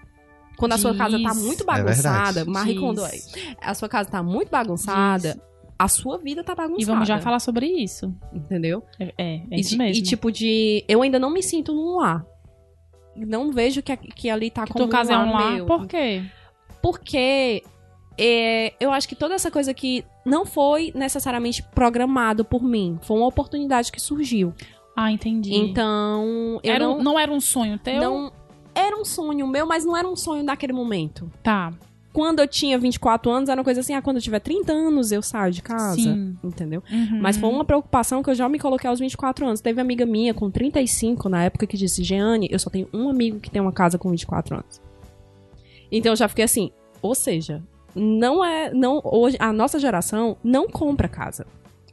Quando 0.56 0.72
a 0.72 0.78
sua 0.78 0.92
casa 0.96 1.16
tá 1.22 1.30
Diz. 1.30 1.40
muito 1.42 1.62
É 1.62 1.66
bagunçada, 1.66 2.32
verdade. 2.44 2.50
Marie 2.50 2.72
Diz. 2.74 2.82
Kondo 2.82 3.04
aí. 3.04 3.20
A 3.60 3.74
sua 3.74 3.88
casa 3.88 4.10
tá 4.10 4.22
muito 4.24 4.50
bagunçada, 4.50 5.34
Diz. 5.34 5.42
a 5.78 5.86
sua 5.86 6.18
vida 6.18 6.42
tá 6.42 6.52
bagunçada. 6.52 6.82
E 6.82 6.84
vamos 6.84 7.06
já 7.06 7.20
falar 7.20 7.38
sobre 7.38 7.66
isso. 7.66 8.12
Entendeu? 8.32 8.82
É, 8.98 9.04
é, 9.16 9.34
é 9.36 9.42
e, 9.52 9.60
isso 9.60 9.70
de- 9.70 9.78
mesmo. 9.78 9.94
e 9.94 10.02
tipo 10.02 10.32
de. 10.32 10.84
Eu 10.88 11.00
ainda 11.02 11.16
não 11.20 11.30
me 11.30 11.44
sinto 11.44 11.72
num 11.72 11.98
lar. 11.98 12.26
Não 13.14 13.52
vejo 13.52 13.80
que, 13.82 13.96
que 13.96 14.28
ali 14.28 14.50
tá 14.50 14.64
que 14.64 14.72
como 14.72 14.86
tua 14.88 14.92
casa 14.98 15.12
é 15.12 15.18
um 15.18 15.32
lar, 15.32 15.52
meu. 15.52 15.66
por 15.66 15.86
quê? 15.86 16.24
Porque 16.82 17.62
é, 18.18 18.74
eu 18.80 18.90
acho 18.92 19.08
que 19.08 19.14
toda 19.14 19.34
essa 19.34 19.50
coisa 19.50 19.72
que 19.72 20.04
não 20.26 20.44
foi 20.44 20.92
necessariamente 20.94 21.62
programado 21.62 22.44
por 22.44 22.62
mim. 22.62 22.98
Foi 23.02 23.16
uma 23.16 23.26
oportunidade 23.26 23.90
que 23.92 24.00
surgiu. 24.00 24.52
Ah, 24.96 25.12
entendi. 25.12 25.54
Então, 25.54 26.58
eu 26.62 26.72
era 26.74 26.84
não, 26.84 26.98
um- 26.98 27.02
não 27.02 27.18
era 27.18 27.30
um 27.32 27.40
sonho 27.40 27.78
teu? 27.78 28.00
não. 28.00 28.32
Era 28.74 28.96
um 28.96 29.04
sonho 29.04 29.46
meu, 29.46 29.66
mas 29.66 29.84
não 29.84 29.96
era 29.96 30.06
um 30.08 30.14
sonho 30.14 30.42
naquele 30.44 30.72
momento. 30.72 31.30
Tá. 31.42 31.72
Quando 32.12 32.38
eu 32.40 32.46
tinha 32.48 32.78
24 32.78 33.30
anos, 33.30 33.48
era 33.48 33.58
uma 33.60 33.64
coisa 33.64 33.80
assim: 33.80 33.92
ah, 33.94 34.00
quando 34.02 34.16
eu 34.16 34.22
tiver 34.22 34.38
30 34.40 34.72
anos, 34.72 35.10
eu 35.12 35.20
saio 35.20 35.52
de 35.52 35.62
casa. 35.62 35.94
Sim. 35.96 36.36
Entendeu? 36.44 36.82
Uhum. 36.90 37.20
Mas 37.20 37.36
foi 37.36 37.48
uma 37.48 37.64
preocupação 37.64 38.22
que 38.22 38.30
eu 38.30 38.34
já 38.34 38.48
me 38.48 38.58
coloquei 38.58 38.88
aos 38.88 38.98
24 39.00 39.46
anos. 39.46 39.60
Teve 39.60 39.80
amiga 39.80 40.06
minha 40.06 40.32
com 40.32 40.48
35 40.50 41.28
na 41.28 41.44
época 41.44 41.66
que 41.66 41.76
disse: 41.76 42.02
Jeane, 42.04 42.48
eu 42.50 42.58
só 42.58 42.70
tenho 42.70 42.88
um 42.92 43.08
amigo 43.08 43.40
que 43.40 43.50
tem 43.50 43.60
uma 43.60 43.72
casa 43.72 43.98
com 43.98 44.10
24 44.10 44.56
anos. 44.56 44.80
Então 45.90 46.12
eu 46.12 46.16
já 46.16 46.28
fiquei 46.28 46.44
assim, 46.44 46.70
ou 47.02 47.14
seja, 47.14 47.62
não 47.98 48.44
é. 48.44 48.72
não 48.72 49.00
hoje 49.04 49.36
A 49.40 49.52
nossa 49.52 49.78
geração 49.78 50.36
não 50.42 50.68
compra 50.68 51.08
casa. 51.08 51.46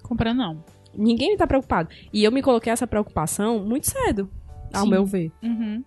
Compra 0.04 0.34
não. 0.34 0.64
Ninguém 0.94 1.36
tá 1.36 1.46
preocupado. 1.46 1.90
E 2.14 2.24
eu 2.24 2.32
me 2.32 2.42
coloquei 2.42 2.72
essa 2.72 2.88
preocupação 2.88 3.60
muito 3.60 3.90
cedo, 3.90 4.30
ao 4.74 4.84
Sim. 4.84 4.90
meu 4.90 5.06
ver. 5.06 5.32
Uhum. 5.44 5.84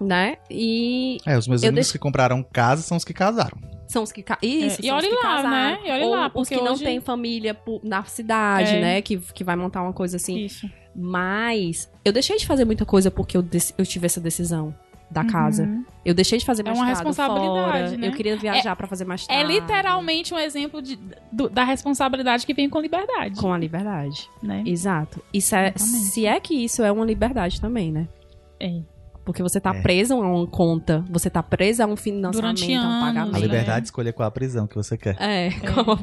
Né? 0.00 0.36
E. 0.50 1.18
É, 1.24 1.38
os 1.38 1.46
meus 1.46 1.62
Eu 1.62 1.68
amigos 1.68 1.86
deixo- 1.86 1.92
que 1.92 1.98
compraram 1.98 2.42
casa 2.42 2.82
são 2.82 2.96
os 2.96 3.04
que 3.04 3.12
casaram. 3.14 3.56
São 3.86 4.02
os 4.02 4.10
que 4.10 4.22
ca... 4.22 4.38
Isso, 4.42 4.80
É, 4.82 4.86
e 4.86 4.90
os 4.92 5.04
que 5.06 5.14
lá, 5.14 5.20
casaram. 5.22 5.50
né? 5.50 5.78
E 5.84 5.90
olhe 5.92 6.04
Ou 6.04 6.10
lá, 6.14 6.26
os 6.28 6.32
porque 6.32 6.56
que 6.56 6.62
não 6.62 6.72
hoje- 6.72 6.82
têm 6.84 6.98
família 6.98 7.56
na 7.84 8.02
cidade, 8.04 8.74
É. 8.76 8.80
né? 8.80 9.02
Que, 9.02 9.18
que 9.18 9.44
vai 9.44 9.54
montar 9.54 9.82
uma 9.82 9.92
coisa 9.92 10.16
assim. 10.16 10.38
Isso. 10.46 10.68
Mas 10.96 11.90
eu 12.04 12.12
deixei 12.12 12.36
de 12.38 12.46
fazer 12.46 12.64
muita 12.64 12.84
coisa 12.86 13.10
porque 13.10 13.36
eu, 13.36 13.42
dec- 13.42 13.74
eu 13.76 13.84
tive 13.84 14.06
essa 14.06 14.20
decisão 14.20 14.74
da 15.12 15.24
casa. 15.24 15.64
Uhum. 15.64 15.84
Eu 16.04 16.14
deixei 16.14 16.38
de 16.38 16.44
fazer 16.44 16.66
É 16.66 16.72
uma 16.72 16.84
mestrado 16.86 17.06
responsabilidade, 17.06 17.88
fora. 17.90 17.96
né? 17.98 18.08
Eu 18.08 18.12
queria 18.12 18.36
viajar 18.36 18.74
pra 18.74 18.86
fazer 18.88 19.04
mestrado. 19.04 19.38
É 19.38 19.42
literalmente 19.44 20.32
um 20.34 20.38
exemplo 20.38 20.80
de, 20.82 20.98
do- 21.30 21.48
da 21.48 21.62
responsabilidade 21.64 22.44
que 22.46 22.54
vem 22.54 22.68
com 22.68 22.80
liberdade, 22.80 23.36
Com 23.38 23.52
a 23.52 23.58
liberdade. 23.58 24.28
né? 24.42 24.62
Exato. 24.66 25.22
Isso 25.32 25.54
é, 25.54 25.72
Exatamente. 25.76 26.04
se 26.06 26.26
é 26.26 26.40
que 26.40 26.54
isso 26.64 26.82
é 26.82 26.90
uma 26.90 27.04
liberdade 27.04 27.60
também, 27.60 27.92
né? 27.92 28.08
É. 28.58 28.80
Porque 29.24 29.40
você 29.40 29.60
tá 29.60 29.72
É. 29.72 29.80
preso 29.82 30.14
a 30.14 30.16
uma 30.16 30.46
conta, 30.48 31.04
você 31.08 31.30
tá 31.30 31.40
preso 31.44 31.80
a 31.82 31.86
um 31.86 31.94
financiamento, 31.96 32.56
Durante 32.58 32.74
a 32.74 32.80
um 32.80 32.82
anos, 32.90 33.04
pagamento. 33.06 33.36
A 33.36 33.38
né? 33.38 33.46
liberdade 33.46 33.80
de 33.82 33.86
escolher 33.86 34.12
qual 34.12 34.26
a 34.26 34.32
prisão 34.32 34.66
que 34.66 34.74
você 34.74 34.96
quer. 34.98 35.16
É, 35.20 35.50
como- 35.72 35.96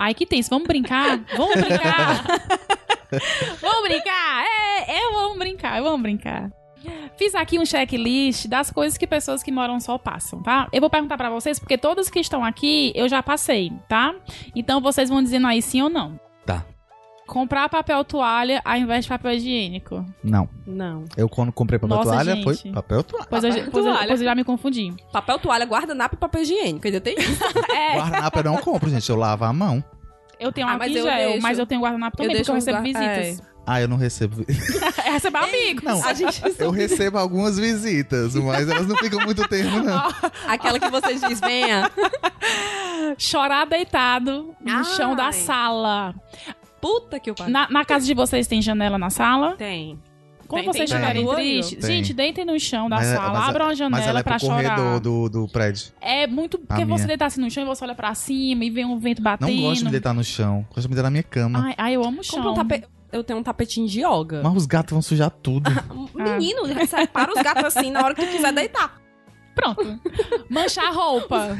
Ai, 0.00 0.12
que 0.14 0.26
tem 0.26 0.40
isso. 0.40 0.50
Vamos 0.50 0.66
brincar? 0.66 1.20
Vamos 1.36 1.54
brincar! 1.60 2.24
vamos 3.62 3.88
brincar! 3.88 4.44
É, 4.44 4.96
é, 4.98 5.12
vamos 5.12 5.38
brincar, 5.38 5.80
vamos 5.80 6.02
brincar. 6.02 6.50
Fiz 7.18 7.34
aqui 7.34 7.58
um 7.58 7.64
checklist 7.64 8.46
das 8.46 8.70
coisas 8.70 8.98
que 8.98 9.06
pessoas 9.06 9.42
que 9.42 9.50
moram 9.50 9.80
só 9.80 9.96
passam, 9.96 10.42
tá? 10.42 10.68
Eu 10.72 10.80
vou 10.80 10.90
perguntar 10.90 11.16
pra 11.16 11.30
vocês, 11.30 11.58
porque 11.58 11.78
todos 11.78 12.10
que 12.10 12.18
estão 12.20 12.44
aqui 12.44 12.92
eu 12.94 13.08
já 13.08 13.22
passei, 13.22 13.72
tá? 13.88 14.14
Então 14.54 14.80
vocês 14.80 15.08
vão 15.08 15.22
dizendo 15.22 15.46
aí 15.46 15.62
sim 15.62 15.80
ou 15.82 15.88
não. 15.88 16.20
Tá. 16.44 16.64
Comprar 17.26 17.68
papel 17.68 18.04
toalha 18.04 18.60
ao 18.64 18.76
invés 18.76 19.04
de 19.04 19.08
papel 19.08 19.32
higiênico. 19.32 20.04
Não. 20.22 20.48
Não. 20.66 21.04
Eu 21.16 21.28
quando 21.28 21.50
comprei 21.50 21.78
papel 21.78 21.96
Nossa, 21.96 22.10
toalha, 22.12 22.34
gente. 22.36 22.44
foi 22.44 22.72
papel 22.72 23.02
toalha. 23.02 23.26
Pois 23.28 23.42
eu, 23.44 23.50
Papel 23.50 23.70
pois, 23.72 23.86
eu, 23.86 23.92
toalha. 23.92 24.08
pois 24.08 24.20
eu 24.20 24.24
já 24.26 24.34
me 24.34 24.44
confundi. 24.44 24.94
Papel 25.12 25.38
toalha, 25.38 25.64
guardanapo 25.64 26.14
e 26.14 26.18
papel 26.18 26.42
higiênico. 26.42 26.86
Ainda 26.86 27.00
tem 27.00 27.16
isso. 27.18 27.42
É, 27.74 27.96
Guardanapo 27.96 28.38
eu 28.38 28.44
não 28.44 28.56
compro, 28.58 28.88
gente. 28.90 29.08
Eu 29.10 29.16
lavo 29.16 29.44
a 29.44 29.52
mão. 29.52 29.82
eu 30.38 30.52
tenho 30.52 30.66
Ah, 30.68 30.72
álcool 30.72 30.84
mas 30.86 30.96
eu 30.96 31.02
gel, 31.02 31.14
deixo. 31.30 31.42
mas 31.42 31.58
eu 31.58 31.66
tenho 31.66 31.80
guardanapo 31.80 32.16
também, 32.16 32.32
Eu 32.32 32.38
porque 32.38 32.50
eu 32.50 32.54
recebo 32.54 32.78
uns 32.78 32.92
guar- 32.92 33.04
visitas. 33.08 33.55
Ah, 33.66 33.80
eu 33.80 33.88
não 33.88 33.96
recebo. 33.96 34.44
É, 35.06 35.10
recebo 35.10 35.36
amigos. 35.38 35.82
Não, 35.84 36.04
A 36.04 36.12
gente 36.14 36.42
eu 36.58 36.70
recebo 36.70 37.16
algumas 37.18 37.58
visitas, 37.58 38.34
mas 38.34 38.68
elas 38.68 38.86
não 38.86 38.96
ficam 38.96 39.20
muito 39.24 39.46
tempo, 39.48 39.78
não. 39.80 40.02
Aquela 40.48 40.78
que 40.80 40.90
você 40.90 41.14
diz, 41.14 41.38
venha. 41.40 41.90
Chorar 43.18 43.66
deitado 43.66 44.54
no 44.60 44.72
Ai. 44.78 44.84
chão 44.84 45.14
da 45.14 45.32
sala. 45.32 46.14
Puta 46.80 47.18
que 47.20 47.30
o 47.30 47.34
pariu. 47.34 47.52
Na, 47.52 47.68
na 47.70 47.84
casa 47.84 48.04
de 48.06 48.14
vocês 48.14 48.46
tem 48.46 48.60
janela 48.60 48.98
na 48.98 49.10
sala? 49.10 49.56
Tem. 49.56 49.98
Quando 50.46 50.62
Tem, 50.64 50.72
vocês 50.72 50.90
estiverem 50.90 51.22
janela. 51.22 51.34
tristes, 51.36 51.84
gente, 51.86 52.14
deitem 52.14 52.44
no 52.44 52.58
chão 52.60 52.88
da 52.88 52.96
Mas 52.96 53.08
é- 53.08 53.14
sala, 53.16 53.32
mas 53.38 53.46
é- 53.46 53.50
abram 53.50 53.64
a 53.64 53.68
Mas 53.68 53.80
ela 53.80 53.88
janela 53.90 54.20
é 54.20 54.22
pra 54.22 54.38
chorar. 54.38 54.76
corredor 54.76 55.00
do, 55.00 55.28
do 55.28 55.48
prédio. 55.48 55.92
É 56.00 56.26
muito. 56.28 56.58
Porque 56.58 56.84
minha. 56.84 56.98
você 56.98 57.04
deitar 57.06 57.26
assim 57.26 57.40
no 57.40 57.50
chão 57.50 57.64
e 57.64 57.66
você 57.66 57.84
olha 57.84 57.94
pra 57.96 58.14
cima 58.14 58.64
e 58.64 58.70
vê 58.70 58.84
um 58.84 58.96
vento 58.98 59.18
Não 59.18 59.24
batendo. 59.24 59.60
gosto 59.62 59.78
de 59.80 59.84
me 59.86 59.90
deitar 59.90 60.14
no 60.14 60.22
chão. 60.22 60.64
Gosto 60.68 60.82
de 60.82 60.88
me 60.88 60.94
deitar 60.94 61.04
na 61.04 61.10
minha 61.10 61.22
cama. 61.24 61.64
Ai, 61.66 61.74
ai, 61.76 61.96
eu 61.96 62.04
amo 62.04 62.20
o 62.20 62.24
chão. 62.24 62.52
Um 62.52 62.54
tapete. 62.54 62.86
Eu 63.12 63.22
tenho 63.24 63.38
um 63.38 63.42
tapetinho 63.42 63.88
de 63.88 64.00
yoga. 64.00 64.42
Mas 64.42 64.54
os 64.54 64.66
gatos 64.66 64.92
vão 64.92 65.02
sujar 65.02 65.30
tudo. 65.30 65.70
Menino, 66.14 66.66
separa 66.86 67.32
os 67.32 67.42
gatos 67.42 67.64
assim 67.64 67.90
na 67.90 68.04
hora 68.04 68.14
que 68.14 68.24
tu 68.24 68.32
quiser 68.32 68.52
deitar. 68.52 69.00
Pronto. 69.54 70.00
Manchar 70.50 70.86
a 70.86 70.90
roupa. 70.90 71.56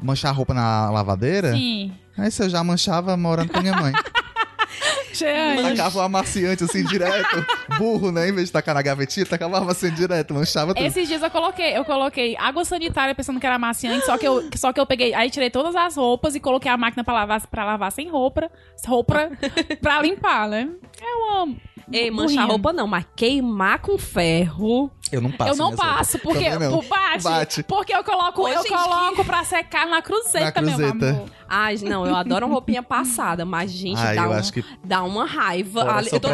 Manchar 0.00 0.30
a 0.30 0.34
roupa 0.34 0.52
na 0.52 0.90
lavadeira? 0.90 1.52
Sim. 1.52 1.92
Aí 2.16 2.30
você 2.30 2.48
já 2.48 2.62
manchava 2.62 3.16
morando 3.16 3.50
com 3.50 3.58
a 3.58 3.62
minha 3.62 3.76
mãe. 3.76 3.92
Jeane. 5.12 5.76
Tacava 5.76 6.04
amaciante 6.04 6.64
assim 6.64 6.84
direto. 6.84 7.46
Burro, 7.78 8.10
né? 8.12 8.28
Em 8.28 8.32
vez 8.32 8.48
de 8.48 8.52
tacar 8.52 8.74
na 8.74 8.82
gavetinha, 8.82 9.24
tacava 9.26 9.54
o 9.54 9.62
amaciante 9.62 9.96
direto, 9.96 10.34
manchava 10.34 10.74
tudo. 10.74 10.86
Esses 10.86 11.08
dias 11.08 11.22
eu 11.22 11.30
coloquei, 11.30 11.76
eu 11.76 11.84
coloquei 11.84 12.36
água 12.36 12.64
sanitária 12.64 13.14
pensando 13.14 13.40
que 13.40 13.46
era 13.46 13.56
amaciante, 13.56 14.04
só 14.04 14.16
que 14.18 14.26
eu, 14.26 14.48
só 14.56 14.72
que 14.72 14.80
eu 14.80 14.86
peguei, 14.86 15.14
aí 15.14 15.30
tirei 15.30 15.50
todas 15.50 15.74
as 15.74 15.96
roupas 15.96 16.34
e 16.34 16.40
coloquei 16.40 16.70
a 16.70 16.76
máquina 16.76 17.02
pra 17.04 17.14
lavar, 17.14 17.46
pra 17.46 17.64
lavar 17.64 17.92
sem 17.92 18.08
roupa, 18.08 18.50
roupa 18.86 19.30
pra 19.80 20.02
limpar, 20.02 20.48
né? 20.48 20.68
Eu 21.00 21.40
amo. 21.42 21.60
Ei, 21.92 22.10
manchar 22.10 22.46
roupa 22.46 22.72
não, 22.72 22.86
mas 22.86 23.04
queimar 23.16 23.78
com 23.80 23.96
ferro. 23.98 24.90
Eu 25.10 25.22
não 25.22 25.30
passo. 25.32 25.52
eu 25.52 25.56
não 25.56 25.68
roupas. 25.70 25.86
passo, 25.86 26.18
porque 26.18 26.50
não. 26.50 26.70
por 26.80 26.84
bate, 26.86 27.24
Bate. 27.24 27.62
Porque 27.62 27.94
eu 27.96 28.04
coloco, 28.04 28.42
Ô, 28.42 28.48
eu 28.48 28.62
gente, 28.62 28.68
coloco 28.68 29.24
pra 29.24 29.42
secar 29.42 29.86
na 29.86 30.02
cruzeta, 30.02 30.60
Na 30.60 30.66
meu 30.68 30.76
cruzeta. 30.76 31.10
amor. 31.12 31.30
Ai, 31.48 31.76
não, 31.76 32.06
eu 32.06 32.14
adoro 32.14 32.44
uma 32.44 32.52
roupinha 32.52 32.82
passada, 32.82 33.42
mas, 33.46 33.70
gente, 33.70 33.98
Ai, 33.98 34.14
dá, 34.16 34.24
eu 34.24 34.28
um- 34.28 34.32
acho 34.34 34.52
que 34.52 34.62
dá 34.84 35.02
uma 35.02 35.24
raiva. 35.24 35.80
Fora 35.80 35.94
Ali- 35.96 36.10
eu, 36.12 36.20
tô- 36.20 36.28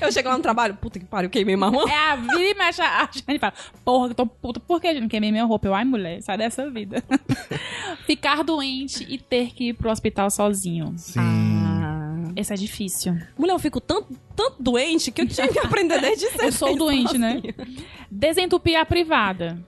eu 0.00 0.10
chego 0.10 0.28
lá 0.30 0.36
no 0.36 0.42
trabalho, 0.42 0.74
puta 0.74 0.98
que 0.98 1.04
pariu, 1.04 1.30
queimei 1.30 1.54
mamão. 1.54 1.88
É 1.88 1.94
a 2.10 2.16
vira 2.16 2.40
e 2.50 2.54
mexe 2.54 2.82
a 2.82 3.02
a 3.04 3.08
Jane 3.08 3.38
fala, 3.38 3.52
porra, 3.84 4.08
eu 4.08 4.14
tô 4.16 4.26
puta, 4.26 4.58
por 4.58 4.80
que 4.80 4.88
a 4.88 4.94
gente 4.94 5.06
queimei 5.06 5.30
minha 5.30 5.44
roupa? 5.44 5.68
Eu, 5.68 5.74
ai, 5.76 5.84
mulher, 5.84 6.20
sai 6.20 6.36
dessa 6.38 6.68
vida. 6.68 7.04
Ficar 8.04 8.42
doente 8.42 9.06
e 9.08 9.16
ter 9.16 9.52
que 9.54 9.68
ir 9.68 9.74
pro 9.74 9.90
hospital 9.92 10.28
sozinho. 10.28 10.92
sim. 10.96 11.20
Ah. 11.20 11.67
Esse 12.38 12.52
é 12.52 12.56
difícil. 12.56 13.18
Mulher, 13.36 13.54
eu 13.54 13.58
fico 13.58 13.80
tanto, 13.80 14.16
tanto 14.36 14.62
doente 14.62 15.10
que 15.10 15.22
eu 15.22 15.26
tinha 15.26 15.48
que 15.48 15.58
aprender 15.58 16.00
desde 16.00 16.26
cedo. 16.30 16.44
Eu 16.46 16.52
sou 16.52 16.76
doente, 16.76 17.18
né? 17.18 17.42
Desentupir 18.08 18.78
a 18.78 18.86
privada. 18.86 19.58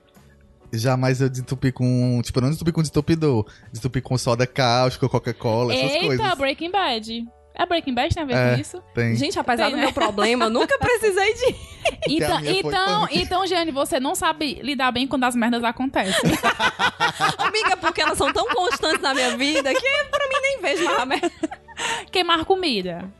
Jamais 0.73 1.21
eu 1.21 1.29
desentupi 1.29 1.73
com. 1.73 2.23
Tipo, 2.23 2.39
eu 2.39 2.43
não 2.43 2.49
desentupi 2.51 2.71
com 2.71 2.81
desentupidor. 2.81 3.45
Desentupi 3.73 4.01
com 4.01 4.17
soda 4.17 4.47
cáustica, 4.47 5.09
Coca-Cola, 5.09 5.75
essas 5.75 5.91
Eita, 5.91 6.07
coisas. 6.07 6.35
Breaking 6.39 6.71
Bad. 6.71 7.27
É 7.55 7.67
Breaking 7.67 7.93
Bad 7.95 8.15
tem 8.15 8.23
a 8.23 8.27
ver 8.27 8.37
É. 8.37 8.55
com 8.55 8.61
isso? 8.61 8.83
Tem. 8.95 9.17
Gente, 9.17 9.37
apesar 9.37 9.65
Tem, 9.65 9.73
do 9.73 9.77
né? 9.79 9.83
meu 9.83 9.93
problema, 9.93 10.45
eu 10.45 10.51
nunca 10.51 10.79
precisei 10.79 11.35
de. 11.35 11.57
Então, 12.07 12.41
então, 12.45 13.09
então, 13.11 13.47
Jane, 13.47 13.73
você 13.73 13.99
não 13.99 14.15
sabe 14.15 14.61
lidar 14.63 14.93
bem 14.93 15.09
quando 15.09 15.25
as 15.25 15.35
merdas 15.35 15.65
acontecem. 15.65 16.15
Amiga, 17.39 17.77
porque 17.79 18.01
elas 18.01 18.17
são 18.17 18.33
tão 18.33 18.47
constantes 18.47 19.01
na 19.01 19.13
minha 19.15 19.37
vida 19.37 19.73
que 19.75 20.05
pra 20.11 20.29
mim 20.29 20.41
nem 20.43 20.61
vejo 20.61 20.85
mais 20.85 20.99
a 20.99 21.07
merda. 21.07 21.31
Queimar 22.11 22.45
comida. 22.45 23.11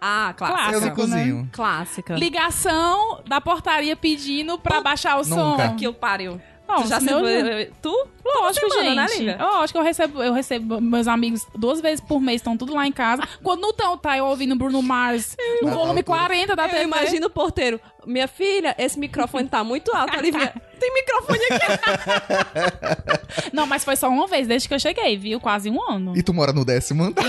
Ah, 0.00 0.32
clássica. 0.36 0.72
eu 0.72 0.80
não 0.80 0.90
clássico, 0.90 1.06
né? 1.06 1.18
cozinho. 1.18 1.50
Clássica. 1.52 2.14
Ligação 2.14 3.20
da 3.26 3.40
portaria 3.40 3.96
pedindo 3.96 4.58
pra 4.58 4.80
baixar 4.80 5.18
o 5.18 5.24
som. 5.24 5.52
Nunca. 5.52 5.74
Que 5.74 5.86
eu 5.86 5.92
pariu. 5.92 6.40
Nossa, 6.70 6.84
tu 6.84 6.88
já 6.88 7.00
meu 7.00 7.26
se... 7.26 7.72
Tu? 7.82 8.08
Lógico, 8.24 8.70
semana, 8.70 8.94
né, 8.94 9.08
gente. 9.08 9.18
Lívia? 9.18 9.38
Lógico 9.40 9.72
que 9.72 9.78
eu 9.78 9.82
recebo, 9.84 10.22
eu 10.22 10.32
recebo 10.32 10.80
meus 10.80 11.08
amigos 11.08 11.44
duas 11.56 11.80
vezes 11.80 12.00
por 12.00 12.20
mês, 12.20 12.36
estão 12.36 12.56
tudo 12.56 12.72
lá 12.74 12.86
em 12.86 12.92
casa. 12.92 13.24
Quando 13.42 13.60
não 13.60 13.70
estão, 13.70 13.98
tá 13.98 14.16
eu 14.16 14.24
ouvindo 14.26 14.54
Bruno 14.54 14.80
Mars 14.80 15.36
no 15.62 15.70
volume 15.70 16.00
altura. 16.00 16.04
40 16.04 16.54
da 16.56 16.66
Eu 16.66 16.70
TV. 16.70 16.84
imagino 16.84 17.26
o 17.26 17.30
porteiro. 17.30 17.80
Minha 18.06 18.28
filha, 18.28 18.74
esse 18.78 19.00
microfone 19.00 19.48
tá 19.48 19.64
muito 19.64 19.92
alto. 19.94 20.16
Olivia, 20.16 20.54
tem 20.78 20.94
microfone 20.94 21.40
aqui. 21.50 23.50
Não, 23.52 23.66
mas 23.66 23.84
foi 23.84 23.96
só 23.96 24.08
uma 24.08 24.28
vez, 24.28 24.46
desde 24.46 24.68
que 24.68 24.74
eu 24.74 24.78
cheguei, 24.78 25.16
viu? 25.16 25.40
Quase 25.40 25.68
um 25.68 25.82
ano. 25.90 26.16
E 26.16 26.22
tu 26.22 26.32
mora 26.32 26.52
no 26.52 26.64
décimo 26.64 27.02
andar. 27.04 27.24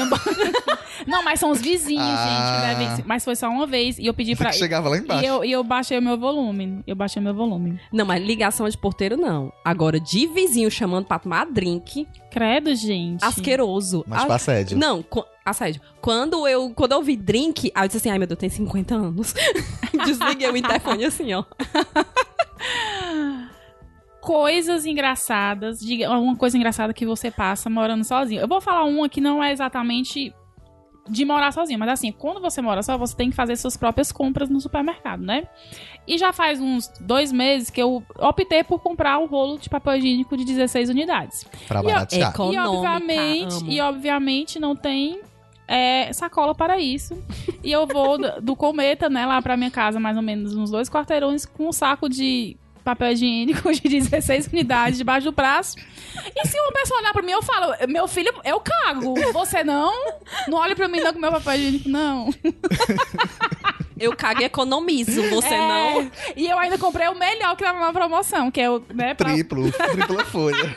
Não, 1.07 1.23
mas 1.23 1.39
são 1.39 1.49
os 1.51 1.61
vizinhos, 1.61 2.03
Ah. 2.05 2.73
gente. 2.73 2.79
Devem... 2.87 3.05
Mas 3.07 3.23
foi 3.23 3.35
só 3.35 3.49
uma 3.49 3.65
vez 3.67 3.97
e 3.99 4.05
eu 4.05 4.13
pedi 4.13 4.31
Você 4.35 4.43
pra. 4.43 4.51
que 4.51 4.57
chegava 4.57 4.89
lá 4.89 4.97
embaixo. 4.97 5.23
E 5.23 5.27
eu, 5.27 5.43
e 5.45 5.51
eu 5.51 5.63
baixei 5.63 5.97
o 5.97 6.01
meu 6.01 6.17
volume. 6.17 6.83
Eu 6.85 6.95
baixei 6.95 7.19
o 7.19 7.23
meu 7.23 7.33
volume. 7.33 7.79
Não, 7.91 8.05
mas 8.05 8.23
ligação 8.23 8.67
de 8.67 8.77
porteiro 8.77 9.17
não. 9.17 9.51
Agora, 9.65 9.99
de 9.99 10.27
vizinho 10.27 10.69
chamando 10.71 11.05
pra 11.05 11.19
tomar 11.19 11.45
drink, 11.45 12.07
Credo, 12.31 12.73
gente. 12.75 13.23
asqueroso. 13.23 14.03
Mas 14.07 14.23
Ah, 14.23 14.25
pra 14.25 14.35
assédio. 14.35 14.77
Não, 14.77 15.01
co- 15.03 15.25
assédio. 15.45 15.81
Quando 16.01 16.47
eu, 16.47 16.71
quando 16.73 16.93
eu 16.93 17.01
vi 17.03 17.15
drink, 17.17 17.71
aí 17.75 17.83
eu 17.83 17.87
disse 17.87 17.97
assim, 17.97 18.09
ai 18.09 18.17
meu 18.17 18.27
Deus, 18.27 18.39
tem 18.39 18.49
50 18.49 18.95
anos. 18.95 19.33
Desliguei 20.05 20.49
o 20.49 20.57
interfone 20.57 21.05
assim, 21.05 21.33
ó. 21.33 21.43
Coisas 24.21 24.85
engraçadas. 24.85 25.79
Diga 25.79 26.07
alguma 26.07 26.35
coisa 26.35 26.55
engraçada 26.55 26.93
que 26.93 27.05
você 27.05 27.31
passa 27.31 27.69
morando 27.69 28.03
sozinho. 28.03 28.39
Eu 28.41 28.47
vou 28.47 28.61
falar 28.61 28.83
uma 28.83 29.09
que 29.09 29.19
não 29.19 29.43
é 29.43 29.51
exatamente 29.51 30.33
de 31.11 31.25
morar 31.25 31.51
sozinho, 31.51 31.77
mas 31.77 31.89
assim, 31.89 32.11
quando 32.11 32.39
você 32.39 32.61
mora 32.61 32.81
só, 32.81 32.97
você 32.97 33.15
tem 33.15 33.29
que 33.29 33.35
fazer 33.35 33.55
suas 33.57 33.75
próprias 33.75 34.11
compras 34.11 34.49
no 34.49 34.61
supermercado, 34.61 35.21
né? 35.21 35.43
E 36.07 36.17
já 36.17 36.31
faz 36.31 36.59
uns 36.61 36.87
dois 37.01 37.31
meses 37.31 37.69
que 37.69 37.81
eu 37.81 38.01
optei 38.17 38.63
por 38.63 38.79
comprar 38.79 39.17
um 39.19 39.25
rolo 39.25 39.57
de 39.59 39.69
papel 39.69 39.95
higiênico 39.97 40.37
de 40.37 40.45
16 40.45 40.89
unidades. 40.89 41.45
Pra 41.67 41.81
E 41.81 41.83
baratear. 41.83 42.29
Eco- 42.31 42.53
E 42.53 42.57
obviamente, 42.57 43.53
amo. 43.55 43.71
e 43.71 43.81
obviamente 43.81 44.59
não 44.59 44.75
tem 44.75 45.19
é, 45.67 46.11
sacola 46.13 46.55
para 46.55 46.79
isso. 46.79 47.21
E 47.63 47.71
eu 47.71 47.85
vou 47.85 48.17
do, 48.17 48.41
do 48.41 48.55
cometa, 48.55 49.09
né, 49.09 49.25
lá 49.25 49.41
pra 49.41 49.55
minha 49.55 49.71
casa, 49.71 49.99
mais 49.99 50.17
ou 50.17 50.23
menos 50.23 50.55
uns 50.55 50.71
dois 50.71 50.89
quarteirões, 50.89 51.45
com 51.45 51.67
um 51.67 51.71
saco 51.71 52.09
de 52.09 52.57
papel 52.83 53.11
higiênico 53.11 53.71
de 53.73 53.81
16 53.87 54.47
unidades 54.47 54.97
debaixo 54.97 55.25
do 55.25 55.31
braço. 55.31 55.75
E 56.35 56.47
se 56.47 56.59
uma 56.59 56.71
pessoa 56.71 56.99
olhar 56.99 57.13
pra 57.13 57.21
mim, 57.21 57.31
eu 57.31 57.41
falo, 57.41 57.73
meu 57.87 58.07
filho, 58.07 58.33
eu 58.43 58.59
cago. 58.59 59.13
Você 59.33 59.63
não? 59.63 59.93
Não 60.47 60.57
olhe 60.57 60.75
pra 60.75 60.87
mim 60.87 60.99
não 60.99 61.13
com 61.13 61.19
meu 61.19 61.31
papel 61.31 61.53
higiênico, 61.55 61.89
não. 61.89 62.29
Eu 63.99 64.15
cago 64.15 64.41
e 64.41 64.45
economizo, 64.45 65.21
você 65.29 65.53
É, 65.53 65.57
não. 65.59 66.11
E 66.35 66.47
eu 66.47 66.57
ainda 66.57 66.75
comprei 66.77 67.07
o 67.07 67.13
melhor 67.15 67.55
que 67.55 67.63
tava 67.63 67.79
na 67.79 67.93
promoção, 67.93 68.49
que 68.49 68.59
é 68.59 68.67
o, 68.69 68.81
né, 68.93 69.13
pra- 69.13 69.31
Triplo, 69.31 69.71
tripla 69.71 70.25
folha. 70.25 70.75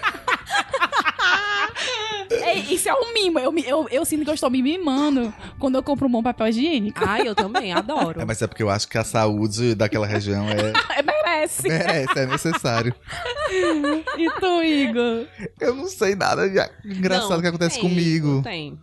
Isso 2.75 2.89
é 2.89 2.95
um 2.95 3.12
mimo. 3.12 3.39
Eu, 3.39 3.55
eu, 3.59 3.89
eu 3.91 4.05
sinto 4.05 4.25
que 4.25 4.31
eu 4.31 4.35
estou 4.35 4.51
me 4.51 4.62
mimando 4.62 5.33
quando 5.59 5.77
eu 5.77 5.83
compro 5.83 6.07
um 6.07 6.11
bom 6.11 6.22
papel 6.22 6.49
higiênico. 6.49 7.01
Ah, 7.07 7.20
eu 7.20 7.35
também, 7.35 7.72
adoro. 7.72 8.20
É, 8.20 8.25
mas 8.25 8.41
é 8.43 8.47
porque 8.47 8.62
eu 8.62 8.70
acho 8.70 8.89
que 8.89 8.99
a 8.99 9.05
saúde 9.05 9.75
daquela 9.75 10.07
região 10.07 10.47
é, 10.49 10.72
É, 10.99 11.03
merece. 11.03 11.68
merece, 11.68 12.18
é 12.18 12.27
necessário. 12.27 12.95
E 14.18 14.31
tu, 14.41 14.62
Igor? 14.62 15.27
Eu 15.61 15.75
não 15.75 15.87
sei 15.87 16.14
nada 16.14 16.49
de 16.49 16.59
engraçado 16.85 17.31
Não, 17.31 17.41
que 17.41 17.47
acontece 17.47 17.81
tem, 17.81 17.89
comigo. 17.89 18.43
Tem. 18.43 18.79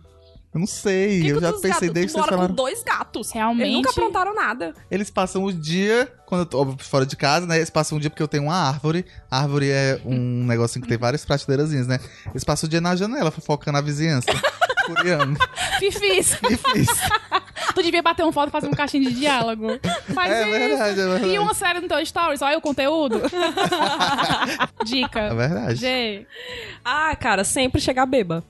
Eu 0.54 0.60
não 0.60 0.66
sei, 0.66 1.22
Que 1.22 1.28
eu 1.28 1.36
que 1.36 1.40
já 1.40 1.52
pensei 1.52 1.70
gatos- 1.70 1.90
desde 1.90 2.06
que 2.06 2.12
vocês 2.12 2.26
falaram. 2.26 2.48
com 2.48 2.54
dois 2.54 2.82
gatos. 2.82 3.30
Realmente. 3.32 3.62
Eles 3.64 3.74
nunca 3.76 3.90
aprontaram 3.90 4.34
nada. 4.34 4.74
Eles 4.90 5.08
passam 5.10 5.44
o 5.44 5.52
dia, 5.52 6.12
quando 6.26 6.40
eu 6.42 6.46
tô 6.46 6.76
fora 6.78 7.06
de 7.06 7.16
casa, 7.16 7.46
né? 7.46 7.56
Eles 7.56 7.70
passam 7.70 7.96
o 7.96 8.00
dia 8.00 8.10
porque 8.10 8.22
eu 8.22 8.28
tenho 8.28 8.42
uma 8.44 8.54
árvore. 8.54 9.06
A 9.30 9.38
árvore 9.40 9.70
é 9.70 9.98
um 10.04 10.12
negocinho 10.44 10.82
que 10.82 10.88
tem 10.88 10.98
várias 10.98 11.24
prateleiras, 11.24 11.70
né? 11.86 11.98
Eles 12.30 12.44
passam 12.44 12.66
o 12.66 12.70
dia 12.70 12.80
na 12.82 12.94
janela, 12.94 13.30
fofocando 13.30 13.78
a 13.78 13.80
vizinhança. 13.80 14.26
Curiando. 14.84 15.38
Fifis. 15.78 16.36
Difícil. 16.46 16.94
Tu 17.74 17.82
devia 17.84 18.02
bater 18.02 18.22
uma 18.24 18.32
foto 18.32 18.48
e 18.48 18.50
fazer 18.52 18.66
um 18.66 18.72
caixinho 18.72 19.04
de 19.08 19.14
diálogo. 19.20 19.68
Faz 20.12 20.32
É 20.32 20.42
isso. 20.42 20.50
verdade, 20.50 21.00
é 21.00 21.04
verdade. 21.06 21.26
E 21.32 21.38
uma 21.38 21.54
série 21.54 21.80
no 21.80 21.88
teu 21.88 22.04
stories, 22.04 22.42
olha 22.42 22.58
o 22.58 22.60
conteúdo. 22.60 23.22
É 23.24 24.84
Dica. 24.84 25.34
verdade. 25.34 25.76
G. 25.76 26.26
Ah, 26.84 27.14
cara, 27.16 27.44
sempre 27.44 27.80
chegar 27.80 28.04
beba. 28.06 28.44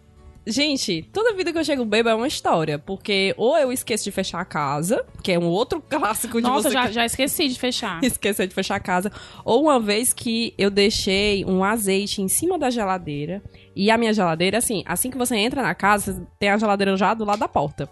Gente, 0.45 1.09
toda 1.13 1.35
vida 1.35 1.53
que 1.53 1.59
eu 1.59 1.65
chego 1.65 1.85
beba 1.85 2.11
é 2.11 2.15
uma 2.15 2.27
história. 2.27 2.79
Porque 2.79 3.35
ou 3.37 3.57
eu 3.57 3.73
esqueço 3.73 4.05
de 4.05 4.11
fechar 4.11 4.41
a 4.41 4.45
casa, 4.45 5.05
que 5.23 5.33
é 5.33 5.39
um 5.39 5.47
outro 5.47 5.81
clássico 5.89 6.41
de 6.41 6.49
Nossa, 6.49 6.69
você 6.69 6.75
já, 6.75 6.91
já 6.91 7.07
esqueci 7.07 7.49
de 7.49 7.59
fechar. 7.59 8.03
esquecer 8.05 8.49
de 8.49 8.55
fechar 8.55 8.77
a 8.77 8.81
casa. 8.81 9.11
Ou 9.45 9.63
uma 9.63 9.79
vez 9.79 10.13
que 10.13 10.53
eu 10.59 10.71
deixei 10.71 11.45
um 11.45 11.63
azeite 11.63 12.21
em 12.21 12.29
cima 12.29 12.59
da 12.59 12.71
geladeira. 12.71 13.43
E 13.75 13.91
a 13.91 13.97
minha 13.97 14.13
geladeira, 14.13 14.59
assim, 14.59 14.83
assim 14.87 15.11
que 15.11 15.19
você 15.19 15.37
entra 15.37 15.63
na 15.63 15.75
casa, 15.75 16.27
tem 16.39 16.51
a 16.51 16.59
geladeira 16.59 16.97
já 16.97 17.15
do 17.15 17.25
lado 17.25 17.39
da 17.39 17.49
porta. 17.49 17.89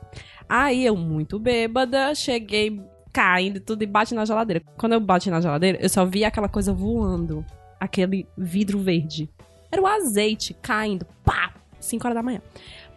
Aí 0.49 0.85
eu, 0.85 0.97
muito 0.97 1.39
bêbada, 1.39 2.15
cheguei 2.15 2.81
caindo 3.13 3.61
tudo 3.61 3.83
e 3.83 3.87
bate 3.87 4.15
na 4.15 4.25
geladeira. 4.25 4.63
Quando 4.77 4.93
eu 4.95 5.01
bati 5.01 5.31
na 5.31 5.41
geladeira, 5.41 5.79
eu 5.81 5.89
só 5.89 6.05
vi 6.05 6.25
aquela 6.25 6.49
coisa 6.49 6.73
voando. 6.73 7.45
Aquele 7.79 8.27
vidro 8.37 8.79
verde. 8.81 9.31
Era 9.71 9.81
o 9.81 9.87
azeite 9.87 10.55
caindo. 10.61 11.07
Pá! 11.25 11.60
5 11.81 12.07
horas 12.07 12.15
da 12.15 12.23
manhã. 12.23 12.41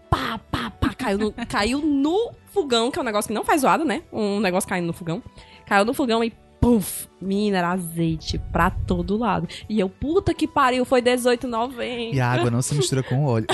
Pá, 0.10 0.40
pá, 0.52 0.70
pá. 0.70 0.94
Caiu 0.96 1.18
no, 1.18 1.34
caiu 1.50 1.80
no 1.80 2.32
fogão, 2.54 2.92
que 2.92 3.00
é 3.00 3.02
um 3.02 3.06
negócio 3.06 3.28
que 3.28 3.34
não 3.34 3.44
faz 3.44 3.62
zoada, 3.62 3.84
né? 3.84 4.04
Um 4.12 4.40
negócio 4.40 4.70
caindo 4.70 4.86
no 4.88 4.94
fogão. 4.94 5.24
Caiu 5.66 5.86
no 5.86 5.94
fogão 5.94 6.24
e 6.24 6.32
puf! 6.62 7.08
Mina, 7.20 7.58
era 7.58 7.72
azeite 7.72 8.40
pra 8.52 8.70
todo 8.70 9.18
lado. 9.18 9.48
E 9.68 9.80
eu, 9.80 9.90
puta 9.90 10.34
que 10.34 10.48
pariu, 10.48 10.86
foi 10.86 11.02
18,90. 11.02 12.14
E 12.14 12.22
a 12.22 12.32
água 12.32 12.52
não 12.52 12.62
se 12.62 12.76
mistura 12.76 13.02
com 13.04 13.26
o 13.26 13.28
óleo. 13.28 13.48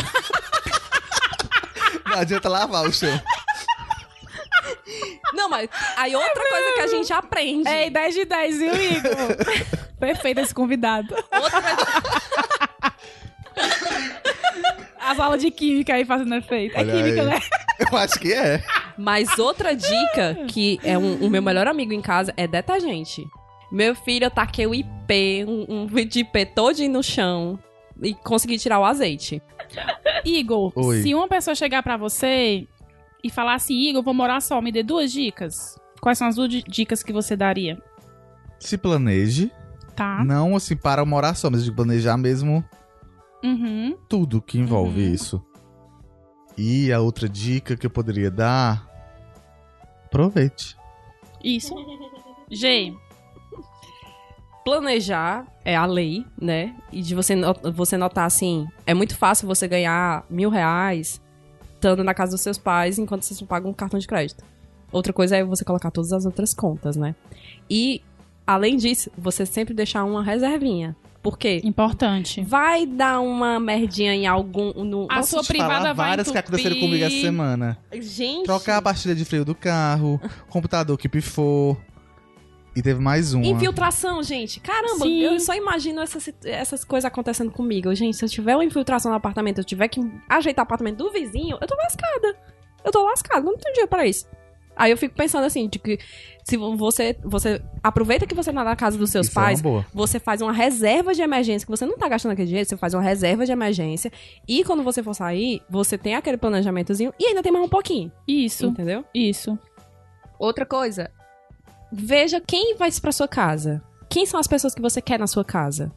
não 2.06 2.20
adianta 2.20 2.50
lavar 2.50 2.88
o 2.88 2.92
chão. 2.92 3.20
Não, 5.34 5.50
mas 5.50 5.70
aí 5.96 6.16
outra 6.16 6.44
coisa 6.50 6.74
que 6.74 6.82
a 6.82 6.88
gente 6.88 7.14
aprende. 7.14 7.70
Ei, 7.70 7.90
10 7.90 8.16
de 8.16 8.26
10, 8.26 8.58
viu, 8.58 8.74
Igor? 8.76 9.14
Perfeito 10.00 10.40
esse 10.42 10.54
convidado. 10.54 11.14
Outra, 11.14 11.62
As 15.12 15.20
aulas 15.20 15.42
de 15.42 15.50
química 15.52 15.94
aí 15.94 16.06
fazendo 16.06 16.36
efeito. 16.36 16.76
É 16.76 16.80
Olha 16.80 16.94
química, 16.94 17.22
aí. 17.22 17.28
né? 17.28 17.40
Eu 17.80 17.98
acho 17.98 18.20
que 18.20 18.34
é. 18.34 18.64
mas 18.98 19.40
outra 19.40 19.74
dica 19.76 20.36
que 20.48 20.80
é 20.84 20.98
um, 20.98 21.16
o 21.26 21.30
meu 21.30 21.42
melhor 21.42 21.68
amigo 21.68 21.94
em 21.94 22.02
casa 22.02 22.34
é 22.38 22.46
detergente. 22.48 23.26
Meu 23.72 23.96
filho, 23.96 24.26
eu 24.26 24.32
taquei 24.32 24.66
o 24.68 24.74
IP, 24.76 25.46
um, 25.48 25.66
um 25.84 25.88
vídeo 25.88 26.12
de 26.12 26.20
IP 26.22 26.46
todinho 26.48 26.92
no 26.92 27.04
chão 27.04 27.58
e 28.02 28.14
consegui 28.14 28.58
tirar 28.58 28.80
o 28.80 28.86
azeite. 28.86 29.42
Igor, 30.26 30.72
Oi. 30.76 31.02
se 31.04 31.14
uma 31.16 31.28
pessoa 31.28 31.56
chegar 31.56 31.84
pra 31.84 31.96
você 31.98 32.68
e 33.24 33.30
falar 33.30 33.54
assim, 33.56 33.76
Igor, 33.90 34.02
vou 34.04 34.14
morar 34.14 34.42
só, 34.42 34.62
me 34.62 34.72
dê 34.72 34.84
duas 34.84 35.12
dicas. 35.12 35.78
Quais 36.02 36.18
são 36.18 36.28
as 36.28 36.36
duas 36.36 36.50
di- 36.50 36.64
dicas 36.68 37.04
que 37.04 37.14
você 37.14 37.36
daria? 37.36 37.78
Se 38.60 38.78
planeje. 38.78 39.52
Tá? 39.96 40.24
Não 40.24 40.56
assim 40.56 40.76
para 40.78 41.04
morar 41.06 41.34
só, 41.36 41.50
mas 41.50 41.64
de 41.64 41.72
planejar 41.72 42.16
mesmo 42.18 42.64
Uhum. 43.44 43.96
tudo 44.10 44.42
que 44.42 44.58
envolve 44.60 45.02
Uhum. 45.02 45.14
isso. 45.14 45.46
E 46.58 46.92
a 46.92 47.00
outra 47.00 47.28
dica 47.30 47.78
que 47.78 47.86
eu 47.86 47.90
poderia 47.90 48.30
dar. 48.30 48.86
Aproveite. 50.06 50.76
Isso. 51.44 51.74
G. 52.52 52.94
planejar 54.66 55.48
é 55.66 55.76
a 55.76 55.86
lei, 55.86 56.26
né? 56.40 56.76
E 56.92 57.02
de 57.02 57.16
você, 57.16 57.34
no- 57.36 57.56
você 57.74 57.98
notar 57.98 58.26
assim, 58.26 58.68
é 58.86 58.94
muito 58.94 59.16
fácil 59.18 59.48
você 59.48 59.68
ganhar 59.68 60.24
mil 60.30 60.50
reais 60.50 61.20
estando 61.76 62.04
na 62.04 62.14
casa 62.14 62.34
dos 62.34 62.42
seus 62.42 62.58
pais 62.58 63.00
enquanto 63.00 63.24
você 63.24 63.34
só 63.34 63.46
paga 63.46 63.68
um 63.68 63.74
cartão 63.74 64.00
de 64.00 64.06
crédito. 64.06 64.44
Outra 64.92 65.14
coisa 65.14 65.38
é 65.38 65.44
você 65.44 65.64
colocar 65.64 65.90
todas 65.92 66.12
as 66.12 66.26
outras 66.26 66.54
contas, 66.54 66.96
né? 66.96 67.16
E, 67.70 68.02
além 68.46 68.76
disso, 68.76 69.10
você 69.18 69.46
sempre 69.46 69.74
deixar 69.74 70.04
uma 70.04 70.22
reservinha. 70.24 70.96
Por 71.22 71.38
quê? 71.38 71.62
Importante. 71.64 72.42
Vai 72.42 72.86
dar 72.86 73.20
uma 73.20 73.60
merdinha 73.60 74.14
em 74.14 74.26
algum... 74.26 74.72
No... 74.84 75.06
A 75.10 75.18
Posso 75.18 75.32
sua 75.32 75.44
privada 75.44 75.94
vai 75.94 76.10
várias 76.10 76.32
que 76.32 76.38
entupir. 76.38 76.56
aconteceram 76.56 76.80
comigo 76.80 77.04
essa 77.04 77.22
semana. 77.22 77.78
Gente... 77.94 78.46
Trocar 78.46 78.78
a 78.78 78.82
pastilha 78.82 79.14
de 79.14 79.26
freio 79.26 79.44
do 79.44 79.54
carro, 79.54 80.20
computador 80.50 80.98
que 80.98 81.10
pifou. 81.10 81.78
E 82.76 82.82
teve 82.82 83.02
mais 83.02 83.34
uma. 83.34 83.46
Infiltração, 83.46 84.24
gente. 84.24 84.60
Caramba, 84.62 85.06
Sim. 85.06 85.20
eu 85.22 85.40
só 85.40 85.54
imagino 85.54 86.02
essas, 86.02 86.32
essas 86.44 86.86
coisas 86.86 87.06
acontecendo 87.06 87.52
comigo. 87.52 87.94
Gente, 87.94 88.16
se 88.16 88.24
eu 88.24 88.30
tiver 88.30 88.56
uma 88.56 88.64
infiltração 88.64 89.12
no 89.12 89.18
apartamento, 89.18 89.58
eu 89.58 89.66
tiver 89.66 89.88
que 89.90 90.00
ajeitar 90.30 90.64
o 90.64 90.68
apartamento 90.68 90.98
do 90.98 91.12
vizinho, 91.12 91.58
eu 91.60 91.68
tô 91.68 91.76
lascada. 91.76 92.38
Eu 92.86 92.92
tô 92.92 93.04
lascada, 93.04 93.42
não 93.42 93.58
tenho 93.58 93.74
dinheiro 93.74 93.90
pra 93.90 94.06
isso. 94.06 94.26
Aí 94.80 94.92
eu 94.92 94.98
fico 94.98 95.14
pensando 95.14 95.44
assim, 95.44 95.68
de 95.68 95.78
que 95.78 96.00
se 96.46 96.56
você, 96.56 97.18
você 97.22 97.62
aproveita 97.84 98.26
que 98.26 98.34
você 98.34 98.54
tá 98.54 98.64
na 98.64 98.76
casa 98.78 98.98
dos 98.98 99.10
seus 99.10 99.28
Isso 99.28 99.38
é 99.38 99.44
pais, 99.44 99.62
boa. 99.62 99.86
você 99.94 100.22
faz 100.22 100.42
uma 100.42 100.54
reserva 100.54 101.14
de 101.14 101.22
emergência, 101.22 101.66
que 101.66 101.70
você 101.70 101.86
não 101.86 101.98
tá 101.98 102.08
gastando 102.08 102.32
aquele 102.32 102.48
dinheiro, 102.48 102.68
você 102.68 102.78
faz 102.78 102.94
uma 102.94 103.04
reserva 103.04 103.46
de 103.46 103.52
emergência. 103.52 104.10
E 104.48 104.64
quando 104.64 104.82
você 104.82 105.04
for 105.04 105.14
sair, 105.14 105.62
você 105.70 105.98
tem 105.98 106.16
aquele 106.16 106.38
planejamentozinho 106.38 107.14
e 107.20 107.26
ainda 107.26 107.44
tem 107.44 107.52
mais 107.52 107.66
um 107.66 107.68
pouquinho. 107.70 108.10
Isso. 108.26 108.68
Entendeu? 108.68 109.04
Isso. 109.14 109.60
Outra 110.40 110.66
coisa, 110.66 111.12
veja 111.92 112.40
quem 112.40 112.78
vai 112.78 112.90
pra 113.02 113.12
sua 113.12 113.28
casa. 113.28 113.84
Quem 114.10 114.26
são 114.26 114.40
as 114.40 114.48
pessoas 114.48 114.74
que 114.74 114.82
você 114.82 115.02
quer 115.02 115.20
na 115.20 115.28
sua 115.28 115.44
casa? 115.44 115.92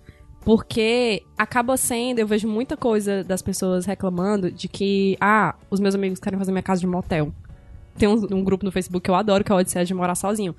Porque 0.45 1.23
acaba 1.39 1.77
sendo, 1.77 2.19
eu 2.19 2.27
vejo 2.27 2.49
muita 2.49 2.77
coisa 2.77 3.23
das 3.23 3.41
pessoas 3.41 3.87
reclamando 3.87 4.51
de 4.51 4.67
que, 4.67 5.17
ah, 5.21 5.55
os 5.71 5.79
meus 5.79 5.95
amigos 5.95 6.19
querem 6.19 6.37
fazer 6.37 6.51
minha 6.51 6.63
casa 6.63 6.81
de 6.81 6.87
motel. 6.89 7.33
Tem 7.97 8.09
um, 8.09 8.15
um 8.33 8.43
grupo 8.45 8.65
no 8.65 8.73
Facebook 8.73 9.05
que 9.05 9.11
eu 9.11 9.15
adoro, 9.15 9.45
que 9.45 9.53
é 9.53 9.55
o 9.55 9.59
Odisseia 9.59 9.85
de 9.85 9.95
Morar 9.95 10.15
Sozinho. 10.15 10.55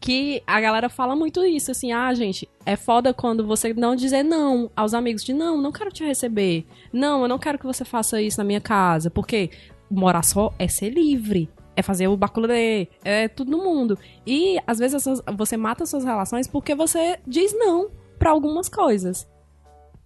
Que 0.00 0.42
a 0.46 0.60
galera 0.60 0.88
fala 0.88 1.16
muito 1.16 1.44
isso, 1.44 1.72
assim, 1.72 1.90
ah, 1.92 2.14
gente, 2.14 2.48
é 2.64 2.76
foda 2.76 3.12
quando 3.12 3.44
você 3.44 3.74
não 3.74 3.96
dizer 3.96 4.22
não 4.22 4.70
aos 4.76 4.94
amigos, 4.94 5.24
de 5.24 5.32
não, 5.32 5.60
não 5.60 5.72
quero 5.72 5.90
te 5.90 6.04
receber. 6.04 6.64
Não, 6.92 7.22
eu 7.22 7.28
não 7.28 7.38
quero 7.38 7.58
que 7.58 7.66
você 7.66 7.84
faça 7.84 8.22
isso 8.22 8.38
na 8.38 8.44
minha 8.44 8.60
casa. 8.60 9.10
Porque 9.10 9.50
morar 9.90 10.22
só 10.22 10.54
é 10.58 10.68
ser 10.68 10.90
livre. 10.90 11.48
É 11.74 11.82
fazer 11.82 12.08
o 12.08 12.16
baculê, 12.16 12.88
é 13.04 13.28
tudo 13.28 13.52
no 13.52 13.58
mundo. 13.58 13.96
E 14.26 14.58
às 14.66 14.78
vezes 14.80 15.04
você 15.36 15.56
mata 15.56 15.86
suas 15.86 16.04
relações 16.04 16.48
porque 16.48 16.74
você 16.74 17.18
diz 17.26 17.52
não 17.56 17.90
pra 18.18 18.30
algumas 18.30 18.68
coisas. 18.68 19.28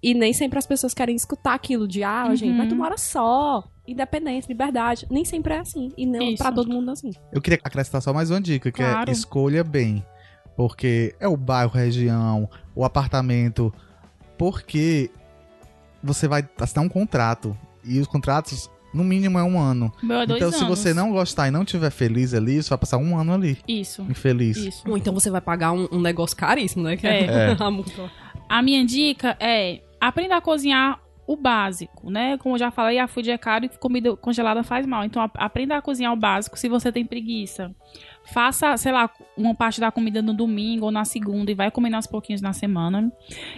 E 0.03 0.12
nem 0.14 0.33
sempre 0.35 0.59
as 0.59 0.66
pessoas 0.66 0.93
querem 0.93 1.14
escutar 1.16 1.55
aquilo 1.55 1.87
de, 1.89 2.03
ah, 2.03 2.26
Uhum. 2.28 2.37
gente, 2.37 2.57
mas 2.57 2.68
tu 2.68 2.76
mora 2.76 2.99
só. 2.99 3.64
Independência, 3.93 4.49
liberdade. 4.49 5.07
Nem 5.11 5.24
sempre 5.24 5.55
é 5.55 5.59
assim. 5.59 5.90
E 5.97 6.07
não 6.07 6.34
pra 6.36 6.51
todo 6.53 6.68
mundo 6.70 6.90
assim. 6.90 7.11
Eu 7.32 7.40
queria 7.40 7.59
acrescentar 7.62 8.01
só 8.03 8.12
mais 8.12 8.30
uma 8.30 8.40
dica, 8.40 8.70
que 8.72 8.82
Claro. 8.82 9.09
é 9.11 9.12
escolha 9.12 9.62
bem. 9.62 10.05
Porque 10.57 11.14
é 11.18 11.26
o 11.28 11.36
bairro, 11.36 11.70
região, 11.72 12.49
o 12.74 12.84
apartamento. 12.84 13.72
Porque 14.38 15.11
você 16.03 16.26
vai 16.28 16.47
assinar 16.59 16.84
um 16.84 16.88
contrato. 16.88 17.57
E 17.84 17.99
os 17.99 18.07
contratos, 18.07 18.70
no 18.95 19.03
mínimo, 19.03 19.38
é 19.38 19.43
um 19.43 19.59
ano. 19.59 19.93
Meu 20.03 20.20
é 20.20 20.26
dois 20.26 20.38
então, 20.40 20.53
se 20.53 20.64
anos. 20.64 20.78
você 20.78 20.95
não 20.95 21.11
gostar 21.12 21.49
e 21.49 21.51
não 21.51 21.62
estiver 21.62 21.90
feliz 21.90 22.34
ali, 22.34 22.62
você 22.62 22.68
vai 22.68 22.78
passar 22.78 22.99
um 22.99 23.16
ano 23.18 23.32
ali, 23.34 23.59
Isso. 23.66 24.03
infeliz. 24.09 24.57
Isso. 24.57 24.88
Ou 24.88 24.97
então 24.97 25.12
você 25.12 25.30
vai 25.30 25.40
pagar 25.40 25.72
um, 25.72 25.88
um 25.90 26.01
negócio 26.01 26.36
caríssimo, 26.36 26.84
né? 26.84 26.97
Que 26.97 27.07
É. 27.07 27.24
É. 27.24 27.57
a 27.59 27.70
multa. 27.70 28.11
A 28.49 28.62
minha 28.62 28.84
dica 28.84 29.36
é 29.40 29.80
aprenda 30.01 30.36
a 30.36 30.40
cozinhar 30.40 31.01
o 31.27 31.37
básico, 31.37 32.11
né? 32.11 32.37
Como 32.39 32.55
eu 32.57 32.59
já 32.59 32.70
falei, 32.70 32.99
a 32.99 33.07
food 33.07 33.31
é 33.31 33.39
caro 33.39 33.64
e 33.64 33.68
comida 33.68 34.16
congelada 34.16 34.62
faz 34.64 34.85
mal. 34.87 35.05
Então, 35.05 35.23
aprenda 35.35 35.77
a 35.77 35.83
cozinhar 35.83 36.12
o 36.12 36.16
básico 36.16 36.59
se 36.59 36.68
você 36.68 36.91
tem 36.91 37.05
preguiça. 37.07 37.75
Faça, 38.33 38.77
sei 38.77 38.91
lá, 38.93 39.09
uma 39.37 39.55
parte 39.55 39.81
da 39.81 39.91
comida 39.93 40.20
no 40.20 40.35
domingo 40.35 40.87
ou 40.87 40.91
na 40.91 41.05
segunda 41.05 41.51
e 41.51 41.55
vai 41.55 41.70
comendo 41.70 41.97
aos 41.97 42.07
pouquinhos 42.07 42.41
na 42.43 42.53
semana. 42.53 43.11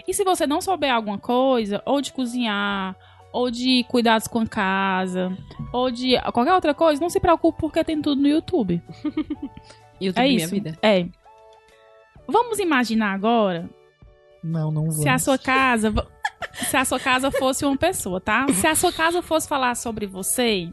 E 0.07 0.13
se 0.13 0.25
você 0.25 0.47
não 0.47 0.61
souber 0.61 0.93
alguma 0.93 1.19
coisa, 1.19 1.83
ou 1.87 2.01
de 2.03 2.13
cozinhar, 2.13 2.95
ou 3.33 3.51
de 3.51 3.85
cuidados 3.89 4.29
com 4.29 4.41
a 4.41 4.47
casa, 4.47 5.37
ou 5.73 5.91
de 5.91 6.21
qualquer 6.33 6.53
outra 6.55 6.75
coisa, 6.75 7.01
não 7.01 7.11
se 7.11 7.19
preocupe 7.19 7.59
porque 7.61 7.83
tem 7.83 8.01
tudo 8.01 8.21
no 8.21 8.29
YouTube. 8.29 8.81
YouTube 10.01 10.19
É 10.23 10.29
minha 10.29 10.37
isso. 10.45 10.51
vida. 10.55 10.79
É. 10.83 11.07
Vamos 12.29 12.59
imaginar 12.59 13.13
agora 13.13 13.69
Não, 14.43 14.71
não 14.71 14.83
vamos. 14.83 14.97
se 14.97 15.09
a 15.09 15.19
sua 15.19 15.37
casa. 15.39 15.93
se 16.53 16.77
a 16.77 16.85
sua 16.85 17.01
casa 17.01 17.31
fosse 17.31 17.65
uma 17.65 17.77
pessoa, 17.77 18.21
tá? 18.21 18.47
Se 18.53 18.67
a 18.67 18.75
sua 18.75 18.93
casa 18.93 19.23
fosse 19.23 19.49
falar 19.49 19.75
sobre 19.75 20.07
você, 20.07 20.73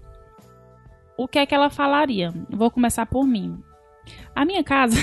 o 1.17 1.27
que 1.27 1.39
é 1.39 1.45
que 1.45 1.53
ela 1.53 1.69
falaria? 1.69 2.33
Vou 2.49 2.71
começar 2.71 3.05
por 3.05 3.25
mim. 3.25 3.61
A 4.35 4.45
minha 4.45 4.63
casa 4.63 4.97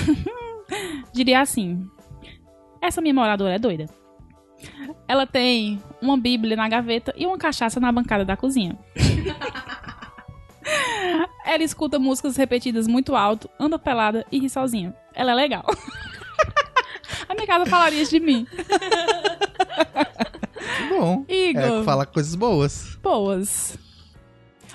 diria 1.13 1.41
assim: 1.41 1.87
essa 2.81 3.01
minha 3.01 3.13
moradora 3.13 3.55
é 3.55 3.59
doida. 3.59 3.85
Ela 5.07 5.25
tem 5.25 5.81
uma 6.01 6.17
Bíblia 6.17 6.55
na 6.55 6.67
gaveta 6.67 7.13
e 7.15 7.25
uma 7.25 7.37
cachaça 7.37 7.79
na 7.79 7.91
bancada 7.91 8.25
da 8.25 8.35
cozinha. 8.35 8.77
Ela 11.45 11.63
escuta 11.63 11.97
músicas 11.97 12.35
repetidas 12.35 12.87
muito 12.87 13.15
alto, 13.15 13.49
anda 13.59 13.79
pelada 13.79 14.25
e 14.31 14.39
ri 14.39 14.49
sozinha. 14.49 14.93
Ela 15.13 15.31
é 15.31 15.35
legal. 15.35 15.65
A 17.27 17.33
minha 17.33 17.47
casa 17.47 17.65
falaria 17.65 18.05
de 18.05 18.19
mim. 18.19 18.45
Bom. 20.99 21.25
Igor. 21.27 21.61
É, 21.81 21.83
fala 21.83 22.05
coisas 22.05 22.35
boas. 22.35 22.97
boas. 23.01 23.77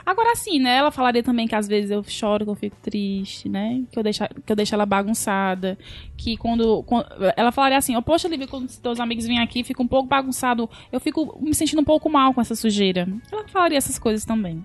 Agora 0.06 0.34
sim, 0.36 0.58
né? 0.58 0.76
Ela 0.76 0.90
falaria 0.90 1.22
também 1.22 1.48
que 1.48 1.54
às 1.54 1.66
vezes 1.66 1.90
eu 1.90 2.02
choro, 2.04 2.44
que 2.44 2.50
eu 2.50 2.54
fico 2.54 2.76
triste, 2.82 3.48
né? 3.48 3.82
Que 3.90 3.98
eu 3.98 4.02
deixo, 4.02 4.22
que 4.44 4.52
eu 4.52 4.56
deixo 4.56 4.74
ela 4.74 4.84
bagunçada. 4.84 5.78
Que 6.16 6.36
quando, 6.36 6.82
quando- 6.82 7.06
Ela 7.36 7.50
falaria 7.50 7.78
assim, 7.78 7.96
oh, 7.96 8.02
poxa, 8.02 8.28
Lívia, 8.28 8.46
quando 8.46 8.68
os 8.68 8.76
teus 8.76 9.00
amigos 9.00 9.26
vêm 9.26 9.38
aqui, 9.38 9.64
fica 9.64 9.82
um 9.82 9.86
pouco 9.88 10.06
bagunçado. 10.08 10.68
Eu 10.92 11.00
fico 11.00 11.38
me 11.40 11.54
sentindo 11.54 11.80
um 11.80 11.84
pouco 11.84 12.10
mal 12.10 12.34
com 12.34 12.40
essa 12.40 12.54
sujeira. 12.54 13.08
Ela 13.32 13.48
falaria 13.48 13.78
essas 13.78 13.98
coisas 13.98 14.26
também. 14.26 14.64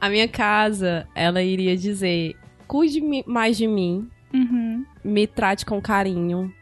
A 0.00 0.08
minha 0.08 0.26
casa, 0.26 1.06
ela 1.14 1.40
iria 1.44 1.76
dizer: 1.76 2.34
cuide 2.66 3.00
mais 3.24 3.56
de 3.56 3.68
mim, 3.68 4.08
Uhum. 4.34 4.84
me 5.04 5.28
trate 5.28 5.64
com 5.64 5.80
carinho. 5.80 6.52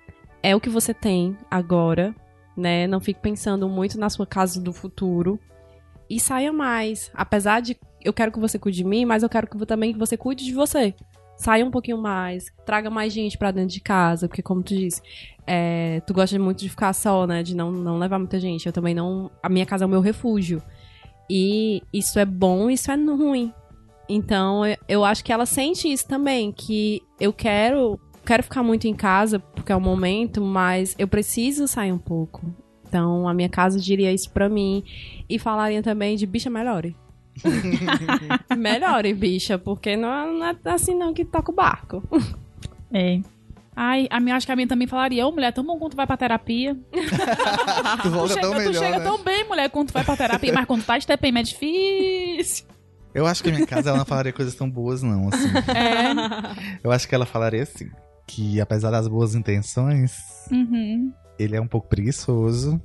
É 0.43 0.55
o 0.55 0.61
que 0.61 0.69
você 0.69 0.93
tem 0.93 1.37
agora, 1.51 2.15
né? 2.57 2.87
Não 2.87 3.01
fique 3.01 3.21
pensando 3.21 3.69
muito 3.69 3.99
na 3.99 4.11
sua 4.11 4.27
casa 4.27 4.61
do 4.61 4.73
futuro. 4.73 5.39
E 6.09 6.19
saia 6.19 6.53
mais. 6.53 7.11
Apesar 7.15 7.61
de 7.61 7.77
eu 8.03 8.13
quero 8.13 8.33
que 8.33 8.41
você 8.41 8.59
cuide 8.59 8.79
de 8.79 8.85
mim, 8.85 9.05
mas 9.05 9.23
eu 9.23 9.29
quero 9.29 9.47
que, 9.47 9.67
também 9.67 9.93
que 9.93 9.99
você 9.99 10.17
cuide 10.17 10.45
de 10.45 10.53
você. 10.53 10.95
Saia 11.37 11.65
um 11.65 11.71
pouquinho 11.71 11.97
mais, 11.97 12.53
traga 12.67 12.91
mais 12.91 13.13
gente 13.13 13.39
pra 13.39 13.51
dentro 13.51 13.71
de 13.71 13.81
casa, 13.81 14.29
porque 14.29 14.43
como 14.43 14.63
tu 14.63 14.75
disse, 14.75 15.01
é, 15.47 16.03
tu 16.07 16.13
gosta 16.13 16.39
muito 16.39 16.59
de 16.59 16.69
ficar 16.69 16.93
só, 16.93 17.27
né? 17.27 17.43
De 17.43 17.57
não, 17.57 17.73
não 17.73 17.99
levar 17.99 18.19
muita 18.19 18.39
gente. 18.39 18.67
Eu 18.67 18.73
também 18.73 18.95
não. 18.95 19.31
A 19.43 19.49
minha 19.49 19.65
casa 19.65 19.85
é 19.85 19.87
o 19.87 19.91
meu 19.91 20.01
refúgio. 20.01 20.63
E 21.31 21.83
isso 21.93 22.19
é 22.19 22.25
bom, 22.25 22.69
isso 22.69 22.91
é 22.91 22.97
ruim. 22.97 23.55
Então, 24.09 24.63
eu 24.89 25.05
acho 25.05 25.25
que 25.25 25.33
ela 25.33 25.47
sente 25.47 25.91
isso 25.91 26.07
também, 26.09 26.51
que 26.51 27.01
eu 27.21 27.33
quero, 27.33 27.99
quero 28.25 28.43
ficar 28.43 28.63
muito 28.63 28.87
em 28.87 28.95
casa, 28.95 29.39
porque 29.39 29.73
é 29.73 29.77
o 29.77 29.81
momento, 29.81 30.41
mas 30.41 30.95
eu 30.99 31.09
preciso 31.09 31.67
sair 31.67 31.93
um 31.93 31.99
pouco. 31.99 32.43
Então, 32.89 33.29
a 33.29 33.35
minha 33.35 33.49
casa 33.49 33.79
diria 33.79 34.13
isso 34.13 34.31
pra 34.31 34.49
mim 34.49 34.83
e 35.29 35.39
falaria 35.39 35.83
também 35.83 36.17
de 36.17 36.27
bicha 36.27 36.51
melhore. 36.51 36.97
melhore, 38.59 39.15
bicha, 39.15 39.59
porque 39.59 39.97
não 39.97 40.13
é, 40.13 40.27
não 40.27 40.47
é 40.47 40.57
assim 40.75 40.95
não 40.95 41.15
que 41.15 41.25
toca 41.25 41.53
o 41.53 41.55
barco. 41.55 42.03
É. 42.93 43.21
Ai, 43.75 44.09
a 44.11 44.19
minha, 44.19 44.37
acho 44.37 44.45
que 44.45 44.53
a 44.53 44.57
minha 44.57 44.67
também 44.67 44.87
falaria, 44.87 45.27
ô 45.27 45.31
mulher, 45.33 45.53
tão 45.53 45.65
bom 45.65 45.79
quando 45.79 45.93
tu 45.93 45.97
vai 45.97 46.07
pra 46.07 46.17
terapia. 46.17 46.75
Tu 46.75 47.01
Tu 48.03 48.11
volta 48.11 48.35
chega, 48.35 48.41
tão 48.43 48.51
tu 48.53 48.59
melhor, 48.59 48.75
chega 48.75 48.99
né? 48.99 49.05
tão 49.05 49.19
bem, 49.23 49.49
mulher, 49.49 49.71
quando 49.71 49.89
tu 49.89 49.95
vai 49.95 50.05
pra 50.05 50.17
terapia, 50.17 50.53
mas 50.53 50.67
quando 50.67 50.83
tu 50.83 50.87
tá 50.87 50.99
de 50.99 51.07
TPM 51.07 51.41
é 51.41 51.43
difícil. 51.45 52.67
Eu 53.15 53.27
acho 53.27 53.43
que 53.43 53.49
a 53.49 53.53
minha 53.53 53.67
casa 53.67 53.91
ela 53.91 53.99
não 53.99 54.05
falaria 54.05 54.33
coisas 54.33 54.55
tão 54.55 54.69
boas, 54.69 55.03
não, 55.03 55.29
assim. 55.29 55.49
É. 55.75 56.79
Eu 56.83 56.93
acho 56.93 57.09
que 57.09 57.15
ela 57.15 57.25
falaria 57.27 57.63
assim, 57.63 57.89
que 58.31 58.61
apesar 58.61 58.91
das 58.93 59.09
boas 59.09 59.35
intenções, 59.35 60.17
Uhum. 60.53 61.13
ele 61.39 61.57
é 61.57 61.61
um 61.61 61.67
pouco 61.67 61.89
preguiçoso. 61.89 62.81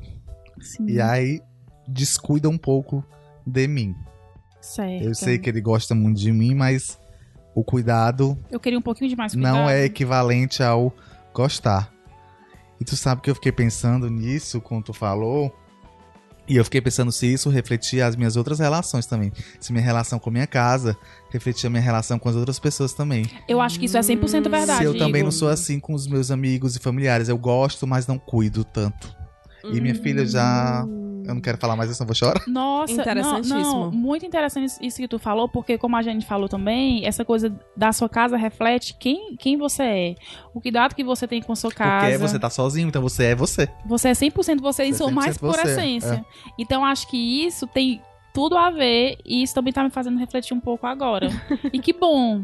Sim. 0.60 0.88
E 0.88 1.00
aí 1.00 1.40
descuida 1.88 2.50
um 2.50 2.58
pouco 2.58 3.06
de 3.46 3.68
mim. 3.68 3.96
Certo. 4.60 5.04
Eu 5.04 5.14
sei 5.14 5.38
que 5.38 5.48
ele 5.50 5.62
gosta 5.62 5.94
muito 5.94 6.20
de 6.20 6.32
mim, 6.32 6.56
mas 6.56 7.00
o 7.54 7.64
cuidado 7.64 8.36
Eu 8.50 8.60
queria 8.60 8.80
um 8.80 8.82
pouquinho 8.82 9.10
de 9.10 9.16
mais 9.16 9.34
cuidado. 9.34 9.54
não 9.54 9.70
é 9.70 9.86
equivalente 9.86 10.64
ao 10.64 10.92
gostar. 11.34 11.94
E 12.82 12.84
tu 12.84 12.96
sabe 12.96 13.22
que 13.22 13.30
eu 13.30 13.36
fiquei 13.36 13.52
pensando 13.52 14.10
nisso 14.10 14.60
quando 14.60 14.86
tu 14.86 14.94
falou. 14.94 15.56
E 16.48 16.58
eu 16.58 16.64
fiquei 16.64 16.80
pensando 16.80 17.12
se 17.12 17.26
isso 17.26 17.50
refletia 17.50 18.06
as 18.06 18.16
minhas 18.16 18.36
outras 18.36 18.60
relações 18.60 19.06
também. 19.06 19.32
Se 19.60 19.72
minha 19.72 19.84
relação 19.84 20.20
com 20.20 20.30
a 20.30 20.34
minha 20.34 20.48
casa 20.48 20.96
refletia 21.32 21.68
a 21.68 21.72
minha 21.72 21.82
relação 21.82 22.20
com 22.20 22.30
as 22.30 22.36
outras 22.36 22.60
pessoas 22.60 22.94
também. 22.94 23.26
Eu 23.48 23.60
acho 23.60 23.80
que 23.80 23.86
isso 23.86 23.98
é 23.98 24.02
100% 24.02 24.50
verdade. 24.50 24.80
se 24.80 24.84
eu 24.84 24.94
também 24.98 25.24
não 25.24 25.30
Igor. 25.30 25.40
sou 25.40 25.50
assim 25.50 25.80
com 25.80 25.94
os 25.94 26.08
meus 26.08 26.30
amigos 26.30 26.76
e 26.76 26.80
familiares. 26.80 27.30
Eu 27.30 27.38
gosto, 27.38 27.88
mas 27.88 28.06
não 28.06 28.20
cuido 28.20 28.64
tanto. 28.64 29.16
E 29.64 29.82
minha 29.82 29.96
filha 29.96 30.26
já. 30.26 30.86
Eu 31.28 31.34
não 31.34 31.42
quero 31.42 31.58
falar 31.58 31.76
mais 31.76 31.90
isso, 31.90 32.02
eu 32.02 32.08
vou 32.08 32.16
chorar. 32.16 32.42
Nossa, 32.48 32.94
Interessantíssimo. 32.94 33.60
Não, 33.60 33.86
não, 33.86 33.92
muito 33.92 34.26
interessante 34.26 34.74
isso 34.82 34.98
que 34.98 35.08
tu 35.08 35.18
falou, 35.20 35.50
porque 35.50 35.78
como 35.78 35.96
a 35.96 36.02
gente 36.02 36.26
falou 36.26 36.48
também, 36.48 37.06
essa 37.06 37.26
coisa 37.26 37.54
da 37.76 37.92
sua 37.92 38.08
casa 38.08 38.38
reflete 38.38 38.96
quem, 39.00 39.36
quem 39.38 39.58
você 39.58 39.84
é. 39.84 40.16
O 40.54 40.62
cuidado 40.62 40.96
que 40.96 41.04
você 41.04 41.28
tem 41.28 41.42
com 41.42 41.52
a 41.52 41.56
sua 41.56 41.72
casa. 41.72 42.06
Porque 42.06 42.18
você 42.18 42.40
tá 42.40 42.50
sozinho, 42.50 42.88
então 42.88 43.02
você 43.02 43.26
é 43.26 43.36
você. 43.36 43.68
Você 43.86 44.10
é 44.10 44.12
100% 44.12 44.62
você 44.62 44.84
e 44.86 44.88
Você 44.88 44.94
é 44.94 44.98
sou 44.98 45.12
mais 45.12 45.36
100% 45.36 45.40
por 45.40 45.56
você, 45.56 45.72
essência. 45.72 46.26
Então 46.58 46.86
acho 46.86 47.08
que 47.08 47.46
isso 47.46 47.68
tem 47.68 48.02
tudo 48.34 48.58
a 48.58 48.70
ver 48.70 49.18
e 49.26 49.42
isso 49.42 49.56
também 49.56 49.72
tá 49.72 49.84
me 49.84 49.90
fazendo 49.90 50.20
refletir 50.20 50.54
um 50.54 50.60
pouco 50.60 50.86
agora. 50.86 51.30
e 51.72 51.80
que 51.80 51.94
bom. 51.94 52.44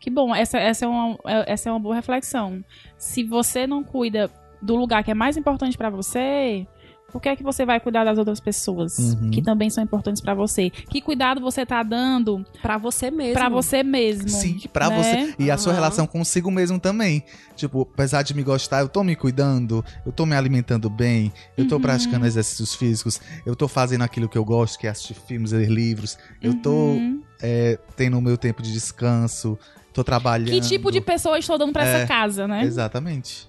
Que 0.00 0.10
bom, 0.10 0.34
essa, 0.34 0.58
essa, 0.58 0.84
é 0.84 0.88
uma, 0.88 1.18
é- 1.26 1.52
essa 1.52 1.68
é 1.68 1.72
uma 1.72 1.78
boa 1.80 1.94
reflexão. 1.94 2.64
Se 2.96 3.24
você 3.24 3.66
não 3.66 3.82
cuida 3.82 4.30
do 4.62 4.76
lugar 4.76 5.02
que 5.04 5.10
é 5.10 5.14
mais 5.14 5.36
importante 5.36 5.76
pra 5.76 5.90
você, 5.90 6.66
por 7.10 7.22
que 7.22 7.28
é 7.30 7.34
que 7.36 7.42
você 7.42 7.64
vai 7.64 7.80
cuidar 7.80 8.04
das 8.04 8.18
outras 8.18 8.38
pessoas 8.38 8.98
Uhum. 8.98 9.30
que 9.30 9.40
também 9.40 9.70
são 9.70 9.82
importantes 9.82 10.20
pra 10.20 10.34
você? 10.34 10.68
Que 10.68 11.00
cuidado 11.00 11.40
você 11.40 11.64
tá 11.64 11.82
dando 11.82 12.44
Pra 12.60 12.76
você 12.76 13.10
mesmo. 13.10 13.32
pra 13.34 13.48
você 13.48 13.82
mesmo? 13.82 14.28
Sim, 14.28 14.60
pra 14.72 14.90
né? 14.90 14.96
você. 14.96 15.34
E 15.38 15.50
a 15.50 15.56
sua 15.56 15.72
relação 15.72 16.06
consigo 16.06 16.50
mesmo 16.50 16.78
também. 16.78 17.24
Tipo, 17.56 17.88
apesar 17.92 18.22
de 18.22 18.34
me 18.34 18.42
gostar, 18.42 18.80
eu 18.80 18.88
tô 18.88 19.02
me 19.02 19.16
cuidando, 19.16 19.82
eu 20.04 20.12
tô 20.12 20.26
me 20.26 20.36
alimentando 20.36 20.90
bem, 20.90 21.32
eu 21.56 21.66
tô 21.66 21.76
Uhum. 21.76 21.80
praticando 21.80 22.26
exercícios 22.26 22.74
físicos, 22.74 23.20
eu 23.46 23.56
tô 23.56 23.66
fazendo 23.66 24.02
aquilo 24.02 24.28
que 24.28 24.36
eu 24.36 24.44
gosto, 24.44 24.78
que 24.78 24.86
é 24.86 24.90
assistir 24.90 25.14
filmes, 25.14 25.52
ler 25.52 25.70
livros, 25.70 26.18
eu 26.42 26.54
tô 26.60 26.70
Uhum. 26.70 27.22
é, 27.40 27.78
tendo 27.96 28.18
o 28.18 28.20
meu 28.20 28.36
tempo 28.36 28.60
de 28.62 28.70
descanso, 28.72 29.58
tô 29.94 30.04
trabalhando. 30.04 30.50
Que 30.50 30.60
tipo 30.60 30.92
de 30.92 31.00
pessoa 31.00 31.38
estou 31.38 31.56
dando 31.56 31.72
pra 31.72 31.86
É, 31.86 31.96
essa 31.96 32.06
casa, 32.06 32.46
né? 32.46 32.62
Exatamente. 32.64 33.48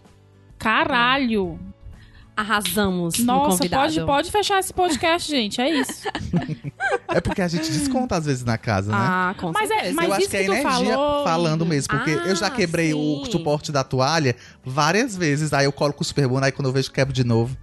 Caralho! 0.57 1.59
Arrasamos 2.39 3.17
no 3.19 3.25
Nossa, 3.25 3.57
convidado. 3.57 3.83
pode, 3.93 4.05
pode 4.05 4.31
fechar 4.31 4.59
esse 4.59 4.73
podcast, 4.73 5.29
gente. 5.31 5.59
É 5.61 5.69
isso. 5.81 6.03
É 7.07 7.19
porque 7.19 7.41
a 7.41 7.47
gente 7.47 7.69
desconta 7.71 8.15
às 8.15 8.25
vezes 8.25 8.43
na 8.43 8.57
casa, 8.57 8.91
né? 8.91 8.97
Ah, 8.99 9.35
com 9.37 9.51
Mas 9.51 9.69
é- 9.69 9.73
certeza. 9.73 9.95
mas 9.95 10.05
eu 10.07 10.11
acho 10.13 10.21
isso 10.21 10.29
que 10.29 10.37
é 10.37 10.43
energia 10.45 10.69
falou- 10.93 11.23
falando 11.23 11.65
mesmo, 11.65 11.89
porque 11.89 12.11
eu 12.11 12.35
já 12.35 12.47
Ah, 12.47 12.51
quebrei 12.51 12.93
o 12.93 13.23
sim. 13.25 13.31
suporte 13.31 13.71
da 13.71 13.83
toalha 13.83 14.35
várias 14.63 15.15
vezes, 15.17 15.51
aí 15.53 15.65
eu 15.65 15.71
coloco 15.71 16.01
o 16.01 16.05
super 16.05 16.27
bom, 16.27 16.39
aí 16.43 16.51
quando 16.51 16.67
eu 16.67 16.71
vejo 16.73 16.91
quebro 16.91 17.13
de 17.13 17.23
novo. 17.23 17.55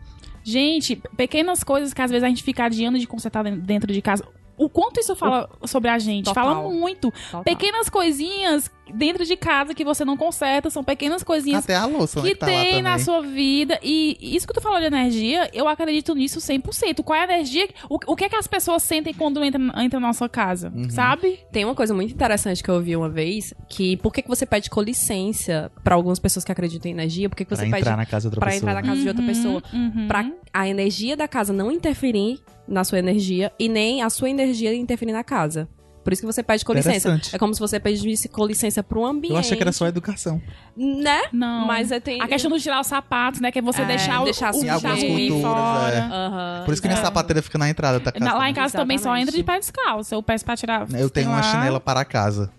Gente, 0.44 0.96
pequenas 1.16 1.64
coisas 1.64 1.92
que 1.94 2.02
às 2.02 2.10
vezes 2.10 2.24
a 2.24 2.28
gente 2.28 2.42
fica 2.42 2.64
adiando 2.64 2.98
de 2.98 3.06
consertar 3.06 3.42
den- 3.44 3.58
dentro 3.58 3.92
de 3.92 4.02
casa. 4.02 4.24
O 4.58 4.68
quanto 4.68 5.00
isso 5.00 5.14
fala 5.16 5.48
sobre 5.64 5.90
a 5.90 5.98
gente? 5.98 6.24
Total. 6.26 6.44
Fala 6.44 6.68
muito. 6.70 7.10
Total. 7.12 7.42
Pequenas 7.44 7.88
coisinhas 7.88 8.70
dentro 8.94 9.24
de 9.24 9.36
casa 9.36 9.74
que 9.74 9.84
você 9.84 10.04
não 10.04 10.16
conserta, 10.16 10.70
são 10.70 10.82
pequenas 10.84 11.22
coisinhas 11.22 11.64
Até 11.64 11.74
a 11.74 11.86
louça, 11.86 12.20
né, 12.20 12.28
que 12.28 12.34
que 12.34 12.40
tá 12.40 12.46
tem 12.46 12.82
na 12.82 12.98
sua 12.98 13.20
vida. 13.22 13.78
E 13.82 14.16
isso 14.20 14.46
que 14.46 14.54
tu 14.54 14.60
falou 14.60 14.78
de 14.80 14.86
energia, 14.86 15.50
eu 15.52 15.66
acredito 15.68 16.14
nisso 16.14 16.38
100%. 16.40 17.02
Qual 17.02 17.16
é 17.18 17.22
a 17.22 17.24
energia? 17.24 17.68
O, 17.88 17.98
o 18.06 18.16
que 18.16 18.24
é 18.24 18.28
que 18.28 18.36
as 18.36 18.46
pessoas 18.46 18.82
sentem 18.82 19.12
quando 19.14 19.44
entram 19.44 19.66
entra 19.80 19.98
na 20.00 20.06
nossa 20.08 20.28
casa? 20.28 20.72
Uhum. 20.74 20.88
Sabe? 20.90 21.38
Tem 21.52 21.64
uma 21.64 21.74
coisa 21.74 21.92
muito 21.94 22.12
interessante 22.12 22.62
que 22.62 22.70
eu 22.70 22.74
ouvi 22.76 22.94
uma 22.96 23.08
vez, 23.08 23.52
que 23.68 23.96
por 23.98 24.12
que, 24.12 24.22
que 24.22 24.28
você 24.28 24.46
pede 24.46 24.70
com 24.70 24.80
licença 24.80 25.70
pra 25.82 25.94
algumas 25.94 26.18
pessoas 26.18 26.44
que 26.44 26.52
acreditam 26.52 26.90
em 26.90 26.94
energia? 26.94 27.28
Por 27.28 27.36
que, 27.36 27.44
que 27.44 27.48
Pra 27.48 27.56
você 27.58 27.66
entrar 27.66 27.78
pede 27.78 27.96
na 27.96 28.06
casa 28.06 28.22
de 28.22 28.26
outra 28.28 28.40
pra 28.40 28.50
pessoa. 28.50 28.70
entrar 28.70 28.82
na 28.82 28.88
casa 28.88 29.00
de 29.02 29.08
outra 29.08 29.22
Uhum, 29.22 29.28
pessoa? 29.28 29.62
uhum. 29.72 30.08
Pra 30.08 30.30
a 30.52 30.68
energia 30.68 31.16
da 31.16 31.28
casa 31.28 31.52
não 31.52 31.70
interferir 31.70 32.38
na 32.66 32.82
sua 32.82 32.98
energia 32.98 33.52
e 33.58 33.68
nem 33.68 34.02
a 34.02 34.10
sua 34.10 34.28
energia 34.30 34.74
interferir 34.74 35.12
na 35.12 35.22
casa. 35.22 35.68
Por 36.06 36.12
isso 36.12 36.22
que 36.22 36.26
você 36.26 36.40
pede 36.40 36.64
com 36.64 36.72
licença. 36.72 37.08
Interessante. 37.08 37.34
É 37.34 37.38
como 37.38 37.52
se 37.52 37.58
você 37.58 37.80
pedisse 37.80 38.28
com 38.28 38.46
licença 38.46 38.80
pro 38.80 39.04
ambiente. 39.04 39.32
Eu 39.32 39.38
achei 39.40 39.56
que 39.56 39.62
era 39.64 39.72
só 39.72 39.88
educação. 39.88 40.40
Né? 40.76 41.22
Não. 41.32 41.66
Mas 41.66 41.90
eu 41.90 42.00
tenho... 42.00 42.22
A 42.22 42.28
questão 42.28 42.48
do 42.48 42.60
tirar 42.60 42.80
os 42.80 42.86
sapatos, 42.86 43.40
né? 43.40 43.50
Que 43.50 43.58
é 43.58 43.62
você 43.62 43.82
É, 43.82 43.86
deixar 43.86 44.20
o, 44.20 44.24
deixar 44.24 44.54
o 44.54 44.64
Em 44.64 44.68
algumas 44.68 45.02
culturas, 45.02 45.42
fora. 45.42 45.94
é. 45.96 45.98
Aham, 46.00 46.62
Por 46.64 46.72
isso 46.72 46.80
que 46.80 46.86
minha 46.86 47.00
é. 47.00 47.02
sapateira 47.02 47.42
fica 47.42 47.58
na 47.58 47.68
entrada 47.68 47.98
da 47.98 48.12
casa. 48.12 48.24
Na- 48.24 48.34
lá 48.38 48.48
em 48.48 48.54
casa 48.54 48.78
também 48.78 48.98
só 48.98 49.16
entra 49.16 49.36
de 49.36 49.42
pé 49.42 49.58
descalço. 49.58 50.14
Eu 50.14 50.22
peço 50.22 50.44
pra 50.44 50.56
tirar. 50.56 50.86
Eu 50.94 51.10
tenho 51.10 51.26
uma 51.28 51.38
lá. 51.38 51.42
chinela 51.42 51.80
para 51.80 52.04
casa. 52.04 52.52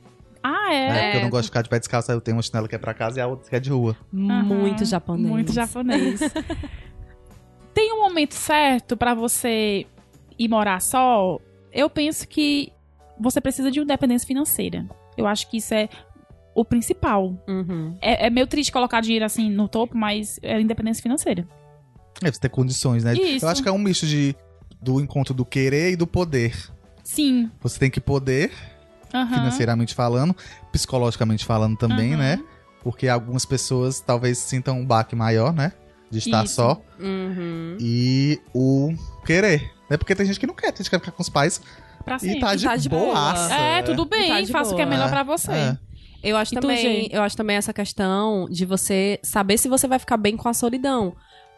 Ah, 0.43 0.73
É. 0.73 0.75
é? 0.87 1.03
porque 1.03 1.17
eu 1.17 1.21
não 1.21 1.29
gosto 1.29 1.43
de 1.43 1.47
ficar 1.47 1.61
de 1.61 1.69
pé 1.69 1.79
descalço, 1.79 2.11
aí 2.11 2.17
eu 2.17 2.21
tenho 2.21 2.35
uma 2.35 2.43
chinela 2.43 2.67
que 2.67 2.75
é 2.75 2.77
pra 2.77 2.93
casa 2.93 3.17
e 3.17 3.21
a 3.21 3.27
outra 3.27 3.49
que 3.49 3.55
é 3.55 3.59
de 3.61 3.69
rua. 3.69 3.95
Muito 4.11 4.81
Aham, 4.81 4.85
japonês. 4.85 5.29
Muito 5.29 5.53
japonês. 5.53 6.19
Tem 7.73 7.93
um 7.93 8.01
momento 8.01 8.33
certo 8.33 8.97
pra 8.97 9.13
você 9.13 9.85
ir 10.37 10.47
morar 10.49 10.81
só? 10.81 11.39
Eu 11.71 11.89
penso 11.89 12.27
que 12.27 12.71
você 13.19 13.41
precisa 13.41 13.71
de 13.71 13.79
independência 13.79 14.27
financeira. 14.27 14.85
Eu 15.17 15.25
acho 15.27 15.49
que 15.49 15.57
isso 15.57 15.73
é 15.73 15.89
o 16.53 16.65
principal. 16.65 17.37
Uhum. 17.47 17.95
É, 18.01 18.27
é 18.27 18.29
meio 18.29 18.47
triste 18.47 18.71
colocar 18.71 18.99
dinheiro 19.01 19.25
assim 19.25 19.49
no 19.49 19.67
topo, 19.67 19.95
mas 19.95 20.39
é 20.41 20.59
independência 20.59 21.03
financeira. 21.03 21.47
É, 22.23 22.31
você 22.31 22.39
ter 22.39 22.49
condições, 22.49 23.03
né? 23.03 23.13
Isso. 23.13 23.45
Eu 23.45 23.49
acho 23.49 23.61
que 23.61 23.69
é 23.69 23.71
um 23.71 23.77
misto 23.77 24.07
de, 24.07 24.35
do 24.81 24.99
encontro 24.99 25.33
do 25.33 25.45
querer 25.45 25.91
e 25.91 25.95
do 25.95 26.07
poder. 26.07 26.55
Sim. 27.03 27.51
Você 27.61 27.79
tem 27.79 27.91
que 27.91 28.01
poder, 28.01 28.51
aham. 29.13 29.35
financeiramente 29.35 29.93
falando, 29.93 30.35
psicologicamente 30.71 31.45
falando 31.45 31.77
também, 31.77 32.13
Aham. 32.13 32.17
né? 32.17 32.43
Porque 32.83 33.07
algumas 33.07 33.45
pessoas 33.45 33.99
talvez 33.99 34.37
sintam 34.39 34.79
um 34.79 34.85
baque 34.85 35.15
maior, 35.15 35.53
né? 35.53 35.73
De 36.09 36.19
estar 36.19 36.43
Isso. 36.45 36.55
só. 36.55 36.81
Uhum. 36.99 37.77
E 37.79 38.41
o 38.53 38.93
querer. 39.25 39.71
Né? 39.89 39.97
Porque 39.97 40.15
tem 40.15 40.25
gente 40.25 40.39
que 40.39 40.47
não 40.47 40.55
quer, 40.55 40.71
tem 40.71 40.77
gente 40.77 40.85
que 40.85 40.89
quer 40.91 40.99
ficar 40.99 41.11
com 41.11 41.21
os 41.21 41.29
pais 41.29 41.61
Pra 42.07 42.15
e 42.15 42.19
sempre. 42.19 42.39
tá 42.39 42.55
de, 42.55 42.63
Tá 42.63 42.75
de 42.75 42.89
boaça. 42.89 43.53
É, 43.53 43.81
tudo 43.83 44.05
bem, 44.05 44.29
Tá 44.29 44.41
de 44.41 44.51
faça 44.51 44.71
o 44.73 44.75
que 44.75 44.81
é 44.81 44.85
melhor 44.85 45.07
É, 45.07 45.11
pra 45.11 45.23
você. 45.23 45.51
é. 45.51 45.77
Eu 46.23 46.35
acho 46.35 46.53
E 46.53 46.59
também, 46.59 47.07
eu 47.11 47.21
acho 47.21 47.37
também 47.37 47.55
essa 47.57 47.71
questão 47.71 48.47
de 48.49 48.65
você 48.65 49.19
saber 49.21 49.57
se 49.57 49.69
você 49.69 49.87
vai 49.87 49.99
ficar 49.99 50.17
bem 50.17 50.35
com 50.35 50.49
a 50.49 50.53
solidão, 50.53 51.13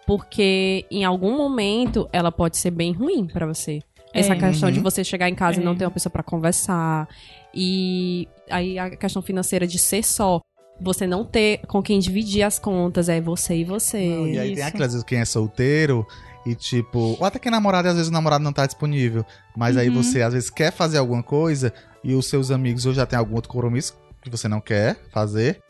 porque 0.06 0.86
em 0.91 1.06
algum 1.06 1.38
momento 1.38 2.10
ela 2.12 2.32
pode 2.32 2.58
ser 2.58 2.72
bem 2.72 2.91
ruim 2.91 3.26
pra 3.28 3.45
você. 3.45 3.80
Essa 4.14 4.34
É. 4.34 4.36
questão 4.36 4.70
de 4.72 4.78
Uhum. 4.80 4.84
você 4.84 5.04
chegar 5.04 5.30
em 5.30 5.36
casa 5.36 5.60
É. 5.60 5.62
e 5.62 5.66
não 5.66 5.76
ter 5.76 5.86
uma 5.86 5.91
pessoa 5.91 6.12
pra 6.12 6.24
conversar 6.24 7.08
e 7.54 8.28
aí 8.50 8.78
a 8.80 8.89
questão 8.89 9.22
financeira 9.22 9.66
de 9.68 9.78
ser 9.78 10.04
só, 10.04 10.41
você 10.82 11.06
não 11.06 11.24
ter 11.26 11.60
com 11.68 11.82
quem 11.82 12.00
dividir 12.00 12.41
as 12.43 12.58
contas, 12.58 13.08
é 13.10 13.22
você 13.22 13.58
e 13.58 13.64
você. 13.64 13.97
Não, 14.10 14.28
e 14.28 14.39
aí 14.39 14.47
tem 14.50 14.60
Isso. 14.60 14.68
aquelas 14.68 14.88
às 14.88 14.93
vezes 14.93 15.04
quem 15.06 15.20
é 15.20 15.26
solteiro 15.26 16.06
e 16.45 16.55
tipo, 16.55 17.17
ou 17.19 17.25
até 17.25 17.37
quem 17.39 17.49
é 17.49 17.51
namorado 17.51 17.87
e 17.87 17.89
às 17.89 17.95
vezes 17.95 18.09
o 18.09 18.13
namorado 18.13 18.43
não 18.43 18.53
tá 18.53 18.65
disponível, 18.65 19.25
mas 19.55 19.75
aí 19.77 19.89
Uhum. 19.89 20.01
você 20.01 20.21
às 20.21 20.33
vezes 20.33 20.49
quer 20.49 20.71
fazer 20.71 20.97
alguma 20.97 21.21
coisa 21.23 21.73
e 22.03 22.13
os 22.13 22.27
seus 22.27 22.49
amigos 22.51 22.85
ou 22.85 22.93
já 22.93 23.05
tem 23.05 23.19
algum 23.19 23.35
outro 23.35 23.51
compromisso 23.51 23.97
que 24.21 24.29
você 24.29 24.47
não 24.47 24.61
quer 24.61 24.97
fazer. 25.11 25.61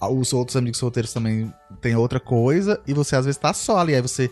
Os 0.00 0.32
outros 0.32 0.56
amigos 0.56 0.78
solteiros 0.78 1.12
também 1.12 1.52
têm 1.80 1.94
outra 1.96 2.20
coisa 2.20 2.80
e 2.86 2.92
você 2.92 3.16
às 3.16 3.24
vezes 3.24 3.38
tá 3.38 3.52
só 3.54 3.78
ali, 3.78 3.94
aí 3.94 4.02
você 4.02 4.30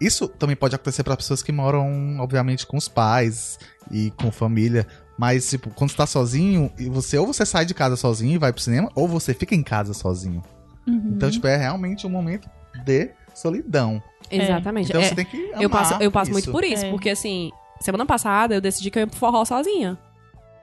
isso 0.00 0.28
também 0.28 0.54
pode 0.54 0.74
acontecer 0.74 1.02
para 1.02 1.16
pessoas 1.16 1.42
que 1.42 1.50
moram, 1.50 2.18
obviamente, 2.20 2.66
com 2.66 2.76
os 2.76 2.86
pais 2.86 3.58
e 3.90 4.10
com 4.10 4.30
família. 4.30 4.86
Mas, 5.18 5.48
tipo, 5.48 5.70
quando 5.70 5.90
você 5.90 5.96
tá 5.96 6.06
sozinho, 6.06 6.70
e 6.78 6.90
você 6.90 7.16
ou 7.16 7.26
você 7.26 7.46
sai 7.46 7.64
de 7.64 7.72
casa 7.72 7.96
sozinho 7.96 8.34
e 8.34 8.38
vai 8.38 8.52
pro 8.52 8.60
cinema, 8.60 8.90
ou 8.94 9.08
você 9.08 9.32
fica 9.32 9.54
em 9.54 9.62
casa 9.62 9.94
sozinho. 9.94 10.42
Uhum. 10.86 11.12
Então, 11.16 11.30
tipo, 11.30 11.46
é 11.46 11.56
realmente 11.56 12.06
um 12.06 12.10
momento 12.10 12.46
de 12.84 13.10
solidão. 13.38 14.02
Exatamente. 14.30 14.88
Então 14.88 15.00
É, 15.00 15.04
você 15.08 15.14
tem 15.14 15.24
que 15.24 15.50
amar 15.52 15.62
eu 15.62 15.70
passo, 15.70 15.94
eu 16.02 16.10
passo 16.10 16.30
isso. 16.30 16.32
muito 16.32 16.50
por 16.52 16.64
isso, 16.64 16.84
É. 16.86 16.90
porque 16.90 17.10
assim, 17.10 17.50
semana 17.80 18.04
passada 18.06 18.54
eu 18.54 18.60
decidi 18.60 18.90
que 18.90 18.98
eu 18.98 19.02
ia 19.02 19.06
pro 19.06 19.16
forró 19.16 19.44
sozinha. 19.44 19.98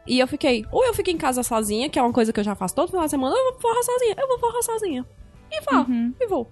E 0.06 0.20
eu 0.20 0.28
fiquei, 0.28 0.66
ou 0.72 0.84
eu 0.84 0.94
fico 0.94 1.10
em 1.10 1.18
casa 1.18 1.44
sozinha, 1.44 1.88
que 1.90 1.98
é 1.98 2.02
uma 2.02 2.12
coisa 2.12 2.34
que 2.34 2.40
eu 2.40 2.44
já 2.44 2.56
faço 2.56 2.76
todo 2.76 2.90
final 2.90 3.06
de 3.06 3.10
semana, 3.12 3.34
ou 3.34 3.40
eu 3.40 3.44
vou 3.46 3.54
pro 3.54 3.62
forró 3.62 3.82
sozinha, 3.84 4.16
eu 4.20 4.28
vou 4.28 4.38
pro 4.38 4.50
forró 4.50 4.62
sozinha. 4.62 5.06
E 5.50 5.62
vá, 5.62 5.80
Uhum. 5.88 6.14
e 6.20 6.28
vou. 6.28 6.52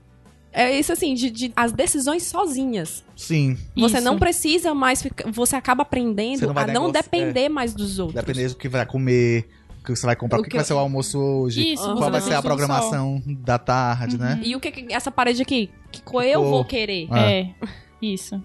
É 0.54 0.78
isso 0.78 0.92
assim, 0.92 1.14
de, 1.14 1.30
de- 1.30 1.54
as 1.56 1.72
decisões 1.72 2.24
sozinhas. 2.24 3.04
Sim, 3.16 3.58
Você 3.76 3.98
Isso. 3.98 4.06
não 4.06 4.20
precisa 4.20 4.74
mais 4.74 5.02
ficar. 5.02 5.30
Você 5.32 5.56
acaba 5.56 5.84
Você 5.84 5.88
aprendendo 5.88 6.42
não 6.54 6.58
a 6.62 6.68
não 6.68 6.88
negociar- 6.88 7.02
depender 7.04 7.48
mais 7.50 7.74
dos 7.74 8.00
outros. 8.00 8.20
depender 8.24 8.50
do 8.50 8.56
que 8.56 8.68
vai 8.68 8.86
comer, 8.86 9.48
que 9.84 9.96
você 9.96 10.06
vai 10.06 10.16
comprar, 10.16 10.40
O 10.40 10.44
que, 10.44 10.50
que 10.50 10.56
vai 10.56 10.62
eu- 10.64 10.68
ser 10.68 10.74
o 10.74 10.80
almoço 10.80 11.20
hoje, 11.20 11.74
Isso, 11.74 11.96
Qual 11.96 12.12
vai 12.12 12.22
ser 12.22 12.34
a 12.34 12.42
programação 12.42 13.22
da 13.26 13.58
tarde, 13.58 14.16
Uhum. 14.16 14.22
né? 14.22 14.42
E 14.44 14.56
o 14.56 14.60
que, 14.60 14.72
que 14.72 14.94
essa 14.94 15.12
parede 15.12 15.42
aqui? 15.42 15.70
Que 15.92 16.02
co- 16.02 16.22
eu 16.22 16.44
vou 16.44 16.64
querer. 16.66 17.08
Ah. 17.10 17.20
É, 17.32 17.54
isso. 18.02 18.42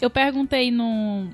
Eu 0.00 0.10
perguntei 0.10 0.70
no, 0.70 1.28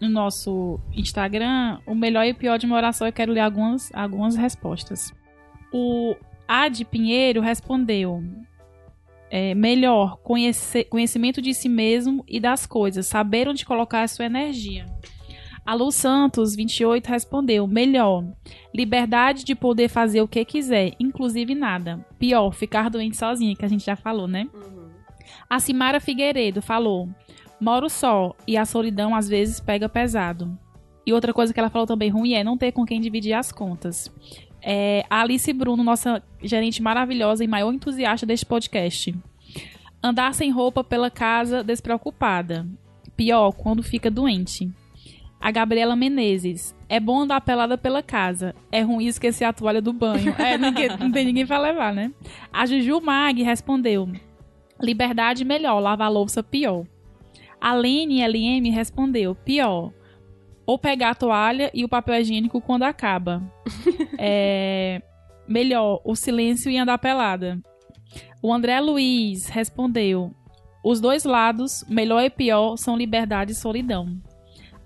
no 0.00 0.08
nosso 0.08 0.78
Instagram 0.92 1.78
o 1.86 1.94
melhor 1.94 2.24
e 2.26 2.32
o 2.32 2.34
pior 2.34 2.58
de 2.58 2.66
uma 2.66 2.76
oração. 2.76 3.06
Eu 3.06 3.12
quero 3.12 3.32
ler 3.32 3.40
algumas, 3.40 3.90
algumas 3.94 4.36
respostas. 4.36 5.12
O 5.72 6.14
Ad 6.46 6.84
Pinheiro 6.84 7.40
respondeu: 7.40 8.22
é, 9.30 9.54
melhor, 9.54 10.18
conhecer, 10.18 10.84
conhecimento 10.84 11.40
de 11.40 11.54
si 11.54 11.68
mesmo 11.68 12.22
e 12.28 12.38
das 12.38 12.66
coisas, 12.66 13.06
saber 13.06 13.48
onde 13.48 13.64
colocar 13.64 14.02
a 14.02 14.08
sua 14.08 14.26
energia. 14.26 14.84
A 15.64 15.74
Lu 15.74 15.92
Santos, 15.92 16.56
28, 16.56 17.06
respondeu: 17.06 17.66
melhor, 17.66 18.24
liberdade 18.74 19.44
de 19.44 19.54
poder 19.54 19.88
fazer 19.88 20.20
o 20.20 20.28
que 20.28 20.44
quiser, 20.44 20.94
inclusive 20.98 21.54
nada. 21.54 22.04
Pior, 22.18 22.52
ficar 22.52 22.90
doente 22.90 23.16
sozinha, 23.16 23.54
que 23.54 23.64
a 23.64 23.68
gente 23.68 23.84
já 23.84 23.94
falou, 23.94 24.26
né? 24.26 24.48
A 25.48 25.60
Simara 25.60 26.00
Figueiredo 26.00 26.60
falou: 26.60 27.08
moro 27.60 27.88
só 27.88 28.34
e 28.46 28.56
a 28.56 28.64
solidão 28.64 29.14
às 29.14 29.28
vezes 29.28 29.60
pega 29.60 29.88
pesado. 29.88 30.58
E 31.06 31.12
outra 31.12 31.32
coisa 31.32 31.52
que 31.52 31.60
ela 31.60 31.70
falou 31.70 31.86
também 31.86 32.10
ruim 32.10 32.34
é 32.34 32.44
não 32.44 32.56
ter 32.56 32.72
com 32.72 32.84
quem 32.84 33.00
dividir 33.00 33.32
as 33.32 33.52
contas. 33.52 34.10
É, 34.60 35.04
a 35.10 35.22
Alice 35.22 35.52
Bruno, 35.52 35.82
nossa 35.82 36.22
gerente 36.40 36.80
maravilhosa 36.80 37.42
e 37.42 37.48
maior 37.48 37.72
entusiasta 37.72 38.24
deste 38.24 38.46
podcast. 38.46 39.14
Andar 40.02 40.34
sem 40.34 40.50
roupa 40.50 40.84
pela 40.84 41.10
casa 41.10 41.62
despreocupada. 41.62 42.66
Pior, 43.16 43.52
quando 43.52 43.82
fica 43.82 44.10
doente. 44.10 44.70
A 45.42 45.50
Gabriela 45.50 45.96
Menezes. 45.96 46.72
É 46.88 47.00
bom 47.00 47.20
andar 47.22 47.40
pelada 47.40 47.76
pela 47.76 48.00
casa. 48.02 48.54
É 48.70 48.80
ruim 48.80 49.06
esquecer 49.06 49.44
a 49.44 49.52
toalha 49.52 49.82
do 49.82 49.92
banho. 49.92 50.32
É, 50.38 50.56
ninguém- 50.56 50.96
não 50.98 51.10
tem 51.10 51.24
ninguém 51.24 51.44
pra 51.46 51.58
levar, 51.58 51.92
né? 51.92 52.12
A 52.52 52.64
Juju 52.64 53.00
Mag 53.00 53.42
respondeu: 53.42 54.08
Liberdade 54.80 55.44
melhor, 55.44 55.80
lavar 55.80 56.10
louça 56.12 56.42
pior. 56.42 56.84
A 57.60 57.74
Lene 57.74 58.22
LM 58.26 58.70
respondeu: 58.70 59.34
pior. 59.34 59.92
Ou 60.64 60.78
pegar 60.78 61.10
a 61.10 61.14
toalha 61.14 61.70
e 61.74 61.84
o 61.84 61.88
papel 61.88 62.20
higiênico 62.20 62.60
quando 62.60 62.84
acaba. 62.84 63.42
É, 64.24 65.02
melhor, 65.48 66.00
o 66.04 66.14
silêncio 66.14 66.70
e 66.70 66.78
andar 66.78 66.98
pelada. 66.98 67.58
O 68.40 68.52
André 68.52 68.78
Luiz 68.80 69.48
respondeu: 69.48 70.32
os 70.84 71.00
dois 71.00 71.24
lados, 71.24 71.84
melhor 71.88 72.22
e 72.22 72.30
pior, 72.30 72.76
são 72.76 72.96
liberdade 72.96 73.50
e 73.52 73.56
solidão. 73.56 74.20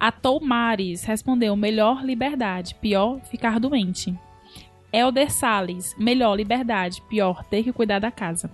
A 0.06 0.12
Toumares 0.12 1.02
respondeu: 1.02 1.56
melhor 1.56 2.04
liberdade, 2.04 2.76
pior 2.76 3.18
ficar 3.28 3.58
doente. 3.58 4.16
Elder 4.92 5.32
Salles, 5.32 5.96
melhor 5.98 6.36
liberdade, 6.36 7.02
pior 7.08 7.42
ter 7.42 7.64
que 7.64 7.72
cuidar 7.72 7.98
da 7.98 8.12
casa. 8.12 8.48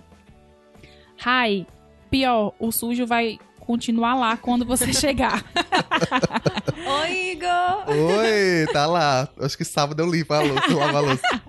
Rai, 1.14 1.66
pior, 2.10 2.54
o 2.58 2.72
sujo 2.72 3.06
vai 3.06 3.38
continuar 3.60 4.14
lá 4.14 4.34
quando 4.34 4.64
você 4.64 4.94
chegar. 4.96 5.44
Oi, 7.02 7.32
Igor! 7.32 7.84
Oi, 7.86 8.66
tá 8.72 8.86
lá. 8.86 9.28
Acho 9.38 9.58
que 9.58 9.64
sábado 9.66 10.00
eu 10.02 10.10
limpo 10.10 10.32
a 10.32 10.40
louça, 10.40 10.70
eu 10.70 10.78
lavo 10.78 10.96
a 10.96 11.00
louça. 11.00 11.42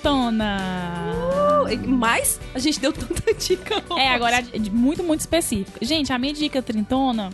Trintona. 0.00 0.58
Mas 1.86 2.40
a 2.54 2.58
gente 2.58 2.80
deu 2.80 2.92
tanta 2.92 3.32
dica. 3.34 3.82
É, 3.96 4.08
agora 4.08 4.38
é 4.52 4.58
muito, 4.70 5.02
muito 5.02 5.20
específico. 5.20 5.78
Gente, 5.82 6.12
a 6.12 6.18
minha 6.18 6.32
dica 6.32 6.60
trintona 6.62 7.30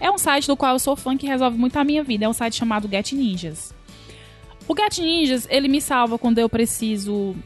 é 0.00 0.10
um 0.10 0.18
site 0.18 0.46
do 0.46 0.56
qual 0.56 0.72
eu 0.74 0.78
sou 0.78 0.96
fã 0.96 1.16
que 1.16 1.26
resolve 1.26 1.58
muito 1.58 1.76
a 1.76 1.84
minha 1.84 2.02
vida. 2.02 2.24
É 2.24 2.28
um 2.28 2.32
site 2.32 2.56
chamado 2.56 2.88
Get 2.88 3.12
Ninjas. 3.12 3.74
O 4.68 4.74
Get 4.74 4.98
Ninjas, 4.98 5.46
ele 5.50 5.68
me 5.68 5.80
salva 5.80 6.18
quando 6.18 6.38
eu 6.38 6.48
preciso 6.48 7.36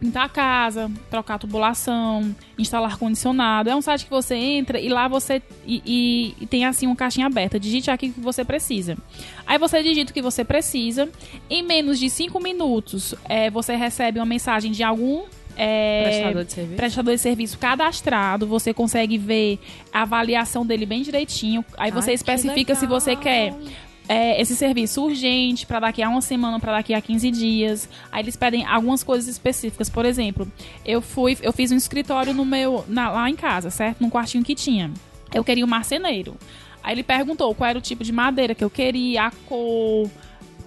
pintar 0.00 0.24
a 0.26 0.28
casa, 0.28 0.90
trocar 1.10 1.34
a 1.34 1.38
tubulação, 1.38 2.34
instalar 2.58 2.90
ar-condicionado. 2.92 3.70
É 3.70 3.74
um 3.76 3.80
site 3.82 4.04
que 4.04 4.10
você 4.10 4.34
entra 4.34 4.78
e 4.78 4.88
lá 4.88 5.08
você 5.08 5.42
e, 5.66 5.82
e- 5.86 6.34
e 6.42 6.46
tem 6.46 6.64
assim 6.66 6.86
uma 6.86 6.96
caixinha 6.96 7.26
aberta. 7.26 7.58
Digite 7.58 7.90
aqui 7.90 8.08
o 8.08 8.12
que 8.12 8.20
você 8.20 8.44
precisa. 8.44 8.96
Aí 9.46 9.58
você 9.58 9.82
digita 9.82 10.10
o 10.10 10.14
que 10.14 10.22
você 10.22 10.44
precisa. 10.44 11.08
Em 11.48 11.62
menos 11.62 11.98
de 11.98 12.10
5 12.10 12.38
minutos, 12.42 13.14
é, 13.28 13.50
você 13.50 13.74
recebe 13.76 14.18
uma 14.18 14.26
mensagem 14.26 14.70
de 14.72 14.82
algum 14.82 15.24
é, 15.58 16.02
Prestador 16.04 16.44
de 16.44 16.52
serviço. 16.52 16.76
prestador 16.76 17.14
de 17.14 17.20
serviço 17.20 17.58
cadastrado, 17.58 18.46
você 18.46 18.74
consegue 18.74 19.16
ver 19.16 19.58
a 19.90 20.02
avaliação 20.02 20.66
dele 20.66 20.84
bem 20.84 21.00
direitinho. 21.00 21.64
Aí 21.78 21.90
você 21.90 22.10
Ai, 22.10 22.14
especifica 22.14 22.74
se 22.74 22.86
você 22.86 23.16
quer 23.16 23.54
é, 24.08 24.40
esse 24.40 24.54
serviço 24.54 25.02
urgente 25.04 25.66
para 25.66 25.80
daqui 25.80 26.02
a 26.02 26.08
uma 26.08 26.20
semana, 26.20 26.60
para 26.60 26.72
daqui 26.76 26.94
a 26.94 27.00
15 27.00 27.30
dias. 27.30 27.88
Aí 28.12 28.22
eles 28.22 28.36
pedem 28.36 28.64
algumas 28.64 29.02
coisas 29.02 29.28
específicas. 29.28 29.88
Por 29.90 30.04
exemplo, 30.04 30.46
eu 30.84 31.00
fui, 31.02 31.36
eu 31.42 31.52
fiz 31.52 31.72
um 31.72 31.76
escritório 31.76 32.32
no 32.32 32.44
meu 32.44 32.84
na- 32.88 33.10
lá 33.10 33.28
em 33.30 33.36
casa, 33.36 33.70
certo? 33.70 34.00
Num 34.00 34.10
quartinho 34.10 34.44
que 34.44 34.54
tinha. 34.54 34.90
Eu 35.34 35.42
queria 35.42 35.64
um 35.64 35.68
marceneiro. 35.68 36.36
Aí 36.82 36.94
ele 36.94 37.02
perguntou 37.02 37.52
qual 37.54 37.68
era 37.68 37.78
o 37.78 37.82
tipo 37.82 38.04
de 38.04 38.12
madeira 38.12 38.54
que 38.54 38.62
eu 38.62 38.70
queria, 38.70 39.24
a 39.26 39.30
cor, 39.46 40.08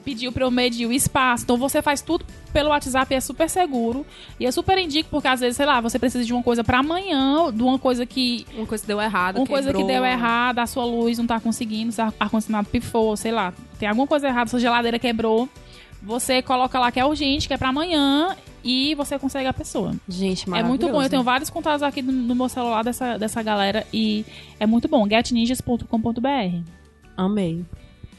pediu 0.10 0.32
pra 0.32 0.43
eu 0.45 0.51
medir 0.51 0.86
o 0.88 0.91
espaço. 0.91 1.43
Então 1.43 1.57
você 1.57 1.82
faz 1.82 2.01
tudo 2.01 2.26
pelo 2.51 2.70
WhatsApp, 2.70 3.14
é 3.14 3.20
super 3.20 3.47
seguro. 3.49 4.05
E 4.39 4.43
eu 4.45 4.51
super 4.51 4.78
indico, 4.78 5.07
porque 5.10 5.28
às 5.28 5.39
vezes, 5.39 5.55
sei 5.57 5.66
lá, 5.66 5.80
você 5.80 5.99
precisa 5.99 6.26
de 6.26 6.34
uma 6.34 6.41
coisa 6.41 6.64
pra 6.64 6.80
amanhã, 6.80 7.51
de 7.53 7.62
uma 7.62 7.78
coisa 7.78 8.05
que 8.05 8.45
Uma 8.55 8.66
coisa 8.66 8.84
que 8.84 8.88
deu 8.88 8.99
errado. 8.99 9.38
uma 9.38 9.45
coisa 9.45 9.70
que 9.72 9.78
quebrou. 9.78 9.88
deu 9.95 10.05
errado, 10.05 10.60
a 10.60 10.66
sua 10.66 10.84
luz 10.86 11.18
não 11.20 11.28
tá 11.28 11.39
conseguindo, 11.39 11.91
seu 11.91 12.05
ar-condicionado 12.20 12.68
pifou, 12.70 13.16
sei 13.16 13.32
lá. 13.32 13.53
Tem 13.78 13.88
alguma 13.88 14.07
coisa 14.07 14.28
errada, 14.28 14.49
sua 14.49 14.60
geladeira 14.60 14.97
quebrou. 14.97 15.47
Você 16.01 16.41
coloca 16.41 16.80
lá 16.80 16.91
que 16.91 16.99
é 16.99 17.05
urgente, 17.05 17.47
que 17.47 17.53
é 17.53 17.57
pra 17.57 17.70
amanhã, 17.70 18.36
e 18.64 18.95
você 18.95 19.20
consegue 19.20 19.47
a 19.47 19.53
pessoa. 19.53 19.93
Gente, 20.07 20.47
É 20.47 20.49
maravilhoso. 20.49 20.70
muito 20.70 20.88
bom. 20.91 21.03
Eu 21.03 21.10
tenho 21.10 21.24
vários 21.24 21.49
contatos 21.49 21.84
aqui 21.84 22.01
no, 22.01 22.12
no 22.12 22.34
meu 22.36 22.49
celular 22.49 22.84
dessa, 22.84 23.18
dessa 23.18 23.43
galera 23.43 23.86
e 23.93 24.26
é 24.60 24.66
muito 24.66 24.88
bom. 24.88 25.05
getninjas.com.br. 25.07 26.62
Amei. 27.18 27.66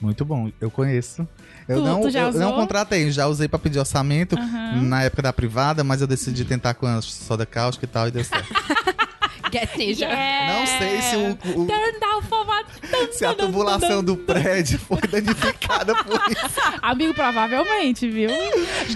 Muito 0.01 0.25
bom, 0.25 0.51
eu 0.61 0.71
conheço. 0.71 1.27
Eu 1.69 1.79
Tu- 1.79 1.85
não, 1.85 2.01
tu 2.01 2.11
já 2.11 2.21
eu 2.23 2.33
não 2.33 2.53
contratei, 2.55 3.11
já 3.11 3.27
usei 3.27 3.47
pra 3.49 3.59
pedir 3.59 3.79
orçamento 3.79 4.37
Aham. 4.37 4.83
na 4.83 5.03
época 5.05 5.23
da 5.23 5.33
privada, 5.33 5.85
mas 5.85 6.01
eu 6.01 6.07
decidi 6.07 6.45
tentar 6.45 6.75
com 6.75 6.87
a 6.87 7.01
soda 7.03 7.45
cáustica 7.47 7.85
e 7.85 7.89
tal 7.89 8.09
e 8.09 8.11
deu 8.11 8.25
certo. 8.25 8.49
Get 9.53 9.77
Ninja. 9.77 10.05
Yeah. 10.07 10.61
Não 10.61 10.67
sei 10.79 11.03
se 11.03 11.17
o, 11.17 11.31
o- 11.63 11.67
Turn 11.67 11.99
down 12.01 12.23
for 12.23 12.47
what? 12.47 12.71
se 13.13 13.25
a 13.25 13.35
tubulação 13.35 14.03
do 14.03 14.17
prédio 14.17 14.79
foi 14.79 15.01
danificada 15.01 15.93
por 16.05 16.21
isso. 16.31 16.61
Amigo, 16.81 17.13
provavelmente, 17.15 18.09
viu? 18.09 18.31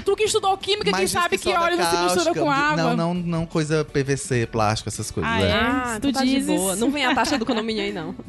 Tu 0.04 0.16
que 0.16 0.22
estudou 0.22 0.56
química, 0.56 0.84
quem 0.84 0.92
Mas 0.92 1.00
diz 1.02 1.10
sabe 1.10 1.38
que, 1.38 1.52
óleo 1.52 1.76
não 1.76 1.90
se 1.90 1.96
mistura 2.14 2.34
com 2.34 2.48
água. 2.50 2.94
Não, 2.94 2.96
não, 2.96 3.14
não 3.14 3.46
coisa 3.46 3.84
PVC, 3.84 4.46
plástico, 4.46 4.88
essas 4.88 5.10
coisas. 5.10 5.32
Ah, 5.32 5.42
é. 5.42 5.48
é? 5.48 5.52
Ah, 5.54 5.84
Se 5.90 5.96
então 5.96 6.12
tu 6.12 6.14
tá 6.14 6.24
de 6.24 6.30
dizes. 6.30 6.46
boa. 6.46 6.76
Não 6.76 6.90
vem 6.92 7.04
a 7.04 7.12
taxa 7.16 7.36
do 7.36 7.44
condomínio 7.44 7.82
aí, 7.82 7.92
não. 7.92 8.14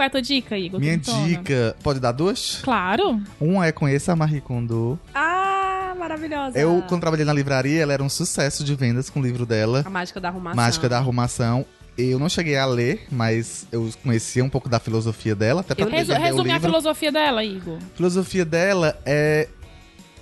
Qual 0.00 0.04
é 0.04 0.06
a 0.06 0.10
tua 0.10 0.22
dica, 0.22 0.56
Igor? 0.56 0.80
Minha 0.80 0.94
Quintona? 0.94 1.26
dica, 1.28 1.76
pode 1.82 2.00
dar 2.00 2.12
duas? 2.12 2.60
Claro. 2.62 3.20
Um 3.38 3.62
é 3.62 3.70
conheça 3.70 4.12
a 4.14 4.16
Marie 4.16 4.40
Kondo. 4.40 4.98
Ah, 5.14 5.94
maravilhosa. 5.98 6.58
Eu, 6.58 6.82
quando 6.88 7.02
trabalhei 7.02 7.26
na 7.26 7.34
livraria, 7.34 7.82
ela 7.82 7.92
era 7.92 8.02
um 8.02 8.08
sucesso 8.08 8.64
de 8.64 8.74
vendas 8.74 9.10
com 9.10 9.20
o 9.20 9.22
livro 9.22 9.44
dela, 9.44 9.82
A 9.86 9.90
mágica 9.90 10.18
da 10.18 10.28
arrumação. 10.28 10.56
Mágica 10.56 10.88
da 10.88 10.96
Arrumação. 10.96 11.66
Eu 11.98 12.18
não 12.18 12.30
cheguei 12.30 12.56
a 12.56 12.64
ler, 12.64 13.06
mas 13.12 13.66
eu 13.70 13.90
conhecia 14.02 14.42
um 14.42 14.48
pouco 14.48 14.70
da 14.70 14.80
filosofia 14.80 15.34
dela, 15.34 15.60
até 15.60 15.74
pra 15.74 15.84
Eu- 15.84 15.90
poder 15.90 15.98
Resu 15.98 16.12
resume 16.14 16.50
a 16.50 16.54
livro. 16.54 16.68
filosofia 16.70 17.12
dela, 17.12 17.44
Igor. 17.44 17.76
A 17.76 17.96
filosofia 17.96 18.44
dela 18.46 18.98
é 19.04 19.48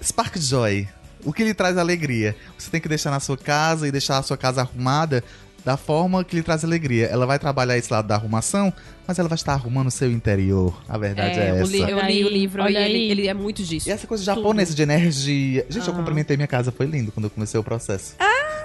Spark 0.03 0.39
Joy. 0.39 0.89
O 1.25 1.33
que 1.33 1.45
lhe 1.45 1.55
traz 1.55 1.79
alegria. 1.79 2.35
Você 2.59 2.69
tem 2.69 2.81
que 2.81 2.89
deixar 2.89 3.13
na 3.13 3.21
sua 3.21 3.37
casa 3.39 3.87
e 3.87 3.93
deixar 3.93 4.19
a 4.19 4.23
sua 4.25 4.37
casa 4.37 4.63
arrumada 4.63 5.23
da 5.69 5.77
forma 5.77 6.25
que 6.25 6.35
lhe 6.35 6.43
traz 6.43 6.65
alegria. 6.65 7.05
Ela 7.09 7.27
vai 7.27 7.39
trabalhar 7.39 7.77
esse 7.77 7.93
lado 7.93 8.09
da 8.09 8.15
arrumação, 8.15 8.73
mas 9.07 9.19
ela 9.19 9.29
vai 9.29 9.37
estar 9.37 9.53
arrumando 9.53 9.89
o 9.89 9.91
seu 9.91 10.11
interior. 10.11 10.73
A 10.89 10.97
verdade 10.97 11.39
é, 11.39 11.43
É, 11.51 11.61
essa. 11.61 11.71
li- 11.71 11.81
eu 11.83 11.87
li 11.87 11.93
o 11.93 11.99
aí, 12.01 12.23
livro 12.23 12.63
olha 12.63 12.79
e 12.81 12.85
ele, 12.85 12.95
aí. 12.97 13.11
ele 13.11 13.29
é 13.29 13.35
muito 13.35 13.63
disso. 13.63 13.87
E 13.87 13.93
essa 13.93 14.07
coisa 14.07 14.25
japonesa 14.25 14.75
de 14.75 14.81
energia. 14.83 15.67
Gente, 15.69 15.87
eu 15.87 15.93
Aham. 15.93 15.99
cumprimentei 15.99 16.39
minha 16.39 16.47
casa, 16.47 16.73
foi 16.73 16.87
lindo 16.87 17.13
quando 17.13 17.25
eu 17.25 17.31
comecei 17.31 17.61
o 17.61 17.63
processo. 17.63 18.15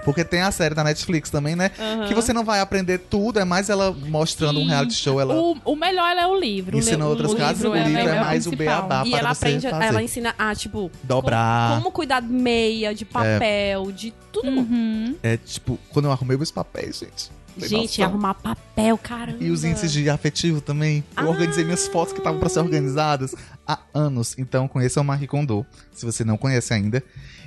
Porque 0.04 0.24
tem 0.24 0.42
a 0.42 0.52
série 0.52 0.76
da 0.76 0.84
Netflix 0.84 1.30
também, 1.30 1.56
né? 1.56 1.72
Aham. 1.80 2.08
Que 2.08 2.14
você 2.14 2.34
não 2.34 2.44
vai 2.44 2.60
aprender 2.60 2.98
tudo, 3.00 3.40
é 3.40 3.46
mais 3.46 3.70
ela 3.70 3.92
mostrando 3.92 4.60
um 4.60 4.64
E 4.64 4.68
reality 4.68 4.94
show. 4.96 5.20
Ela 5.20 5.34
O, 5.36 5.58
o 5.66 5.76
melhor 5.76 6.16
é 6.18 6.28
o 6.28 6.36
livro. 6.40 6.78
ensina 6.78 7.06
o, 7.06 7.10
outras 7.10 7.32
o 7.32 7.36
casas, 7.36 7.64
o 7.64 7.74
livro 7.74 7.90
livro 7.90 8.10
é, 8.10 8.22
o 8.22 8.26
mais 8.26 8.46
o 8.48 8.50
principal. 8.52 8.88
beabá 8.88 9.08
E 9.08 9.12
para 9.12 9.20
ela 9.20 9.34
você 9.34 9.46
aprende, 9.46 9.70
fazer. 9.70 9.86
ela 9.86 10.04
ensina 10.04 10.36
a, 10.38 10.56
tipo, 10.56 10.92
Dobrar. 11.04 11.70
como, 11.70 11.82
como 11.84 11.92
cuidar 11.96 12.20
de 12.22 12.28
meia, 12.28 12.94
de 12.94 13.06
papel, 13.06 13.92
de 13.92 14.14
tudo. 14.32 14.48
Uhum. 14.50 15.16
É 15.24 15.38
tipo, 15.38 15.80
quando 15.90 16.06
eu 16.06 16.12
arrumei 16.12 16.36
meus 16.38 16.52
papéis, 16.52 17.00
gente. 17.00 17.32
Gente, 17.56 18.00
noção? 18.02 18.06
arrumar 18.06 18.34
papel, 18.34 18.98
caramba. 18.98 19.38
E 19.40 19.52
os 19.52 19.64
índices 19.64 19.92
de 19.92 20.10
afetivo 20.10 20.60
também. 20.60 21.04
Eu 21.16 21.28
Ah. 21.28 21.30
organizei 21.30 21.64
minhas 21.64 21.88
fotos 21.88 22.12
que 22.12 22.18
estavam 22.20 22.40
para 22.40 22.50
ser 22.50 22.60
organizadas 22.60 23.36
há 23.68 23.78
anos. 23.94 24.36
Então 24.40 24.68
conheçam 24.68 25.04
Marie 25.04 25.28
Kondo, 25.28 25.64
se 25.94 26.04
você 26.04 26.24
não 26.24 26.36
conhece 26.36 26.74
ainda. 26.74 27.04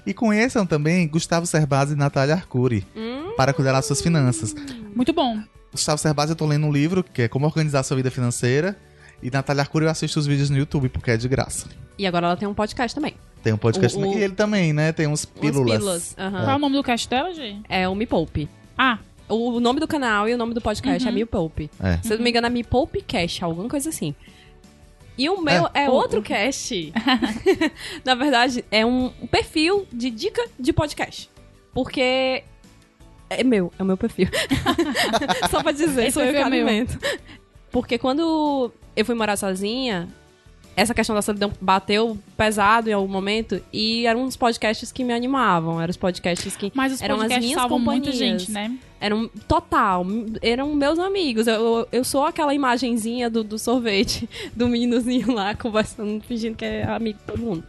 E 0.07 0.14
conheçam 0.14 0.64
também 0.64 1.07
Gustavo 1.09 1.46
Cerbasi 1.46 1.94
e 1.94 1.96
Natália 1.96 2.34
Arcuri, 2.34 2.86
Hum. 2.96 3.32
para 3.36 3.52
cuidar 3.52 3.72
das 3.72 3.86
suas 3.86 4.00
finanças. 4.00 4.54
Muito 4.94 5.12
bom. 5.12 5.38
Gustavo 5.72 5.98
Cerbasi 5.98 6.30
eu 6.32 6.36
tô 6.36 6.46
lendo 6.46 6.66
um 6.66 6.72
livro 6.72 7.02
que 7.02 7.22
é 7.22 7.28
Como 7.28 7.44
Organizar 7.44 7.82
Sua 7.82 7.96
Vida 7.96 8.11
Financeira. 8.11 8.76
E 9.22 9.30
Natália 9.30 9.62
Arcuri 9.62 9.86
eu 9.86 9.90
assisto 9.90 10.18
os 10.20 10.26
vídeos 10.26 10.50
no 10.50 10.59
YouTube, 10.59 10.88
porque 10.90 11.11
é 11.11 11.16
de 11.16 11.26
graça. 11.26 11.66
E 11.98 12.07
agora 12.07 12.26
ela 12.26 12.36
tem 12.36 12.46
um 12.46 12.52
podcast 12.54 12.94
também. 12.94 13.14
Tem 13.42 13.52
um 13.52 13.57
podcast 13.57 13.96
O- 13.96 14.00
também. 14.00 14.16
o- 14.16 14.18
E 14.20 14.22
ele 14.22 14.34
também, 14.34 14.72
né? 14.74 14.92
Tem 14.92 15.07
uns 15.07 15.24
pílulas. 15.24 15.78
pílulas. 15.78 16.14
aham. 16.18 16.30
Qual 16.42 16.50
é 16.50 16.57
o 16.57 16.59
nome 16.59 16.76
do 16.76 16.82
cast 16.82 17.09
dela, 17.09 17.32
gente? 17.32 17.62
É 17.68 17.88
o 17.88 17.94
Me 17.94 18.07
Poupe. 18.07 18.48
Ah, 18.76 18.98
O 19.28 19.59
nome 19.59 19.80
do 19.80 19.88
canal 19.88 20.28
e 20.28 20.34
o 20.34 20.38
nome 20.38 20.54
do 20.54 20.61
podcast 20.61 21.02
Uhum. 21.02 21.11
é 21.11 21.12
Me 21.12 21.26
Poupe. 21.26 21.68
É. 21.80 21.98
Se 22.00 22.12
eu 22.12 22.16
não 22.16 22.22
me 22.22 22.30
engano, 22.30 22.46
é 22.46 22.50
Me 22.50 22.62
Poupe 22.62 23.02
Cash, 23.02 23.42
alguma 23.42 23.68
coisa 23.68 23.88
assim. 23.88 24.14
E 25.18 25.28
o 25.30 25.40
meu 25.40 25.68
é, 25.72 25.88
O- 25.88 25.92
outro 25.92 26.20
cast. 26.22 26.92
Na 28.04 28.14
verdade, 28.14 28.64
é 28.70 28.84
um 28.84 29.08
perfil 29.30 29.86
de 29.92 30.10
dica 30.10 30.46
de 30.58 30.72
podcast. 30.72 31.30
Porque 31.72 32.42
é 33.30 33.42
meu, 33.44 33.72
é 33.78 33.82
o 33.82 33.86
meu 33.86 33.96
perfil. 33.96 34.28
Só 35.50 35.62
pra 35.62 35.72
dizer, 35.72 36.02
Esse 36.04 36.12
sou 36.12 36.22
eu 36.22 36.32
que 36.32 36.38
é 36.38 36.42
alimento. 36.42 36.98
Porque 37.70 37.98
quando 37.98 38.72
eu 38.94 39.04
fui 39.04 39.14
morar 39.14 39.36
sozinha, 39.36 40.08
essa 40.76 40.92
questão 40.92 41.16
da 41.16 41.22
solidão 41.22 41.50
bateu 41.58 42.18
pesado 42.36 42.90
em 42.90 42.92
algum 42.92 43.10
momento 43.10 43.62
e 43.72 44.06
eram 44.06 44.22
uns 44.22 44.36
podcasts 44.36 44.92
que 44.92 45.02
me 45.02 45.14
animavam. 45.14 45.80
Eram 45.80 45.90
os 45.90 45.96
podcasts 45.96 46.54
que 46.54 46.70
mas 46.74 46.92
os 46.92 47.00
Eram 47.00 47.16
as 47.16 47.22
podcasts 47.22 47.46
minhas 47.46 47.60
salvam 47.60 47.78
muita 47.78 48.10
companhias. 48.10 48.42
gente, 48.42 48.52
né? 48.52 48.78
eram 49.00 49.28
total, 49.48 50.06
eram 50.42 50.74
meus 50.74 50.98
amigos. 50.98 51.46
Eu, 51.46 51.88
eu, 51.90 52.04
sou 52.04 52.24
aquela 52.24 52.54
imagenzinha 52.54 53.30
do, 53.30 53.42
do 53.42 53.58
sorvete, 53.58 54.28
do 54.54 54.68
meninozinho 54.68 55.32
lá 55.32 55.54
conversando, 55.54 56.22
fingindo 56.22 56.56
que 56.56 56.64
é 56.64 56.84
amigo 56.84 57.18
de 57.18 57.24
todo 57.24 57.40
mundo. 57.40 57.64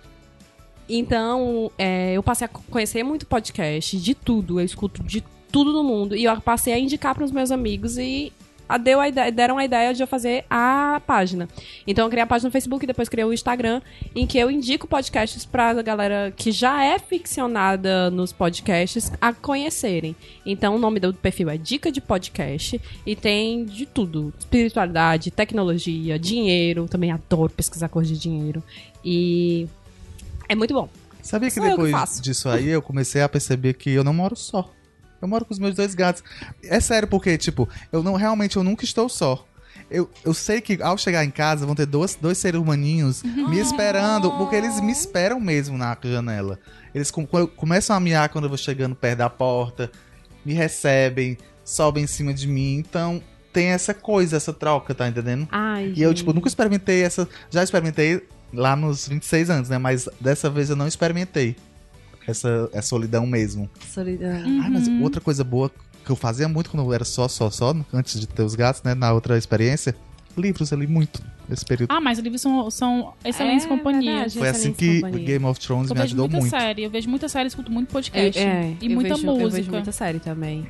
Então, 0.90 1.72
é, 1.78 2.14
eu 2.14 2.24
passei 2.24 2.46
a 2.46 2.50
conhecer 2.50 3.04
muito 3.04 3.26
podcast, 3.26 3.98
de 3.98 4.14
tudo. 4.14 4.60
Eu 4.60 4.66
escuto 4.66 5.04
de 5.04 5.24
tudo 5.52 5.72
no 5.72 5.84
mundo. 5.84 6.16
E 6.16 6.26
eu 6.26 6.42
passei 6.42 6.74
a 6.74 6.80
indicar 6.80 7.16
para 7.16 7.24
os 7.24 7.32
meus 7.32 7.52
amigos 7.52 7.98
e 7.98 8.32
deu 8.76 9.00
a 9.00 9.08
ideia- 9.08 9.32
deram 9.32 9.58
a 9.58 9.64
ideia 9.64 9.94
de 9.94 10.04
eu 10.04 10.08
fazer 10.08 10.44
a 10.50 11.00
página. 11.08 11.48
Então, 11.86 12.06
eu 12.06 12.10
criei 12.10 12.24
a 12.24 12.28
página 12.28 12.50
no 12.50 12.52
Facebook 12.52 12.84
e 12.84 12.88
depois 12.88 13.08
criei 13.08 13.24
o 13.24 13.32
Instagram, 13.32 13.82
em 14.14 14.28
que 14.28 14.38
eu 14.38 14.52
indico 14.52 14.88
podcasts 14.88 15.46
pra 15.46 15.72
galera 15.82 16.34
que 16.36 16.52
já 16.52 16.84
é 16.84 16.98
ficcionada 17.00 18.10
nos 18.10 18.34
podcasts 18.34 19.12
a 19.22 19.32
conhecerem. 19.32 20.16
Então, 20.46 20.76
o 20.76 20.80
nome 20.80 21.00
do 21.00 21.14
perfil 21.14 21.50
é 21.50 21.58
Dica 21.58 21.92
de 21.92 22.02
Podcast 22.02 22.82
e 23.06 23.16
tem 23.16 23.64
de 23.64 23.86
tudo: 23.86 24.34
espiritualidade, 24.40 25.30
tecnologia, 25.32 26.18
dinheiro. 26.18 26.88
Também 26.90 27.12
adoro 27.12 27.52
pesquisar 27.54 27.88
coisa 27.90 28.12
de 28.12 28.20
dinheiro. 28.20 28.64
E 29.06 29.68
é 30.50 30.56
muito 30.56 30.74
bom. 30.74 30.90
Sabia 31.22 31.50
que 31.50 31.60
que 31.60 31.62
depois 31.70 31.92
faço. 31.92 32.22
disso 32.22 32.48
aí 32.48 32.68
eu 32.70 32.82
comecei 32.82 33.22
a 33.22 33.28
perceber 33.28 33.74
que 33.74 33.90
eu 33.92 34.04
não 34.04 34.14
moro 34.14 34.36
só. 34.36 34.72
Eu 35.22 35.28
moro 35.28 35.46
com 35.46 35.54
os 35.54 35.60
meus 35.60 35.76
dois 35.76 35.96
gatos. 35.96 36.24
É 36.64 36.80
sério, 36.80 37.08
porque, 37.08 37.38
tipo, 37.38 37.68
eu 37.92 38.04
não 38.04 38.14
realmente 38.16 38.58
eu 38.58 38.64
nunca 38.64 38.84
estou 38.86 39.08
só. 39.10 39.46
Eu, 39.90 40.10
eu 40.26 40.34
sei 40.34 40.60
que 40.60 40.82
ao 40.82 40.98
chegar 40.98 41.24
em 41.24 41.30
casa 41.32 41.66
vão 41.66 41.74
ter 41.76 41.86
dois, 41.86 42.16
dois 42.16 42.38
seres 42.38 42.60
humaninhos 42.60 43.24
me 43.24 43.58
esperando, 43.60 44.30
porque 44.34 44.56
eles 44.56 44.82
me 44.82 44.92
esperam 44.92 45.40
mesmo 45.40 45.78
na 45.78 45.98
janela. 46.04 46.60
Eles 46.94 47.10
com- 47.10 47.26
co- 47.26 47.48
começam 47.48 47.96
a 47.96 48.00
miar 48.00 48.28
quando 48.30 48.46
eu 48.46 48.50
vou 48.50 48.58
chegando 48.58 48.96
perto 48.96 49.20
da 49.20 49.30
porta, 49.30 49.90
me 50.46 50.54
recebem, 50.54 51.38
sobem 51.64 52.04
em 52.04 52.08
cima 52.08 52.34
de 52.34 52.48
mim. 52.48 52.76
Então 52.78 53.22
tem 53.54 53.68
essa 53.68 53.94
coisa, 53.94 54.36
essa 54.36 54.52
troca, 54.52 54.94
tá 54.94 55.08
entendendo? 55.08 55.48
Ai, 55.52 55.94
E 55.96 56.02
eu, 56.02 56.14
tipo, 56.14 56.34
nunca 56.34 56.48
experimentei 56.50 57.02
essa. 57.04 57.28
Já 57.50 57.64
experimentei 57.64 58.22
lá 58.54 58.76
nos 58.76 59.08
26 59.08 59.50
anos, 59.50 59.70
né? 59.70 59.78
Mas 59.78 60.10
dessa 60.20 60.50
vez 60.50 60.70
eu 60.70 60.76
não 60.76 60.88
experimentei. 60.88 61.56
Essa, 62.28 62.70
essa 62.74 62.90
solidão 62.90 63.26
mesmo. 63.26 63.70
Solidão. 63.90 64.30
Ah, 64.64 64.70
mas 64.70 64.88
Uhum. 64.88 65.02
outra 65.04 65.22
coisa 65.22 65.44
boa 65.44 65.72
que 66.06 66.12
eu 66.12 66.16
fazia 66.16 66.48
muito 66.48 66.70
quando 66.70 66.84
eu 66.84 66.94
era 66.94 67.04
só, 67.06 67.28
só, 67.28 67.50
só, 67.50 67.74
antes 67.94 68.20
de 68.20 68.28
ter 68.28 68.44
os 68.44 68.54
gatos, 68.54 68.84
né? 68.84 68.94
Na 68.94 69.14
outra 69.14 69.38
experiência, 69.38 69.96
livros 70.38 70.72
ali 70.74 70.86
muito 70.88 71.22
nesse 71.50 71.66
período. 71.66 71.90
Ah, 71.92 72.00
mas 72.02 72.18
os 72.18 72.24
livros 72.24 72.42
são, 72.42 72.70
são 72.70 73.14
excelentes 73.26 73.66
É 73.66 73.70
companhias. 73.70 74.04
verdade. 74.34 74.38
Foi 74.40 74.50
assim 74.50 74.74
que 74.74 74.96
companhia. 75.02 75.26
Game 75.26 75.46
of 75.46 75.60
Thrones 75.60 75.90
Eu 75.90 75.96
me 75.96 76.02
vejo 76.02 76.08
ajudou 76.14 76.26
muita 76.30 76.40
muito. 76.40 76.52
série, 76.52 76.84
eu 76.84 76.90
vejo 76.90 77.10
muita 77.10 77.30
série, 77.30 77.48
escuto 77.48 77.72
muito 77.72 77.90
Eu- 77.90 77.94
podcast. 77.94 78.40
é, 78.42 78.76
e 78.82 78.86
eu 78.88 78.92
muita 78.94 79.16
vejo, 79.16 79.26
música. 79.26 79.44
Eu 79.46 79.50
vejo 79.52 79.72
muita 79.72 79.92
série 79.92 80.20
também. 80.20 80.68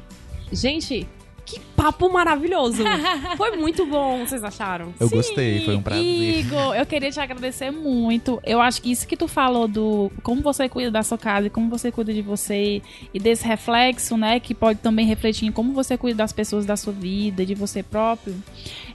Gente, 0.52 1.08
que 1.48 1.62
papo 1.78 2.12
maravilhoso! 2.12 2.84
Foi 3.38 3.56
muito 3.56 3.86
bom, 3.86 4.26
vocês 4.26 4.44
acharam? 4.44 4.94
Eu 5.00 5.10
gostei, 5.10 5.64
foi 5.64 5.76
um 5.76 5.82
prazer. 5.82 6.04
Igor, 6.04 6.76
eu 6.76 6.86
queria 6.86 7.10
te 7.10 7.20
agradecer 7.22 7.72
muito. 7.72 8.42
Eu 8.46 8.60
acho 8.60 8.82
que 8.82 8.92
isso 8.92 9.08
que 9.08 9.16
tu 9.16 9.28
falou 9.28 9.66
do 9.68 10.12
como 10.22 10.42
você 10.42 10.68
cuida 10.68 10.92
da 10.92 11.02
sua 11.04 11.18
casa 11.18 11.48
e 11.48 11.50
como 11.50 11.70
você 11.70 11.90
cuida 11.90 12.14
de 12.14 12.22
você 12.22 12.82
e 13.14 13.20
desse 13.20 13.48
reflexo, 13.48 14.18
né, 14.18 14.42
que 14.42 14.54
pode 14.54 14.80
também 14.80 15.06
refletir 15.06 15.48
em 15.48 15.52
como 15.52 15.72
você 15.72 15.98
cuida 15.98 16.18
das 16.18 16.34
pessoas 16.34 16.66
da 16.66 16.76
sua 16.76 16.92
vida, 16.92 17.46
de 17.46 17.56
você 17.56 17.82
próprio. 17.82 18.36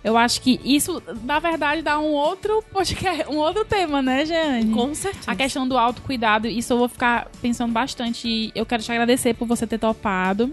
Eu 0.04 0.18
acho 0.18 0.42
que 0.42 0.60
isso, 0.64 1.02
na 1.24 1.38
verdade, 1.38 1.80
dá 1.80 1.98
um 1.98 2.10
outro 2.12 2.62
podcast, 2.72 3.24
um 3.30 3.36
outro 3.36 3.64
tema, 3.64 4.02
né, 4.02 4.26
Jane? 4.26 4.72
Com 4.72 4.94
certeza. 4.94 5.30
A 5.30 5.36
questão 5.36 5.66
do 5.66 5.78
autocuidado, 5.78 6.48
isso 6.48 6.72
eu 6.72 6.78
vou 6.78 6.88
ficar 6.88 7.30
pensando 7.40 7.72
bastante. 7.72 8.28
E 8.28 8.52
eu 8.54 8.66
quero 8.66 8.82
te 8.82 8.90
agradecer 8.90 9.32
por 9.34 9.46
você 9.46 9.66
ter 9.66 9.78
topado. 9.78 10.52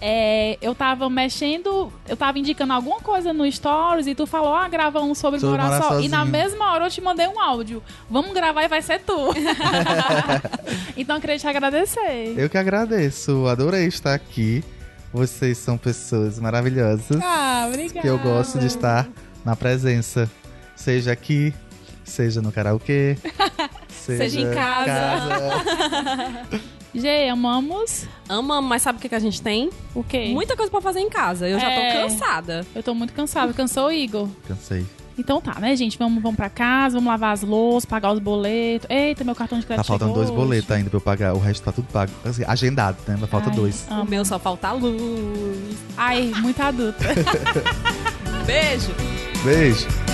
É, 0.00 0.58
eu 0.60 0.74
tava 0.74 1.08
mexendo, 1.08 1.92
eu 2.08 2.16
tava 2.16 2.38
indicando 2.38 2.72
alguma 2.72 3.00
coisa 3.00 3.32
no 3.32 3.50
Stories 3.50 4.06
e 4.06 4.14
tu 4.14 4.26
falou, 4.26 4.54
ah, 4.54 4.68
grava 4.68 5.00
um 5.00 5.14
sobre, 5.14 5.40
Sobre 5.40 5.56
morar, 5.56 5.80
morar 5.80 5.82
só. 5.82 6.00
E 6.00 6.08
na 6.08 6.18
sozinho. 6.18 6.32
mesma 6.32 6.72
hora 6.72 6.86
eu 6.86 6.90
te 6.90 7.00
mandei 7.00 7.26
um 7.26 7.40
áudio. 7.40 7.82
Vamos 8.10 8.32
gravar 8.32 8.64
e 8.64 8.68
vai 8.68 8.82
ser 8.82 9.00
tu. 9.00 9.32
então 10.96 11.16
eu 11.16 11.20
queria 11.20 11.38
te 11.38 11.46
agradecer. 11.46 12.34
Eu 12.36 12.50
que 12.50 12.58
agradeço, 12.58 13.46
adorei 13.46 13.86
estar 13.86 14.14
aqui. 14.14 14.62
Vocês 15.12 15.58
são 15.58 15.78
pessoas 15.78 16.38
maravilhosas. 16.40 17.20
Ah, 17.22 17.66
obrigada. 17.68 18.00
que 18.00 18.06
eu 18.06 18.18
gosto 18.18 18.58
de 18.58 18.66
estar 18.66 19.08
na 19.44 19.54
presença. 19.54 20.28
Seja 20.74 21.12
aqui, 21.12 21.54
seja 22.02 22.42
no 22.42 22.50
karaokê, 22.50 23.16
Seja 23.88 24.40
em 24.40 24.52
casa. 24.52 25.64
Gê, 26.94 27.28
amamos 27.28 28.06
Amamos, 28.28 28.68
mas 28.68 28.82
sabe 28.82 28.98
o 28.98 29.00
que, 29.02 29.08
que 29.08 29.14
a 29.14 29.18
gente 29.18 29.42
tem? 29.42 29.68
o 29.94 30.02
quê? 30.04 30.30
Muita 30.32 30.56
coisa 30.56 30.70
pra 30.70 30.80
fazer 30.80 31.00
em 31.00 31.10
casa. 31.10 31.48
Eu 31.48 31.58
já 31.58 31.66
tô 31.66 31.80
É. 31.80 32.02
cansada. 32.02 32.66
Eu 32.74 32.82
tô 32.82 32.94
muito 32.94 33.12
cansada. 33.12 33.52
Cansou 33.52 33.92
Igor? 33.92 34.28
Cansei. 34.48 34.86
Então 35.18 35.40
tá, 35.40 35.60
né, 35.60 35.76
gente? 35.76 35.96
Vamos, 35.98 36.20
vamos 36.22 36.36
pra 36.36 36.48
casa, 36.48 36.94
vamos 36.96 37.08
lavar 37.08 37.32
as 37.34 37.42
louças, 37.42 37.84
pagar 37.84 38.12
os 38.12 38.18
boletos. 38.18 38.88
Eita, 38.90 39.22
meu 39.24 39.34
cartão 39.34 39.60
de 39.60 39.66
crédito 39.66 39.84
Tá 39.84 39.88
faltando 39.88 40.12
dois 40.14 40.28
boletos 40.30 40.70
ainda 40.70 40.90
pra 40.90 40.96
eu 40.96 41.00
pagar. 41.00 41.34
O 41.34 41.38
resto 41.38 41.62
tá 41.62 41.70
tudo 41.70 41.86
pago. 41.92 42.10
Assim, 42.24 42.42
agendado, 42.46 42.96
né? 43.06 43.16
Mas 43.20 43.30
falta 43.30 43.50
Ai, 43.50 43.56
dois. 43.56 43.86
amo. 43.90 44.02
O 44.02 44.08
meu 44.10 44.24
só 44.24 44.38
falta 44.38 44.68
a 44.68 44.72
luz. 44.72 45.76
Ai, 45.96 46.32
muito 46.38 46.60
adulta. 46.60 46.98
Beijo. 48.46 48.90
Beijo. 49.44 50.13